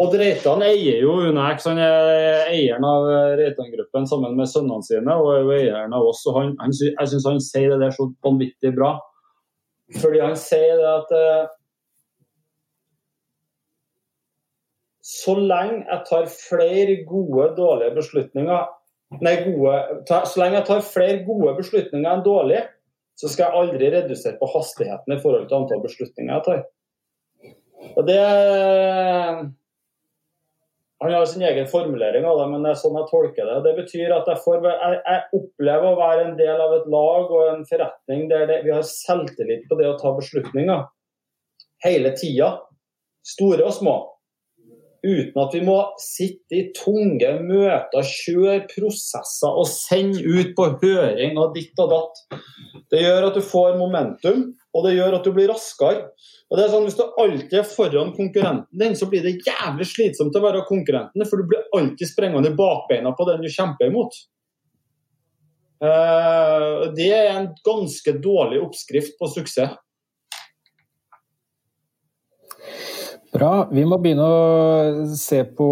Odd 0.00 0.14
Reitan 0.16 0.62
eier 0.64 1.02
jo 1.04 1.18
Unex. 1.28 1.66
Han 1.68 1.78
er 1.82 2.46
eieren 2.48 2.84
av 2.88 3.06
Reitan-gruppen 3.36 4.06
sammen 4.08 4.38
med 4.38 4.48
sønnene 4.48 4.84
sine 4.86 5.16
og 5.20 5.32
er 5.34 5.42
jo 5.42 5.56
eieren 5.56 5.96
av 5.96 6.06
oss. 6.08 6.22
og 6.30 6.38
han, 6.38 6.54
han, 6.62 6.72
Jeg 6.72 7.10
syns 7.10 7.28
han 7.28 7.42
sier 7.44 7.74
det 7.74 7.82
der 7.84 7.92
så 7.96 8.08
vanvittig 8.24 8.72
bra. 8.78 8.94
Fordi 10.00 10.22
han 10.22 10.38
sier 10.40 10.80
det 10.80 10.88
at 10.88 11.12
eh, 11.18 11.50
så 15.02 15.34
lenge 15.36 15.82
jeg 15.82 16.04
tar 16.08 16.28
flere 16.30 16.96
gode, 17.08 17.50
dårlige 17.58 17.96
beslutninger 17.98 18.70
Nei, 19.20 19.34
gode, 19.44 19.74
ta, 20.08 20.22
så 20.24 20.40
lenge 20.40 20.56
jeg 20.56 20.68
tar 20.70 20.86
flere 20.88 21.18
gode 21.26 21.50
beslutninger 21.58 22.08
enn 22.08 22.22
dårlige, 22.24 22.62
så 23.20 23.28
skal 23.28 23.44
jeg 23.44 23.60
aldri 23.60 23.90
redusere 23.92 24.38
på 24.40 24.48
hastigheten 24.54 25.12
i 25.12 25.18
forhold 25.20 25.50
til 25.50 25.58
antall 25.58 25.82
beslutninger 25.82 26.32
jeg 26.32 26.44
tar. 26.46 26.62
Og 27.92 28.06
det 28.08 28.22
han 31.02 31.14
har 31.16 31.26
sin 31.26 31.42
egen 31.42 31.66
formulering 31.66 32.24
av 32.28 32.38
det, 32.38 32.46
men 32.52 32.64
det 32.64 32.72
er 32.72 32.78
sånn 32.78 32.98
jeg 33.00 33.08
tolker 33.10 33.48
det. 33.48 33.58
Det 33.64 33.72
betyr 33.80 34.14
at 34.14 34.28
jeg, 34.30 34.38
får, 34.44 34.66
jeg, 34.68 34.98
jeg 35.02 35.40
opplever 35.40 35.86
å 35.88 35.98
være 35.98 36.26
en 36.28 36.36
del 36.38 36.62
av 36.62 36.74
et 36.76 36.88
lag 36.94 37.32
og 37.34 37.42
en 37.48 37.64
forretning 37.66 38.28
der 38.30 38.46
det, 38.50 38.58
vi 38.66 38.74
har 38.74 38.84
selvtillit 38.86 39.64
på 39.70 39.78
det 39.80 39.88
å 39.90 39.96
ta 39.98 40.14
beslutninger. 40.14 40.84
Hele 41.82 42.14
tida. 42.18 42.52
Store 43.26 43.66
og 43.66 43.74
små. 43.74 43.96
Uten 45.02 45.38
at 45.42 45.54
vi 45.56 45.60
må 45.66 45.76
sitte 45.98 46.54
i 46.54 46.68
tunge 46.76 47.30
møter, 47.42 48.06
kjøre 48.06 48.60
prosesser 48.70 49.50
og 49.50 49.66
sende 49.66 50.22
ut 50.22 50.52
på 50.58 50.68
høring 50.82 51.40
og 51.42 51.56
ditt 51.56 51.78
og 51.82 51.90
datt. 51.90 52.20
Det 52.92 53.00
gjør 53.02 53.26
at 53.30 53.38
du 53.38 53.42
får 53.42 53.80
momentum, 53.80 54.44
og 54.72 54.86
det 54.86 54.94
gjør 54.94 55.18
at 55.18 55.26
du 55.26 55.32
blir 55.34 55.50
raskere. 55.50 56.06
Og 56.52 56.58
det 56.58 56.66
er 56.66 56.72
sånn, 56.74 56.84
Hvis 56.86 56.98
du 56.98 57.04
alltid 57.18 57.58
er 57.58 57.66
foran 57.66 58.12
konkurrenten 58.14 58.78
din, 58.78 58.94
så 58.94 59.08
blir 59.10 59.24
det 59.24 59.40
jævlig 59.42 59.88
slitsomt 59.88 60.36
å 60.36 60.44
være 60.44 60.66
konkurrenten, 60.68 61.24
for 61.26 61.40
du 61.40 61.48
blir 61.50 61.64
alltid 61.74 62.12
sprengende 62.12 62.52
i 62.52 62.58
bakbeina 62.58 63.14
på 63.16 63.26
den 63.30 63.42
du 63.42 63.50
kjemper 63.50 63.90
imot. 63.90 64.18
Eh, 65.82 66.82
det 66.94 67.08
er 67.10 67.32
en 67.32 67.48
ganske 67.66 68.14
dårlig 68.22 68.60
oppskrift 68.62 69.16
på 69.18 69.30
suksess. 69.32 69.74
Bra. 73.32 73.50
Vi 73.72 73.82
må 73.88 73.96
begynne 74.02 74.24
å 74.28 75.04
se 75.16 75.38
på, 75.56 75.66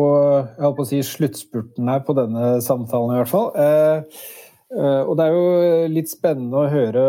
på 0.57 0.71
å 0.81 0.87
si, 0.89 1.03
sluttspurten 1.05 1.91
her 1.93 2.01
på 2.07 2.15
denne 2.17 2.55
samtalen, 2.65 3.13
i 3.13 3.19
hvert 3.21 3.33
fall. 3.33 3.51
Eh, 3.53 4.23
eh, 4.73 5.03
og 5.05 5.13
det 5.19 5.27
er 5.27 5.37
jo 5.37 5.91
litt 5.93 6.09
spennende 6.09 6.63
å 6.63 6.71
høre 6.73 7.03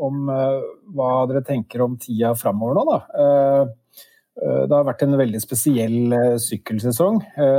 om 0.00 0.28
hva 0.28 1.08
dere 1.28 1.42
tenker 1.44 1.84
om 1.84 1.96
tida 2.00 2.34
framover 2.36 2.76
nå, 2.76 2.84
da. 2.88 3.00
Det 4.40 4.72
har 4.72 4.86
vært 4.88 5.02
en 5.04 5.18
veldig 5.20 5.40
spesiell 5.42 6.14
sykkelsesong. 6.40 7.18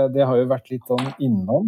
Det 0.10 0.24
har 0.26 0.40
jo 0.40 0.48
vært 0.50 0.72
litt 0.72 0.88
sånn 0.90 1.12
innom. 1.22 1.68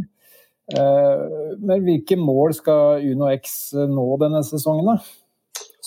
Men 0.73 1.85
hvilke 1.85 2.17
mål 2.17 2.55
skal 2.57 3.05
Uno 3.05 3.29
X 3.35 3.75
nå 3.77 4.07
denne 4.23 4.41
sesongen, 4.47 4.89
da? 4.89 5.22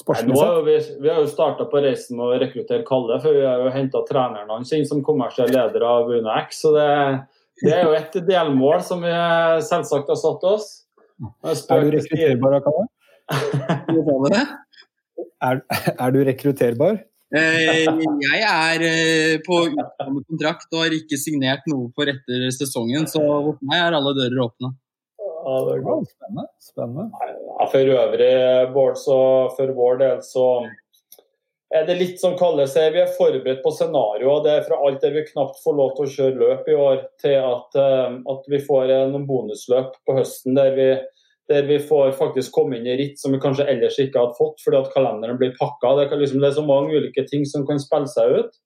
Nå 0.04 0.62
vi, 0.66 0.76
vi 1.00 1.08
har 1.08 1.22
jo 1.22 1.28
starta 1.30 1.64
på 1.70 1.80
reisen 1.80 2.18
med 2.18 2.26
å 2.26 2.40
rekruttere 2.42 2.84
Kalle, 2.84 3.16
for 3.22 3.32
vi 3.32 3.46
har 3.46 3.62
jo 3.64 3.72
henta 3.72 4.02
treneren 4.08 4.50
hans 4.52 4.72
inn 4.76 4.84
som 4.88 5.00
kommersiell 5.04 5.48
leder 5.54 5.86
av 5.88 6.10
UnoX. 6.12 6.60
Så 6.66 6.72
det, 6.74 6.90
det, 7.62 7.72
er 7.78 7.88
jo 7.88 7.94
et 7.96 8.18
delmål 8.28 8.84
som 8.84 9.00
vi 9.04 9.14
selvsagt 9.64 10.12
har 10.12 10.20
satt 10.20 10.44
oss. 10.52 10.68
Er 11.48 11.86
du 11.86 11.90
rekrutterbar, 11.96 12.58
Kalle? 12.66 12.86
er, 15.48 15.62
er 15.96 16.12
du 16.12 16.22
rekrutterbar? 16.28 17.00
Eh, 17.34 17.82
jeg 18.22 18.42
er 18.46 18.82
eh, 18.86 19.36
på 19.42 19.64
utgående 19.66 20.22
kontrakt 20.28 20.68
og 20.76 20.84
har 20.84 20.94
ikke 20.94 21.18
signert 21.18 21.64
noe 21.72 21.88
for 21.96 22.12
etter 22.12 22.46
sesongen, 22.54 23.08
så 23.10 23.22
hos 23.48 23.58
meg 23.66 23.82
er 23.82 23.96
alle 23.96 24.12
dører 24.14 24.44
åpne. 24.44 24.76
Ja, 25.46 25.58
det 25.62 25.76
er 25.76 25.84
godt. 25.86 26.10
Spennende. 26.10 26.48
Spennende. 26.58 27.26
Ja, 27.46 27.66
for 27.70 27.92
øvrig, 28.00 28.32
Bård, 28.74 28.96
så 28.98 29.18
for 29.54 29.72
vår 29.76 30.00
del 30.02 30.22
så 30.26 30.46
er 31.74 31.86
det 31.86 31.98
litt 31.98 32.20
som 32.22 32.36
kalles 32.38 32.74
her. 32.78 32.92
Vi 32.94 33.02
er 33.02 33.12
forberedt 33.14 33.62
på 33.62 33.72
scenarioer. 33.74 34.42
Det 34.42 34.52
er 34.52 34.64
fra 34.66 34.78
alt 34.86 35.02
der 35.02 35.14
vi 35.14 35.26
knapt 35.28 35.60
får 35.62 35.76
lov 35.78 35.94
til 35.94 36.06
å 36.06 36.14
kjøre 36.16 36.40
løp 36.42 36.70
i 36.70 36.76
år, 36.78 37.04
til 37.22 37.36
at, 37.42 37.78
eh, 37.78 38.18
at 38.34 38.50
vi 38.50 38.62
får 38.68 38.90
noen 39.12 39.28
bonusløp 39.28 39.94
på 40.06 40.18
høsten 40.18 40.58
der 40.58 40.74
vi, 40.74 40.90
der 41.50 41.66
vi 41.70 41.78
får 41.78 42.14
faktisk 42.18 42.54
komme 42.54 42.78
inn 42.78 42.90
i 42.90 42.98
ritt 42.98 43.22
som 43.22 43.34
vi 43.34 43.42
kanskje 43.42 43.68
ellers 43.70 43.98
ikke 44.02 44.18
hadde 44.22 44.38
fått 44.38 44.62
fordi 44.66 44.82
at 44.82 44.92
kalenderen 44.94 45.38
blir 45.38 45.54
pakka. 45.58 45.94
Det, 46.00 46.10
liksom, 46.22 46.42
det 46.42 46.50
er 46.50 46.58
så 46.58 46.66
mange 46.66 46.94
ulike 46.94 47.26
ting 47.30 47.46
som 47.46 47.66
kan 47.66 47.82
spille 47.82 48.10
seg 48.10 48.40
ut. 48.40 48.62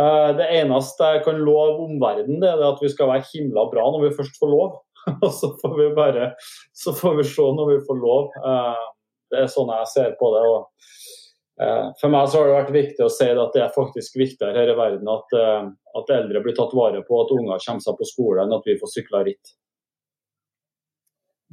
Eh, 0.00 0.30
det 0.36 0.52
eneste 0.60 1.14
jeg 1.16 1.24
kan 1.24 1.40
love 1.44 1.88
omverdenen, 1.88 2.40
det 2.44 2.52
er 2.52 2.66
at 2.68 2.82
vi 2.84 2.92
skal 2.92 3.12
være 3.12 3.28
himla 3.32 3.70
bra 3.72 3.88
når 3.88 4.08
vi 4.08 4.16
først 4.20 4.36
får 4.40 4.52
lov. 4.52 4.82
og 5.24 5.30
så 5.34 5.52
får 5.60 5.74
vi 5.78 5.88
bare 5.96 6.32
så 6.72 6.94
får 6.96 7.18
vi 7.20 7.26
se 7.28 7.48
når 7.58 7.72
vi 7.72 7.80
får 7.86 7.98
lov. 8.00 8.36
Eh, 8.38 8.84
det 9.32 9.42
er 9.42 9.50
sånn 9.50 9.72
jeg 9.72 9.90
ser 9.90 10.14
på 10.20 10.30
det. 10.34 10.44
og 10.52 11.64
eh, 11.64 11.88
for 12.00 12.14
meg 12.14 12.30
så 12.30 12.40
har 12.40 12.50
det 12.50 12.58
vært 12.60 12.76
viktig 12.76 13.06
å 13.06 13.12
si 13.12 13.28
at 13.32 13.56
det 13.56 13.64
er 13.64 13.74
faktisk 13.74 14.18
viktigere 14.20 14.56
her 14.56 14.72
i 14.74 14.78
verden 14.78 15.10
at, 15.10 15.36
eh, 15.40 15.68
at 16.00 16.14
eldre 16.18 16.44
blir 16.44 16.56
tatt 16.56 16.74
vare 16.76 17.02
på, 17.06 17.20
at 17.22 17.34
unger 17.36 17.66
kommer 17.66 17.86
seg 17.86 18.00
på 18.00 18.10
skole, 18.10 18.44
enn 18.44 18.56
at 18.56 18.68
vi 18.68 18.78
får 18.80 18.94
sykla 18.98 19.24
ritt. 19.26 19.56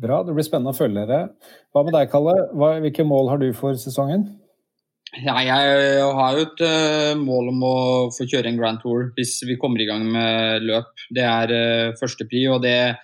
Bra, 0.01 0.21
det 0.25 0.33
blir 0.33 0.45
spennende 0.45 0.73
å 0.73 0.77
følge 0.77 1.03
dere. 1.05 1.33
Hva 1.73 1.83
med 1.85 1.93
deg, 1.93 2.07
Kalle? 2.09 2.33
Hva, 2.57 2.77
hvilke 2.81 3.05
mål 3.05 3.33
har 3.33 3.41
du 3.41 3.51
for 3.53 3.77
sesongen? 3.77 4.29
Ja, 5.19 5.35
jeg 5.43 6.03
har 6.15 6.37
jo 6.37 6.45
et 6.45 6.61
uh, 6.63 7.19
mål 7.19 7.49
om 7.51 7.63
å 7.67 7.77
få 8.15 8.23
kjøre 8.31 8.47
en 8.47 8.57
Grand 8.57 8.79
Tour 8.79 9.09
hvis 9.17 9.41
vi 9.43 9.57
kommer 9.59 9.83
i 9.83 9.87
gang 9.89 10.05
med 10.13 10.63
løp. 10.63 11.03
Det 11.11 11.25
er 11.27 11.51
uh, 11.51 11.97
førstepri, 11.99 12.45
og 12.47 12.61
det 12.63 12.95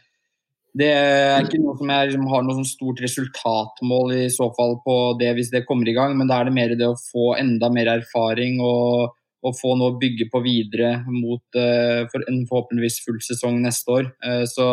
det 0.77 0.87
er 0.93 1.45
ikke 1.45 1.59
noe 1.61 1.77
som 1.79 1.89
jeg 1.89 2.17
har 2.29 2.43
noe 2.45 2.55
sånn 2.59 2.67
stort 2.67 2.99
resultatmål 3.01 4.13
i 4.17 4.25
så 4.33 4.49
fall 4.57 4.75
på 4.83 4.97
det 5.19 5.31
hvis 5.37 5.51
det 5.53 5.65
kommer 5.65 5.89
i 5.89 5.95
gang, 5.95 6.13
men 6.17 6.29
da 6.29 6.41
er 6.41 6.49
det 6.49 6.57
mer 6.57 6.75
det 6.77 6.89
å 6.89 6.99
få 6.99 7.31
enda 7.39 7.69
mer 7.73 7.89
erfaring 7.95 8.59
og, 8.61 9.15
og 9.47 9.57
få 9.57 9.73
noe 9.79 9.95
å 9.95 9.97
bygge 10.01 10.29
på 10.33 10.43
videre 10.45 10.99
mot 11.07 11.57
uh, 11.57 12.03
for 12.11 12.25
en 12.29 12.43
forhåpentligvis 12.49 12.99
full 13.05 13.17
sesong 13.25 13.61
neste 13.63 13.95
år. 13.95 14.11
Uh, 14.21 14.43
så 14.49 14.67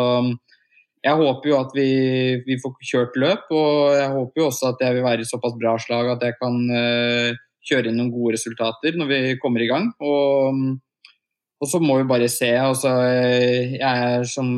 jeg 1.05 1.21
håper 1.21 1.51
jo 1.51 1.57
at 1.61 1.75
vi, 1.77 1.89
vi, 2.45 2.59
får 2.61 2.77
kjørt 2.91 3.19
løp, 3.21 3.49
og 3.53 3.97
jeg 3.97 4.13
håper 4.13 4.41
jo 4.41 4.47
også 4.51 4.71
at 4.73 4.85
jeg 4.85 4.97
vil 4.97 5.05
være 5.05 5.25
i 5.25 5.29
såpass 5.29 5.57
bra 5.57 5.75
slag 5.81 6.15
at 6.15 6.25
jeg 6.27 6.37
kan 6.41 6.63
uh, 6.69 7.43
kjøre 7.65 7.89
inn 7.89 8.01
noen 8.01 8.13
gode 8.13 8.37
resultater 8.37 8.97
når 8.99 9.13
vi 9.13 9.21
kommer 9.41 9.63
i 9.63 9.69
gang. 9.71 9.93
Og, 10.05 10.65
og 11.61 11.71
så 11.71 11.81
må 11.81 12.01
vi 12.01 12.09
bare 12.09 12.29
se. 12.29 12.51
Altså, 12.61 12.93
jeg 13.73 13.79
er 13.81 14.27
som 14.29 14.51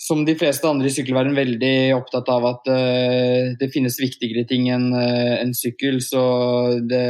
som 0.00 0.22
de 0.24 0.32
fleste 0.38 0.64
andre 0.64 0.88
i 0.88 0.92
sykkelverden 0.94 1.34
veldig 1.36 1.74
opptatt 1.92 2.28
av 2.32 2.44
at 2.48 2.68
uh, 2.72 3.50
det 3.60 3.68
finnes 3.74 3.98
viktigere 4.00 4.46
ting 4.48 4.70
enn 4.72 4.86
uh, 4.94 5.34
en 5.36 5.52
sykkel. 5.56 5.98
Så 6.00 6.22
det 6.88 7.02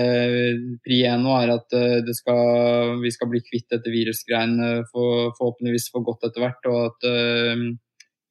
pri 0.83 0.99
nå 1.23 1.37
er 1.39 1.53
at 1.55 1.77
uh, 1.77 2.11
skal, 2.19 2.97
vi 3.05 3.13
skal 3.15 3.31
bli 3.31 3.43
kvitt 3.47 3.69
dette 3.71 3.95
virusgreiene 3.95 4.73
for, 4.91 5.31
forhåpentligvis 5.39 5.87
for 5.95 6.09
godt 6.09 6.27
etter 6.27 6.43
hvert. 6.43 6.67
Og 6.73 6.89
at 6.89 7.09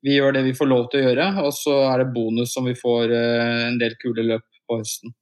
vi 0.04 0.18
gjør 0.18 0.36
det 0.36 0.44
vi 0.50 0.56
får 0.56 0.72
lov 0.72 0.92
til 0.92 1.02
å 1.02 1.08
gjøre. 1.08 1.30
Og 1.46 1.56
så 1.56 1.80
er 1.88 2.04
det 2.04 2.12
bonus 2.18 2.52
som 2.56 2.68
vi 2.68 2.76
får 2.76 3.16
en 3.16 3.80
del 3.80 3.96
kule 4.04 4.28
løp 4.28 4.48
på 4.68 4.82
høsten. 4.82 5.16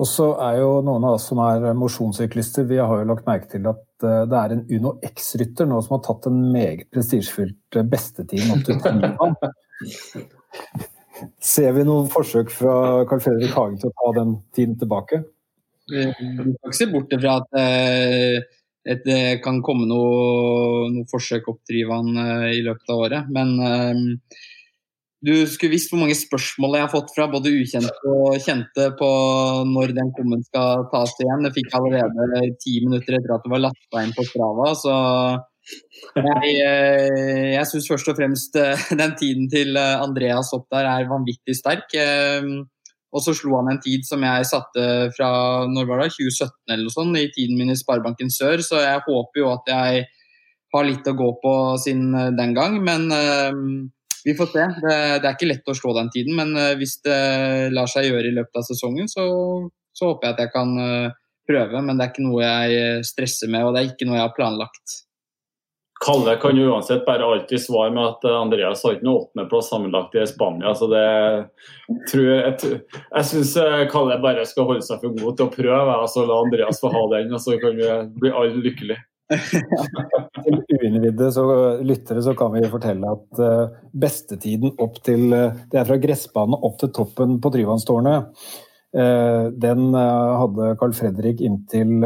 Og 0.00 0.08
så 0.08 0.30
er 0.40 0.58
jo 0.62 0.80
noen 0.84 1.04
av 1.04 1.18
oss 1.18 1.26
som 1.28 1.40
er 1.44 1.66
mosjonssyklister, 1.76 2.64
vi 2.68 2.78
har 2.80 3.02
jo 3.02 3.08
lagt 3.10 3.26
merke 3.28 3.50
til 3.52 3.66
at 3.68 3.82
eh, 3.82 3.91
det 4.02 4.38
er 4.38 4.54
en 4.54 4.64
Uno 4.76 4.94
X-rytter 5.06 5.68
nå 5.68 5.80
som 5.84 5.96
har 5.96 6.04
tatt 6.06 6.28
en 6.30 6.38
meget 6.52 6.88
prestisjefylt 6.94 7.78
eh, 7.78 7.86
bestetid 7.88 8.64
til 8.66 8.80
Tryvann. 8.82 9.36
Ser 11.52 11.76
vi 11.76 11.84
noen 11.86 12.08
forsøk 12.10 12.50
fra 12.50 12.74
Carl 13.08 13.22
Fredrik 13.22 13.54
Hagen 13.54 13.78
til 13.78 13.92
å 13.92 13.96
ta 14.00 14.08
den 14.18 14.34
tiden 14.56 14.74
tilbake? 14.80 15.22
Vi 15.92 16.08
kan 16.10 16.50
ikke 16.50 16.74
se 16.78 16.88
bort 16.90 17.14
fra 17.14 17.36
at 17.42 17.48
det 19.02 19.14
eh, 19.14 19.38
kan 19.42 19.60
komme 19.62 19.86
noe, 19.86 20.88
noe 20.90 21.06
forsøk 21.10 21.50
opp 21.52 21.62
Tryvann 21.68 22.10
i 22.50 22.62
løpet 22.66 22.90
av 22.90 23.04
året. 23.06 23.30
Men 23.30 23.54
du 25.22 25.32
skulle 25.46 25.76
visst 25.76 25.92
hvor 25.92 26.00
mange 26.02 26.16
spørsmål 26.18 26.76
jeg 26.76 26.82
har 26.82 26.90
fått 26.90 27.12
fra 27.14 27.28
både 27.30 27.52
ukjente 27.54 28.10
og 28.10 28.42
kjente 28.42 28.88
på 28.98 29.10
når 29.70 29.94
den 29.94 30.10
kommen 30.16 30.42
skal 30.48 30.88
tas 30.90 31.14
igjen. 31.22 31.44
Det 31.46 31.52
fikk 31.54 31.70
jeg 31.70 31.78
allerede 31.78 32.56
ti 32.62 32.80
minutter 32.82 33.18
etter 33.18 33.36
at 33.36 33.46
det 33.46 33.52
var 33.52 33.62
lasta 33.68 34.02
inn 34.02 34.14
på 34.16 34.26
Strava. 34.26 34.72
Så 34.78 34.96
jeg, 36.18 36.56
eh, 36.66 37.52
jeg 37.54 37.68
syns 37.70 37.86
først 37.92 38.10
og 38.10 38.18
fremst 38.18 38.58
eh, 38.58 38.86
den 39.02 39.14
tiden 39.20 39.46
til 39.52 39.78
eh, 39.78 40.02
Andreas 40.02 40.50
opp 40.56 40.66
der 40.74 40.90
er 40.90 41.10
vanvittig 41.10 41.54
sterk. 41.60 41.94
Og 43.12 43.20
så 43.22 43.36
slo 43.36 43.58
han 43.60 43.70
en 43.70 43.82
tid 43.84 44.06
som 44.08 44.24
jeg 44.24 44.48
satte 44.48 44.84
fra 45.14 45.30
når 45.68 45.86
var 45.86 46.02
det, 46.02 46.12
2017 46.16 46.50
eller 46.72 46.86
noe 46.88 46.94
sånt, 46.96 47.18
i 47.20 47.30
tiden 47.30 47.58
min 47.60 47.70
i 47.70 47.78
Sparebanken 47.78 48.32
Sør. 48.32 48.64
Så 48.64 48.80
jeg 48.82 49.04
håper 49.06 49.44
jo 49.44 49.50
at 49.52 49.68
jeg 49.70 50.06
har 50.72 50.86
litt 50.88 51.10
å 51.10 51.18
gå 51.18 51.34
på 51.42 51.56
siden 51.78 52.16
den 52.38 52.54
gang. 52.56 52.80
Men 52.82 53.12
vi 54.24 54.34
får 54.38 54.50
se. 54.52 54.66
Det, 54.82 54.96
det, 55.22 55.28
er 55.28 55.36
ikke 55.36 55.50
lett 55.50 55.70
å 55.70 55.76
slå 55.76 55.94
den 55.98 56.10
tiden, 56.14 56.36
men 56.38 56.54
uh, 56.58 56.72
hvis 56.78 56.98
det 57.06 57.20
lar 57.74 57.90
seg 57.90 58.10
gjøre 58.10 58.30
i 58.30 58.36
løpet 58.38 58.60
av 58.60 58.66
sesongen, 58.68 59.10
så, 59.10 59.24
så, 59.92 60.10
håper 60.10 60.28
jeg 60.28 60.36
at 60.36 60.42
jeg 60.44 60.52
kan 60.54 60.74
uh, 60.78 61.14
prøve. 61.48 61.80
Men 61.82 61.98
det 61.98 62.06
er 62.06 62.12
ikke 62.12 62.26
noe 62.26 62.42
jeg 62.44 62.82
eh, 62.82 63.06
stresser 63.06 63.50
med, 63.50 63.66
og 63.66 63.74
det 63.74 63.82
er 63.82 63.88
ikke 63.90 64.06
noe 64.06 64.20
jeg 64.20 64.28
har 64.28 64.36
planlagt. 64.36 65.00
Kalle 66.02 66.34
kan 66.42 66.58
jo 66.58 66.68
uansett 66.72 67.04
bare 67.06 67.26
alltid 67.26 67.62
svare 67.62 67.92
med 67.94 68.02
at 68.02 68.24
Andreas 68.26 68.80
har 68.82 68.96
ikke 68.96 69.06
noe 69.06 69.20
åttendeplass 69.20 69.68
sammenlagt 69.70 70.16
i 70.18 70.24
Spania. 70.26 70.72
så 70.74 70.88
det 70.90 71.04
tror 72.10 72.24
Jeg, 72.26 72.54
jeg, 72.62 72.80
jeg 73.04 73.28
syns 73.28 73.52
Kalle 73.92 74.16
bare 74.22 74.42
skal 74.50 74.66
holde 74.66 74.82
seg 74.82 74.98
for 74.98 75.14
god 75.20 75.38
til 75.38 75.46
å 75.46 75.54
prøve. 75.54 75.84
og 75.84 76.08
altså 76.08 76.24
La 76.26 76.40
Andreas 76.42 76.82
få 76.82 76.90
ha 76.94 77.04
den, 77.14 77.30
og 77.30 77.42
så 77.42 77.54
kan 77.62 77.78
vi 77.78 77.90
bli 78.18 78.34
alle 78.34 78.64
lykkelige. 78.66 78.98
til 80.44 80.82
uinnvidde 80.82 81.30
lyttere 81.86 82.22
så 82.24 82.34
kan 82.38 82.52
vi 82.54 82.68
fortelle 82.72 83.14
at 83.14 83.40
uh, 83.40 83.78
bestetiden 83.94 84.74
opp 84.82 84.98
til 85.06 85.32
uh, 85.32 85.54
Det 85.70 85.80
er 85.80 85.88
fra 85.88 85.98
gressbanen 86.02 86.58
opp 86.58 86.78
til 86.80 86.92
toppen 86.94 87.38
på 87.42 87.52
Tryvannstårnet. 87.54 88.32
Uh, 88.92 89.48
den 89.56 89.94
hadde 89.96 90.74
Carl 90.80 90.94
Fredrik 90.96 91.40
inntil 91.40 92.04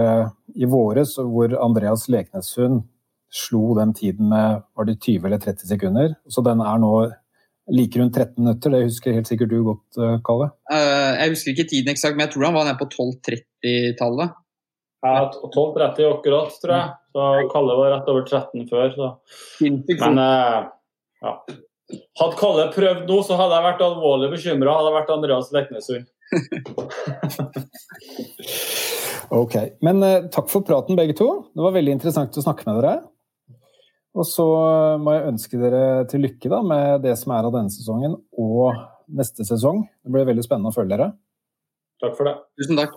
i 0.56 0.68
våres, 0.70 1.16
hvor 1.18 1.56
Andreas 1.58 2.06
Leknessund 2.12 2.84
slo 3.32 3.74
den 3.76 3.92
tiden 3.96 4.30
med 4.30 4.62
var 4.76 4.86
det 4.86 5.00
20 5.02 5.26
eller 5.26 5.42
30 5.42 5.72
sekunder. 5.72 6.14
Så 6.30 6.44
den 6.46 6.62
er 6.62 6.78
nå 6.80 6.92
like 7.74 7.98
rundt 7.98 8.14
13 8.14 8.38
minutter. 8.38 8.70
Det 8.70 8.86
husker 8.86 9.16
helt 9.16 9.28
sikkert 9.28 9.50
du 9.50 9.58
godt, 9.66 9.98
Kalle? 10.24 10.52
jeg 10.70 11.32
husker 11.32 11.52
ikke 11.52 11.66
tiden 11.72 11.90
eksakt, 11.90 12.14
men 12.14 12.28
jeg 12.28 12.36
tror 12.36 12.46
han 12.46 12.54
var 12.54 12.68
nede 12.68 12.78
på 12.78 12.88
12.30-tallet. 12.94 14.36
Ja, 15.06 15.30
12.30 15.54 16.08
akkurat, 16.10 16.50
tror 16.62 16.74
jeg. 16.74 16.86
Så 17.14 17.20
Kalle 17.52 17.74
var 17.78 17.92
rett 17.94 18.08
over 18.10 18.22
13 18.26 18.66
før. 18.70 18.88
Så. 18.96 19.06
Men 19.62 20.18
eh, 20.22 20.58
ja. 21.22 21.32
Hadde 22.18 22.36
Kalle 22.40 22.64
prøvd 22.74 23.02
nå, 23.06 23.18
så 23.22 23.32
hadde 23.38 23.54
jeg 23.58 23.66
vært 23.68 23.86
alvorlig 23.86 24.28
bekymra. 24.34 24.74
Hadde 24.80 24.90
jeg 24.90 24.98
vært 24.98 25.14
Andreas 25.16 25.48
Leknesund. 25.54 26.06
Ok. 29.34 29.56
Men 29.82 30.02
eh, 30.06 30.26
takk 30.32 30.50
for 30.50 30.64
praten, 30.66 30.96
begge 30.98 31.16
to. 31.18 31.28
Det 31.54 31.64
var 31.64 31.74
veldig 31.74 31.96
interessant 31.96 32.36
å 32.38 32.44
snakke 32.44 32.66
med 32.68 32.78
dere. 32.78 32.94
Og 34.16 34.26
så 34.28 34.46
eh, 34.60 34.98
må 35.02 35.16
jeg 35.16 35.32
ønske 35.32 35.60
dere 35.60 35.82
til 36.10 36.24
lykke 36.26 36.52
da, 36.52 36.60
med 36.66 37.02
det 37.06 37.16
som 37.20 37.34
er 37.36 37.48
av 37.48 37.56
denne 37.56 37.74
sesongen 37.74 38.16
og 38.38 38.84
neste 39.18 39.46
sesong. 39.48 39.84
Det 40.04 40.14
blir 40.14 40.28
veldig 40.30 40.46
spennende 40.46 40.72
å 40.72 40.76
følge 40.76 40.94
dere. 40.94 41.10
Takk 42.02 42.16
for 42.18 42.30
det. 42.30 42.36
Tusen 42.60 42.78
takk. 42.78 42.96